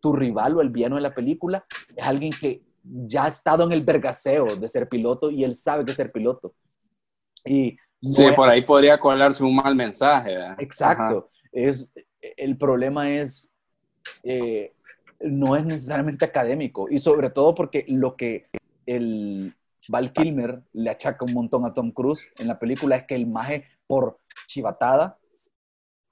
tu 0.00 0.12
rival 0.12 0.56
o 0.56 0.60
el 0.60 0.68
villano 0.68 0.96
de 0.96 1.02
la 1.02 1.14
película, 1.14 1.64
es 1.96 2.06
alguien 2.06 2.32
que 2.38 2.62
ya 2.82 3.24
ha 3.24 3.28
estado 3.28 3.64
en 3.64 3.72
el 3.72 3.82
vergaseo 3.82 4.44
de 4.56 4.68
ser 4.68 4.88
piloto 4.88 5.30
y 5.30 5.44
él 5.44 5.56
sabe 5.56 5.84
que 5.84 5.92
es 5.92 5.96
ser 5.96 6.12
piloto. 6.12 6.54
Y 7.44 7.78
sí, 8.02 8.26
por 8.36 8.48
ahí 8.48 8.62
podría 8.62 9.00
colarse 9.00 9.42
un 9.42 9.56
mal 9.56 9.74
mensaje. 9.74 10.36
Exacto. 10.58 11.30
Es, 11.50 11.92
el 12.20 12.58
problema 12.58 13.10
es, 13.10 13.54
eh, 14.22 14.74
no 15.20 15.56
es 15.56 15.64
necesariamente 15.64 16.24
académico 16.24 16.86
y 16.90 16.98
sobre 16.98 17.30
todo 17.30 17.54
porque 17.54 17.86
lo 17.88 18.14
que 18.16 18.46
el 18.84 19.54
Val 19.88 20.12
Kilmer 20.12 20.62
le 20.72 20.90
achaca 20.90 21.24
un 21.24 21.34
montón 21.34 21.64
a 21.64 21.74
Tom 21.74 21.90
Cruise 21.90 22.30
en 22.36 22.48
la 22.48 22.58
película 22.58 22.96
es 22.96 23.04
que 23.04 23.14
el 23.14 23.26
maje 23.26 23.64
por 23.86 24.20
chivatada 24.46 25.18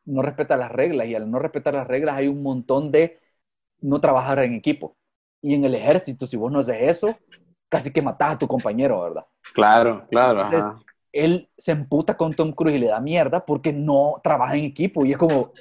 no 0.04 0.22
respeta 0.22 0.56
las 0.56 0.70
reglas 0.70 1.06
y 1.06 1.14
al 1.14 1.30
no 1.30 1.38
respetar 1.38 1.74
las 1.74 1.86
reglas 1.86 2.16
hay 2.16 2.28
un 2.28 2.42
montón 2.42 2.90
de 2.90 3.20
no 3.80 4.00
trabajar 4.00 4.40
en 4.40 4.54
equipo. 4.54 4.96
Y 5.40 5.54
en 5.54 5.64
el 5.64 5.74
ejército, 5.74 6.26
si 6.26 6.36
vos 6.36 6.52
no 6.52 6.60
haces 6.60 6.76
eso, 6.80 7.16
casi 7.68 7.92
que 7.92 8.02
matás 8.02 8.34
a 8.34 8.38
tu 8.38 8.46
compañero, 8.46 9.02
¿verdad? 9.02 9.26
Claro, 9.54 10.06
claro. 10.08 10.44
Entonces, 10.44 10.70
él 11.12 11.48
se 11.56 11.72
emputa 11.72 12.16
con 12.16 12.34
Tom 12.34 12.52
Cruise 12.52 12.76
y 12.76 12.80
le 12.80 12.86
da 12.88 13.00
mierda 13.00 13.44
porque 13.44 13.72
no 13.72 14.20
trabaja 14.22 14.56
en 14.56 14.64
equipo. 14.64 15.04
Y 15.04 15.12
es 15.12 15.18
como, 15.18 15.52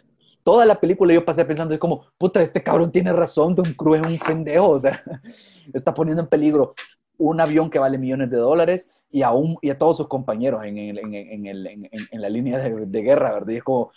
toda 0.44 0.66
la 0.66 0.80
película 0.80 1.14
yo 1.14 1.26
pasé 1.26 1.46
pensando, 1.46 1.74
es 1.74 1.80
como, 1.80 2.06
puta, 2.18 2.42
este 2.42 2.62
cabrón 2.62 2.92
tiene 2.92 3.12
razón, 3.14 3.56
Tom 3.56 3.74
Cruise 3.74 4.02
es 4.06 4.12
un 4.12 4.20
pendejo, 4.20 4.70
o 4.70 4.80
sea, 4.80 5.02
está 5.74 5.94
poniendo 5.94 6.22
en 6.22 6.30
peligro 6.30 6.74
un 7.22 7.40
avión 7.40 7.70
que 7.70 7.80
vale 7.80 7.98
millones 7.98 8.30
de 8.32 8.38
dólares 8.38 8.90
y 9.12 9.22
a, 9.22 9.32
y 9.62 9.70
a 9.70 9.78
todos 9.78 9.98
sus 9.98 10.08
compañeros 10.08 10.64
en, 10.64 10.78
en, 10.78 10.98
en, 10.98 11.46
en 11.46 12.22
la 12.22 12.30
línea 12.30 12.58
de, 12.58 12.86
de, 12.88 13.02
guerra, 13.02 13.34
¿verdad? 13.34 13.50
Y 13.50 13.58
es 13.58 13.64
como, 13.64 13.92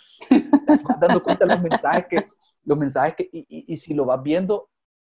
dando 0.99 1.23
cuenta 1.23 1.45
los 1.45 1.61
mensajes 1.61 2.05
que, 2.07 2.27
los 2.63 2.77
mensajes 2.77 3.15
que, 3.15 3.29
y, 3.31 3.65
y, 3.67 3.77
si 3.77 3.93
lo 3.93 4.05
vas 4.05 4.21
viendo, 4.21 4.69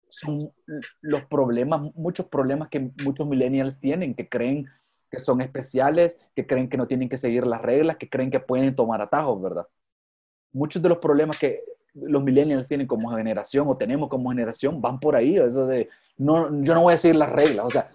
son 0.07 0.53
los 1.01 1.25
problemas, 1.25 1.81
muchos 1.95 2.27
problemas 2.27 2.69
que 2.69 2.91
muchos 3.03 3.27
millennials 3.27 3.79
tienen, 3.81 4.15
que 4.15 4.29
creen 4.29 4.67
que 5.11 5.19
son 5.19 5.41
especiales, 5.41 6.21
que 6.35 6.47
creen 6.47 6.69
que 6.69 6.77
no 6.77 6.87
tienen 6.87 7.09
que 7.09 7.17
seguir 7.17 7.45
las 7.45 7.61
reglas, 7.61 7.97
que 7.97 8.09
creen 8.09 8.31
que 8.31 8.39
pueden 8.39 8.75
tomar 8.75 9.01
atajos, 9.01 9.41
¿verdad? 9.41 9.67
Muchos 10.53 10.81
de 10.81 10.89
los 10.89 10.99
problemas 10.99 11.37
que 11.37 11.61
los 12.01 12.23
millennials 12.23 12.67
tienen 12.67 12.87
como 12.87 13.15
generación 13.15 13.67
o 13.67 13.77
tenemos 13.77 14.09
como 14.09 14.29
generación 14.29 14.81
van 14.81 14.99
por 14.99 15.15
ahí, 15.15 15.37
eso 15.37 15.65
de, 15.65 15.89
no, 16.17 16.63
yo 16.63 16.73
no 16.73 16.83
voy 16.83 16.93
a 16.93 16.97
seguir 16.97 17.15
las 17.15 17.31
reglas, 17.31 17.65
o 17.65 17.69
sea, 17.69 17.89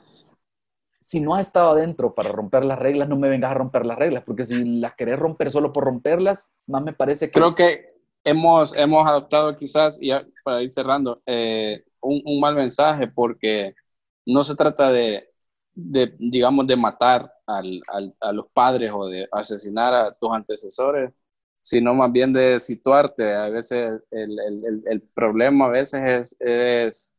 si 1.01 1.21
no 1.21 1.35
has 1.35 1.49
estado 1.49 1.73
adentro 1.73 2.15
para 2.15 2.31
romper 2.31 2.65
las 2.65 2.79
reglas, 2.79 3.09
no 3.09 3.17
me 3.17 3.29
vengas 3.29 3.51
a 3.51 3.55
romper 3.55 3.85
las 3.85 3.99
reglas, 3.99 4.23
porque 4.25 4.45
si 4.45 4.65
las 4.81 4.95
querés 4.95 5.19
romper 5.19 5.51
solo 5.51 5.73
por 5.73 5.85
romperlas, 5.85 6.53
más 6.67 6.83
me 6.83 6.93
parece 6.93 7.27
que... 7.27 7.33
Creo 7.33 7.55
que 7.55 7.93
hemos, 8.25 8.75
hemos 8.77 9.07
adoptado 9.07 9.57
quizás, 9.57 9.99
y 10.01 10.11
para 10.45 10.63
ir 10.63 10.71
cerrando, 10.71 11.21
eh, 11.27 11.85
un, 12.01 12.23
un, 12.25 12.41
mal 12.41 12.55
mensaje, 12.55 13.09
porque 13.09 13.75
no 14.25 14.45
se 14.45 14.55
trata 14.55 14.91
de, 14.91 15.29
de 15.75 16.15
digamos, 16.19 16.67
de 16.67 16.77
matar 16.77 17.33
al, 17.47 17.81
al, 17.89 18.15
a 18.21 18.33
los 18.33 18.47
padres 18.53 18.93
o 18.95 19.07
de 19.07 19.29
asesinar 19.33 19.93
a 19.93 20.15
tus 20.15 20.31
antecesores, 20.33 21.13
sino 21.63 21.95
más 21.95 22.13
bien 22.13 22.33
de 22.33 22.61
situarte. 22.61 23.33
A 23.33 23.49
veces 23.49 24.03
el, 24.11 24.39
el, 24.39 24.83
el 24.87 25.01
problema 25.01 25.67
a 25.67 25.71
veces 25.71 26.03
es, 26.05 26.37
es 26.41 27.15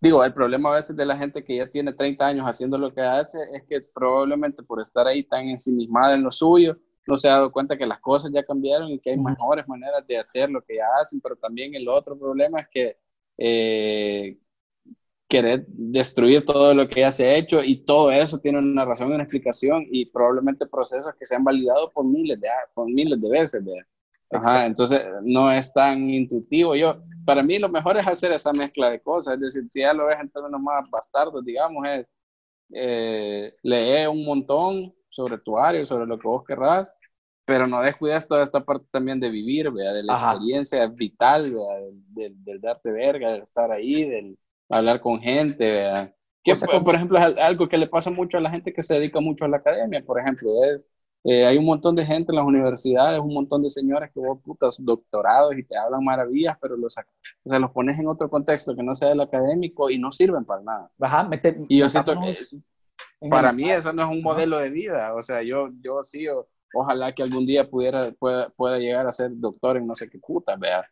digo, 0.00 0.24
el 0.24 0.32
problema 0.32 0.70
a 0.70 0.76
veces 0.76 0.96
de 0.96 1.04
la 1.04 1.16
gente 1.16 1.44
que 1.44 1.56
ya 1.56 1.68
tiene 1.68 1.92
30 1.92 2.26
años 2.26 2.46
haciendo 2.46 2.78
lo 2.78 2.92
que 2.94 3.02
hace 3.02 3.38
es 3.54 3.64
que 3.68 3.80
probablemente 3.80 4.62
por 4.62 4.80
estar 4.80 5.06
ahí 5.06 5.22
tan 5.22 5.48
ensimismada 5.48 6.14
en 6.14 6.22
lo 6.22 6.30
suyo, 6.30 6.78
no 7.06 7.16
se 7.16 7.28
ha 7.28 7.32
dado 7.32 7.52
cuenta 7.52 7.76
que 7.76 7.86
las 7.86 8.00
cosas 8.00 8.30
ya 8.32 8.44
cambiaron 8.44 8.90
y 8.90 8.98
que 8.98 9.10
hay 9.10 9.18
mejores 9.18 9.66
maneras 9.68 10.06
de 10.06 10.16
hacer 10.18 10.50
lo 10.50 10.62
que 10.62 10.76
ya 10.76 10.86
hacen, 11.00 11.20
pero 11.20 11.36
también 11.36 11.74
el 11.74 11.88
otro 11.88 12.18
problema 12.18 12.60
es 12.60 12.68
que 12.68 12.96
eh, 13.36 14.38
querer 15.30 15.64
destruir 15.68 16.44
todo 16.44 16.74
lo 16.74 16.88
que 16.88 17.00
ya 17.00 17.12
se 17.12 17.24
ha 17.24 17.36
hecho 17.36 17.62
y 17.62 17.76
todo 17.76 18.10
eso 18.10 18.38
tiene 18.40 18.58
una 18.58 18.84
razón 18.84 19.10
y 19.10 19.14
una 19.14 19.22
explicación 19.22 19.86
y 19.88 20.06
probablemente 20.06 20.66
procesos 20.66 21.14
que 21.16 21.24
se 21.24 21.36
han 21.36 21.44
validado 21.44 21.88
por 21.92 22.04
miles 22.04 22.40
de, 22.40 22.48
por 22.74 22.86
miles 22.90 23.20
de 23.20 23.30
veces. 23.30 23.64
¿verdad? 23.64 23.86
Ajá, 24.32 24.66
entonces 24.66 25.00
no 25.22 25.50
es 25.52 25.72
tan 25.72 26.10
intuitivo. 26.10 26.74
Yo, 26.74 27.00
para 27.24 27.44
mí 27.44 27.60
lo 27.60 27.68
mejor 27.68 27.96
es 27.96 28.08
hacer 28.08 28.32
esa 28.32 28.52
mezcla 28.52 28.90
de 28.90 29.00
cosas, 29.00 29.34
es 29.34 29.40
decir, 29.40 29.70
si 29.70 29.80
ya 29.80 29.94
lo 29.94 30.06
ves 30.06 30.18
en 30.20 30.30
términos 30.30 30.60
más 30.60 30.90
bastardos, 30.90 31.44
digamos, 31.44 31.86
es 31.86 32.12
eh, 32.72 33.54
leer 33.62 34.08
un 34.08 34.24
montón 34.24 34.92
sobre 35.10 35.38
tu 35.38 35.56
área, 35.56 35.86
sobre 35.86 36.06
lo 36.06 36.18
que 36.18 36.26
vos 36.26 36.44
querrás, 36.44 36.92
pero 37.44 37.68
no 37.68 37.80
descuides 37.82 38.26
toda 38.26 38.42
esta 38.42 38.64
parte 38.64 38.86
también 38.90 39.20
de 39.20 39.28
vivir, 39.28 39.70
¿vea? 39.70 39.92
de 39.92 40.02
la 40.02 40.14
experiencia 40.14 40.86
vital, 40.88 41.54
del, 42.10 42.44
del, 42.44 42.60
darte 42.60 42.90
verga, 42.90 43.30
del 43.32 43.42
estar 43.42 43.70
ahí, 43.70 44.08
del 44.08 44.36
hablar 44.70 45.00
con 45.00 45.20
gente. 45.20 45.70
¿vea? 45.70 46.14
Que, 46.42 46.54
por 46.54 46.94
ejemplo, 46.94 47.18
es 47.18 47.38
algo 47.38 47.68
que 47.68 47.76
le 47.76 47.86
pasa 47.86 48.10
mucho 48.10 48.38
a 48.38 48.40
la 48.40 48.50
gente 48.50 48.72
que 48.72 48.82
se 48.82 48.94
dedica 48.94 49.20
mucho 49.20 49.44
a 49.44 49.48
la 49.48 49.58
academia, 49.58 50.02
por 50.04 50.18
ejemplo, 50.18 50.48
es 50.64 50.80
eh, 51.22 51.44
hay 51.44 51.58
un 51.58 51.66
montón 51.66 51.94
de 51.94 52.06
gente 52.06 52.32
en 52.32 52.36
las 52.36 52.46
universidades, 52.46 53.20
un 53.20 53.34
montón 53.34 53.62
de 53.62 53.68
señores 53.68 54.10
que 54.12 54.20
vos 54.20 54.40
putas 54.42 54.82
doctorados 54.82 55.54
y 55.56 55.62
te 55.62 55.76
hablan 55.76 56.02
maravillas, 56.02 56.56
pero 56.60 56.76
los, 56.78 56.96
o 56.96 57.48
sea, 57.48 57.58
los 57.58 57.70
pones 57.72 57.98
en 57.98 58.06
otro 58.06 58.30
contexto 58.30 58.74
que 58.74 58.82
no 58.82 58.94
sea 58.94 59.12
el 59.12 59.20
académico 59.20 59.90
y 59.90 59.98
no 59.98 60.10
sirven 60.10 60.46
para 60.46 60.62
nada. 60.62 60.90
Ajá, 60.98 61.28
y 61.68 61.78
yo 61.78 61.88
siento 61.90 62.14
que 62.18 63.28
para 63.28 63.52
mí 63.52 63.70
eso 63.70 63.92
no 63.92 64.02
es 64.04 64.08
un 64.08 64.22
modelo 64.22 64.58
de 64.58 64.70
vida. 64.70 65.14
O 65.14 65.20
sea, 65.20 65.42
yo, 65.42 65.68
yo 65.82 66.02
sí, 66.02 66.26
ojalá 66.72 67.14
que 67.14 67.22
algún 67.22 67.44
día 67.44 67.68
pudiera, 67.68 68.10
pueda, 68.12 68.48
pueda 68.50 68.78
llegar 68.78 69.06
a 69.06 69.12
ser 69.12 69.30
doctor 69.34 69.76
en 69.76 69.86
no 69.86 69.94
sé 69.94 70.08
qué 70.08 70.18
puta, 70.18 70.56
vea. 70.56 70.88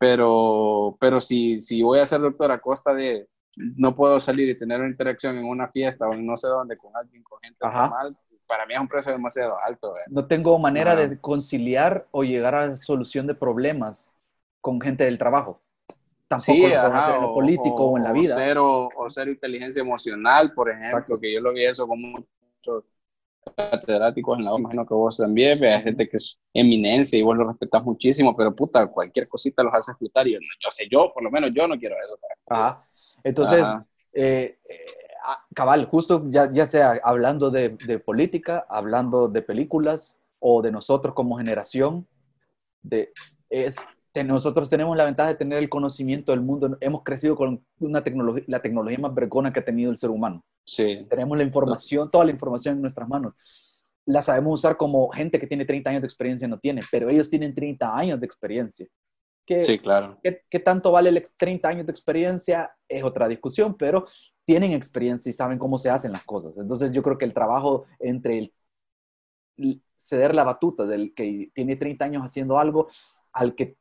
Pero, 0.00 0.96
pero 0.98 1.20
si, 1.20 1.58
si 1.58 1.82
voy 1.82 1.98
a 1.98 2.06
ser 2.06 2.22
doctor 2.22 2.50
a 2.50 2.58
costa 2.58 2.94
de 2.94 3.28
no 3.56 3.94
puedo 3.94 4.18
salir 4.18 4.48
y 4.48 4.58
tener 4.58 4.80
una 4.80 4.88
interacción 4.88 5.36
en 5.36 5.44
una 5.44 5.68
fiesta 5.68 6.08
o 6.08 6.14
en 6.14 6.24
no 6.24 6.38
sé 6.38 6.48
dónde 6.48 6.78
con 6.78 6.96
alguien, 6.96 7.22
con 7.22 7.38
gente 7.40 7.58
normal, 7.60 8.16
para 8.46 8.64
mí 8.64 8.72
es 8.72 8.80
un 8.80 8.88
precio 8.88 9.12
demasiado 9.12 9.56
alto. 9.62 9.94
Eh. 9.98 10.00
No 10.08 10.26
tengo 10.26 10.58
manera 10.58 10.96
de 10.96 11.20
conciliar 11.20 12.06
o 12.12 12.24
llegar 12.24 12.54
a 12.54 12.76
solución 12.76 13.26
de 13.26 13.34
problemas 13.34 14.16
con 14.62 14.80
gente 14.80 15.04
del 15.04 15.18
trabajo. 15.18 15.60
Tampoco 16.28 16.52
sí, 16.52 16.66
lo 16.66 16.80
hacer 16.80 17.14
en 17.16 17.22
lo 17.22 17.34
político 17.34 17.84
o, 17.84 17.98
en 17.98 18.04
la 18.04 18.12
vida. 18.12 18.34
O 18.34 18.38
cero, 18.38 18.88
o 18.96 19.08
cero 19.10 19.30
inteligencia 19.30 19.82
emocional, 19.82 20.54
por 20.54 20.70
ejemplo, 20.70 21.20
que 21.20 21.30
yo 21.30 21.40
lo 21.40 21.52
vi 21.52 21.66
eso 21.66 21.86
con 21.86 22.00
muchos 22.00 22.84
catedráticos 23.56 24.38
en 24.38 24.44
la 24.44 24.56
imagino 24.56 24.86
que 24.86 24.94
vos 24.94 25.16
también, 25.16 25.62
hay 25.64 25.82
gente 25.82 26.08
que 26.08 26.16
es 26.16 26.40
eminencia 26.54 27.18
y 27.18 27.22
vos 27.22 27.36
lo 27.36 27.48
respetas 27.48 27.84
muchísimo, 27.84 28.36
pero 28.36 28.54
puta, 28.54 28.86
cualquier 28.86 29.28
cosita 29.28 29.62
los 29.62 29.74
hace 29.74 29.92
explotar 29.92 30.26
y 30.28 30.32
yo, 30.32 30.38
yo 30.38 30.70
sé, 30.70 30.86
yo, 30.90 31.12
por 31.12 31.22
lo 31.22 31.30
menos 31.30 31.50
yo 31.54 31.66
no 31.66 31.78
quiero 31.78 31.96
eso. 31.96 32.18
Ajá. 32.48 32.84
Entonces, 33.22 33.64
Eh, 34.12 34.58
eh, 34.68 35.00
Ah, 35.22 35.44
cabal, 35.54 35.86
justo 35.86 36.24
ya, 36.30 36.50
ya 36.52 36.66
sea 36.66 36.98
hablando 37.02 37.50
de, 37.50 37.76
de, 37.86 37.98
política, 37.98 38.66
hablando 38.68 39.28
de 39.28 39.42
películas 39.42 40.20
o 40.38 40.62
de 40.62 40.72
nosotros 40.72 41.14
como 41.14 41.36
generación, 41.36 42.06
de, 42.82 43.12
es, 43.50 43.76
nosotros 44.24 44.70
tenemos 44.70 44.96
la 44.96 45.04
ventaja 45.04 45.28
de 45.28 45.34
tener 45.34 45.58
el 45.58 45.68
conocimiento 45.68 46.32
del 46.32 46.40
mundo. 46.40 46.76
Hemos 46.80 47.02
crecido 47.04 47.36
con 47.36 47.62
una 47.78 48.02
tecnología, 48.02 48.44
la 48.46 48.62
tecnología 48.62 48.98
más 48.98 49.14
vergona 49.14 49.52
que 49.52 49.60
ha 49.60 49.64
tenido 49.64 49.90
el 49.90 49.98
ser 49.98 50.10
humano. 50.10 50.42
Sí. 50.64 51.06
Tenemos 51.08 51.36
la 51.36 51.44
información, 51.44 52.10
toda 52.10 52.24
la 52.24 52.30
información 52.30 52.76
en 52.76 52.82
nuestras 52.82 53.08
manos. 53.08 53.34
La 54.06 54.22
sabemos 54.22 54.60
usar 54.60 54.76
como 54.76 55.08
gente 55.10 55.38
que 55.38 55.46
tiene 55.46 55.64
30 55.64 55.90
años 55.90 56.02
de 56.02 56.06
experiencia 56.06 56.48
no 56.48 56.58
tiene, 56.58 56.80
pero 56.90 57.08
ellos 57.08 57.28
tienen 57.28 57.54
30 57.54 57.96
años 57.96 58.20
de 58.20 58.26
experiencia. 58.26 58.86
¿Qué, 59.46 59.64
sí, 59.64 59.78
claro. 59.78 60.18
¿qué, 60.22 60.60
tanto 60.60 60.92
vale 60.92 61.08
el 61.08 61.24
30 61.36 61.68
años 61.68 61.86
de 61.86 61.92
experiencia? 61.92 62.72
Es 62.88 63.02
otra 63.02 63.26
discusión, 63.26 63.76
pero 63.76 64.06
tienen 64.44 64.72
experiencia 64.72 65.28
y 65.28 65.32
saben 65.32 65.58
cómo 65.58 65.76
se 65.76 65.90
hacen 65.90 66.12
las 66.12 66.24
cosas. 66.24 66.56
Entonces 66.56 66.92
yo 66.92 67.02
creo 67.02 67.18
que 67.18 67.24
el 67.24 67.34
trabajo 67.34 67.86
entre 67.98 68.38
el 68.38 69.82
ceder 69.96 70.34
la 70.34 70.44
batuta 70.44 70.86
del 70.86 71.14
que 71.14 71.50
tiene 71.54 71.76
30 71.76 72.04
años 72.04 72.22
haciendo 72.22 72.58
algo 72.58 72.88
al 73.32 73.54
que 73.54 73.76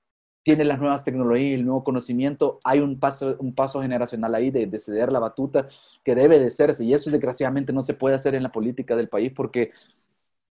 tiene 0.55 0.65
las 0.65 0.79
nuevas 0.79 1.03
tecnologías 1.03 1.59
el 1.59 1.65
nuevo 1.65 1.83
conocimiento, 1.83 2.59
hay 2.63 2.79
un 2.79 2.99
paso, 2.99 3.35
un 3.37 3.53
paso 3.53 3.83
generacional 3.83 4.33
ahí 4.33 4.49
de, 4.49 4.65
de, 4.65 4.79
ceder 4.79 5.11
la 5.11 5.19
batuta 5.19 5.67
que 6.03 6.15
debe 6.15 6.39
de 6.39 6.47
hacerse 6.47 6.83
y 6.83 6.91
eso 6.91 7.11
desgraciadamente 7.11 7.71
no 7.71 7.83
se 7.83 7.93
puede 7.93 8.15
hacer 8.15 8.33
en 8.33 8.41
la 8.41 8.51
política 8.51 8.95
del 8.95 9.09
país 9.09 9.31
porque 9.35 9.71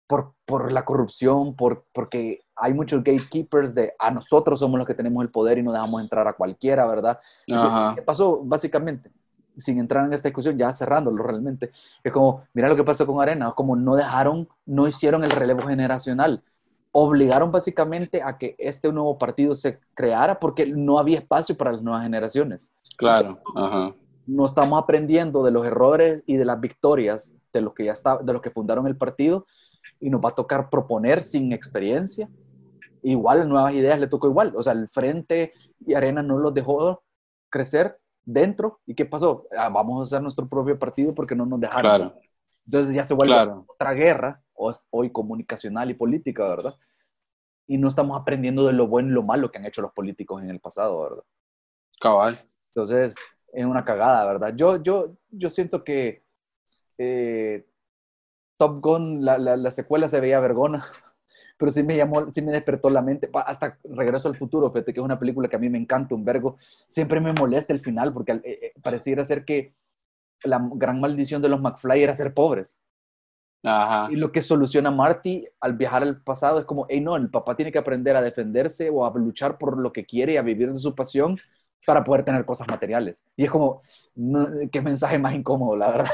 por, 0.06 0.34
por 0.46 0.70
la 0.72 0.84
corrupción, 0.84 1.56
por, 1.56 1.84
porque 1.92 2.42
hay 2.54 2.74
muchos 2.74 3.02
gatekeepers 3.02 3.74
de 3.74 3.92
a 3.98 4.12
nosotros 4.12 4.60
somos 4.60 4.78
los 4.78 4.86
que 4.86 4.94
tenemos 4.94 5.20
el 5.24 5.30
poder 5.30 5.58
y 5.58 5.64
no 5.64 5.72
dejamos 5.72 6.00
entrar 6.00 6.28
a 6.28 6.34
cualquiera, 6.34 6.86
¿verdad? 6.86 7.18
¿Qué 7.94 8.02
pasó 8.02 8.40
básicamente? 8.44 9.10
sin 9.56 9.80
entrar 9.80 10.06
en 10.06 10.12
esta 10.12 10.28
discusión, 10.28 10.56
ya 10.56 10.72
cerrándolo 10.72 11.20
realmente, 11.20 11.72
es 12.04 12.12
como, 12.12 12.44
mira 12.54 12.68
lo 12.68 12.76
que 12.76 12.84
pasó 12.84 13.04
con 13.04 13.20
Arena, 13.20 13.50
como 13.56 13.74
no 13.74 13.96
dejaron, 13.96 14.48
no 14.64 14.86
hicieron 14.86 15.24
el 15.24 15.32
relevo 15.32 15.66
generacional, 15.66 16.44
obligaron 17.00 17.52
básicamente 17.52 18.22
a 18.22 18.38
que 18.38 18.56
este 18.58 18.92
nuevo 18.92 19.18
partido 19.18 19.54
se 19.54 19.78
creara 19.94 20.38
porque 20.38 20.66
no 20.66 20.98
había 20.98 21.18
espacio 21.18 21.56
para 21.56 21.72
las 21.72 21.82
nuevas 21.82 22.02
generaciones. 22.02 22.72
Claro, 22.96 23.38
ajá. 23.54 23.94
No 24.26 24.44
estamos 24.44 24.82
aprendiendo 24.82 25.42
de 25.42 25.50
los 25.50 25.64
errores 25.64 26.22
y 26.26 26.36
de 26.36 26.44
las 26.44 26.60
victorias 26.60 27.34
de 27.52 27.60
los 27.60 27.72
que 27.74 27.84
ya 27.86 27.92
está, 27.92 28.18
de 28.18 28.32
los 28.32 28.42
que 28.42 28.50
fundaron 28.50 28.86
el 28.86 28.96
partido 28.96 29.46
y 30.00 30.10
nos 30.10 30.20
va 30.20 30.28
a 30.30 30.34
tocar 30.34 30.68
proponer 30.70 31.22
sin 31.22 31.52
experiencia. 31.52 32.28
Igual 33.02 33.48
nuevas 33.48 33.72
ideas 33.74 33.98
le 33.98 34.08
tocó 34.08 34.26
igual, 34.28 34.52
o 34.56 34.62
sea, 34.62 34.72
el 34.72 34.88
Frente 34.88 35.52
y 35.86 35.94
Arena 35.94 36.22
no 36.22 36.38
los 36.38 36.52
dejó 36.52 37.02
crecer 37.48 37.98
dentro. 38.24 38.80
¿Y 38.86 38.94
qué 38.94 39.06
pasó? 39.06 39.46
Ah, 39.56 39.68
vamos 39.68 40.00
a 40.00 40.04
hacer 40.04 40.22
nuestro 40.22 40.46
propio 40.48 40.78
partido 40.78 41.14
porque 41.14 41.34
no 41.34 41.46
nos 41.46 41.60
dejaron. 41.60 41.82
Claro. 41.82 42.14
Entonces 42.66 42.94
ya 42.94 43.04
se 43.04 43.14
vuelve 43.14 43.34
Claro. 43.34 43.64
otra 43.66 43.94
guerra, 43.94 44.42
hoy 44.90 45.10
comunicacional 45.10 45.90
y 45.90 45.94
política, 45.94 46.46
¿verdad? 46.48 46.74
Y 47.68 47.78
no 47.78 47.88
estamos 47.88 48.20
aprendiendo 48.20 48.66
de 48.66 48.72
lo 48.72 48.88
bueno 48.88 49.10
y 49.10 49.12
lo 49.14 49.22
malo 49.22 49.52
que 49.52 49.58
han 49.58 49.66
hecho 49.66 49.82
los 49.82 49.92
políticos 49.92 50.42
en 50.42 50.50
el 50.50 50.60
pasado, 50.60 51.02
¿verdad? 51.02 51.24
Cabal. 52.00 52.38
Entonces, 52.68 53.14
es 53.52 53.64
una 53.66 53.84
cagada, 53.84 54.26
¿verdad? 54.26 54.54
Yo, 54.56 54.82
yo, 54.82 55.16
yo 55.30 55.50
siento 55.50 55.84
que 55.84 56.24
eh, 56.98 57.66
Top 58.56 58.80
Gun, 58.82 59.24
la, 59.24 59.38
la, 59.38 59.56
la 59.56 59.70
secuela 59.72 60.08
se 60.08 60.20
veía 60.20 60.40
vergona, 60.40 60.86
pero 61.58 61.70
sí 61.70 61.82
me 61.82 61.96
llamó, 61.96 62.30
sí 62.32 62.42
me 62.42 62.52
despertó 62.52 62.90
la 62.90 63.02
mente. 63.02 63.30
Hasta 63.34 63.78
Regreso 63.84 64.28
al 64.28 64.36
Futuro, 64.36 64.70
fíjate 64.72 64.92
que 64.94 65.00
es 65.00 65.04
una 65.04 65.18
película 65.18 65.48
que 65.48 65.56
a 65.56 65.60
mí 65.60 65.68
me 65.70 65.78
encanta, 65.78 66.14
un 66.14 66.24
vergo. 66.24 66.58
Siempre 66.88 67.20
me 67.20 67.32
molesta 67.32 67.72
el 67.72 67.80
final 67.80 68.12
porque 68.12 68.32
eh, 68.32 68.42
eh, 68.44 68.72
pareciera 68.82 69.24
ser 69.24 69.44
que 69.44 69.74
la 70.44 70.60
gran 70.74 71.00
maldición 71.00 71.42
de 71.42 71.48
los 71.48 71.60
McFly 71.60 72.02
era 72.02 72.14
ser 72.14 72.34
pobres. 72.34 72.80
Ajá. 73.64 74.08
Y 74.10 74.16
lo 74.16 74.30
que 74.30 74.40
soluciona 74.40 74.90
Marty 74.90 75.46
al 75.60 75.74
viajar 75.74 76.02
al 76.02 76.20
pasado 76.22 76.60
es 76.60 76.64
como, 76.64 76.86
hey, 76.88 77.00
no, 77.00 77.16
el 77.16 77.28
papá 77.28 77.56
tiene 77.56 77.72
que 77.72 77.78
aprender 77.78 78.16
a 78.16 78.22
defenderse 78.22 78.88
o 78.90 79.04
a 79.04 79.12
luchar 79.18 79.58
por 79.58 79.78
lo 79.78 79.92
que 79.92 80.04
quiere 80.04 80.34
y 80.34 80.36
a 80.36 80.42
vivir 80.42 80.72
de 80.72 80.78
su 80.78 80.94
pasión 80.94 81.38
para 81.84 82.04
poder 82.04 82.24
tener 82.24 82.44
cosas 82.44 82.68
materiales. 82.68 83.24
Y 83.36 83.44
es 83.44 83.50
como, 83.50 83.82
no, 84.14 84.46
qué 84.70 84.80
mensaje 84.80 85.18
más 85.18 85.34
incómodo, 85.34 85.76
la 85.76 85.90
verdad, 85.90 86.10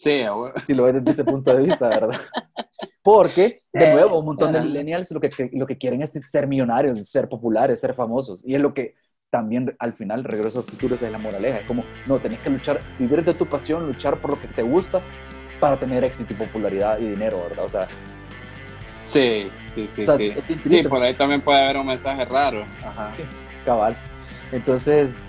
Sí, 0.00 0.22
si 0.66 0.72
lo 0.72 0.84
ves 0.84 0.94
desde 0.94 1.10
ese 1.10 1.24
punto 1.24 1.54
de 1.54 1.62
vista, 1.62 1.88
¿verdad? 1.88 2.18
Porque, 3.02 3.62
de 3.70 3.92
nuevo, 3.92 4.18
un 4.18 4.24
montón 4.24 4.50
de 4.50 4.62
millennials 4.62 5.10
lo 5.10 5.20
que, 5.20 5.30
lo 5.52 5.66
que 5.66 5.76
quieren 5.76 6.00
es 6.00 6.12
ser 6.12 6.46
millonarios, 6.46 7.06
ser 7.06 7.28
populares, 7.28 7.80
ser 7.80 7.92
famosos. 7.92 8.40
Y 8.42 8.54
es 8.54 8.62
lo 8.62 8.72
que 8.72 8.94
también 9.28 9.76
al 9.78 9.92
final, 9.92 10.24
Regreso 10.24 10.60
al 10.60 10.64
Futuro, 10.64 10.94
esa 10.94 11.04
es 11.04 11.12
la 11.12 11.18
moraleja. 11.18 11.58
Es 11.58 11.66
como, 11.66 11.84
no, 12.06 12.18
tenés 12.18 12.40
que 12.40 12.48
luchar, 12.48 12.80
vivir 12.98 13.22
de 13.22 13.34
tu 13.34 13.44
pasión, 13.44 13.86
luchar 13.86 14.18
por 14.22 14.30
lo 14.30 14.40
que 14.40 14.48
te 14.48 14.62
gusta 14.62 15.02
para 15.60 15.78
tener 15.78 16.02
éxito 16.02 16.32
y 16.32 16.36
popularidad 16.36 16.98
y 16.98 17.10
dinero, 17.10 17.44
¿verdad? 17.48 17.64
O 17.64 17.68
sea, 17.68 17.88
sí, 19.04 19.50
sí, 19.74 19.86
sí, 19.86 20.02
o 20.02 20.04
sea, 20.04 20.16
sí. 20.16 20.34
Sí, 20.66 20.82
por 20.82 21.02
ahí 21.02 21.14
también 21.14 21.40
puede 21.40 21.62
haber 21.62 21.76
un 21.76 21.86
mensaje 21.86 22.24
raro. 22.24 22.64
Ajá. 22.84 23.12
Sí. 23.14 23.22
cabal. 23.64 23.96
Entonces, 24.50 25.22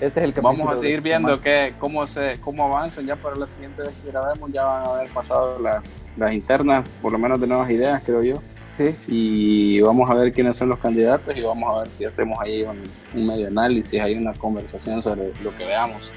este 0.00 0.20
es 0.20 0.36
el 0.36 0.42
Vamos 0.42 0.72
a 0.72 0.76
seguir 0.76 1.00
viendo 1.00 1.40
que, 1.40 1.74
cómo, 1.78 2.06
se, 2.06 2.38
cómo 2.40 2.64
avanzan. 2.66 3.06
Ya 3.06 3.16
para 3.16 3.36
la 3.36 3.46
siguiente 3.46 3.82
vez 3.82 3.92
que 4.02 4.10
grabemos 4.10 4.50
ya 4.52 4.64
van 4.64 4.86
a 4.86 4.90
haber 4.90 5.10
pasado 5.10 5.58
las, 5.60 6.08
las 6.16 6.34
internas, 6.34 6.96
por 7.00 7.12
lo 7.12 7.18
menos 7.18 7.40
de 7.40 7.46
nuevas 7.46 7.70
ideas, 7.70 8.02
creo 8.04 8.22
yo. 8.22 8.42
Sí, 8.70 8.94
Y 9.06 9.80
vamos 9.82 10.10
a 10.10 10.14
ver 10.14 10.32
quiénes 10.32 10.56
son 10.56 10.68
los 10.68 10.80
candidatos 10.80 11.36
y 11.36 11.40
vamos 11.42 11.72
a 11.72 11.78
ver 11.78 11.90
si 11.90 12.04
hacemos 12.04 12.36
ahí 12.40 12.62
un, 12.62 12.80
un 13.14 13.26
medio 13.26 13.46
análisis, 13.46 14.00
hay 14.00 14.16
una 14.16 14.32
conversación 14.34 15.00
sobre 15.00 15.32
lo 15.44 15.56
que 15.56 15.64
veamos. 15.64 16.12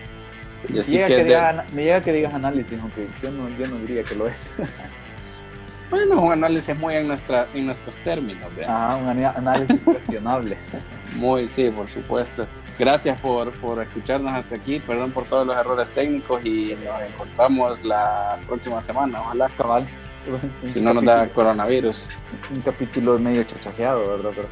Y 0.70 0.74
me 0.74 0.80
así 0.80 0.92
llega, 0.94 1.08
que 1.08 1.16
que 1.18 1.24
de- 1.24 1.30
diga- 1.30 1.66
me 1.74 1.84
llega 1.84 2.02
que 2.02 2.14
digas 2.14 2.34
análisis, 2.34 2.80
aunque 2.82 3.08
yo 3.22 3.32
no, 3.32 3.50
yo 3.50 3.68
no 3.68 3.76
diría 3.78 4.04
que 4.04 4.16
lo 4.16 4.28
es. 4.28 4.52
bueno, 5.90 6.16
es 6.16 6.22
un 6.22 6.32
análisis 6.32 6.78
muy 6.78 6.96
en, 6.96 7.08
nuestra, 7.08 7.46
en 7.54 7.66
nuestros 7.68 7.98
términos. 8.00 8.54
¿vea? 8.56 8.66
Ah, 8.70 8.96
un 8.96 9.08
análisis 9.08 9.80
cuestionable. 9.82 10.58
Muy, 11.16 11.48
sí, 11.48 11.70
por 11.70 11.88
supuesto. 11.88 12.46
Gracias 12.78 13.20
por, 13.22 13.52
por 13.60 13.82
escucharnos 13.82 14.34
hasta 14.34 14.56
aquí. 14.56 14.80
Perdón 14.80 15.12
por 15.12 15.24
todos 15.26 15.48
los 15.48 15.56
errores 15.56 15.92
técnicos 15.94 16.44
y 16.46 16.78
nos 16.86 17.02
encontramos 17.02 17.84
la 17.84 18.38
próxima 18.46 18.82
semana. 18.84 19.22
Ojalá, 19.22 19.50
Cabal. 19.58 19.88
Si 20.68 20.82
no 20.82 20.94
nos 20.94 21.06
da 21.06 21.30
coronavirus. 21.30 22.10
Un 22.54 22.60
capítulo 22.62 23.18
medio 23.18 23.44
chachajeado, 23.46 24.06
¿verdad? 24.18 24.32
Pero 24.36 24.48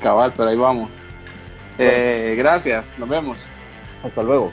Cabal, 0.00 0.32
pero 0.36 0.50
ahí 0.50 0.56
vamos. 0.56 0.90
Eh, 1.78 2.34
gracias, 2.38 2.94
nos 2.98 3.08
vemos. 3.08 3.46
hasta 4.04 4.22
luego. 4.22 4.52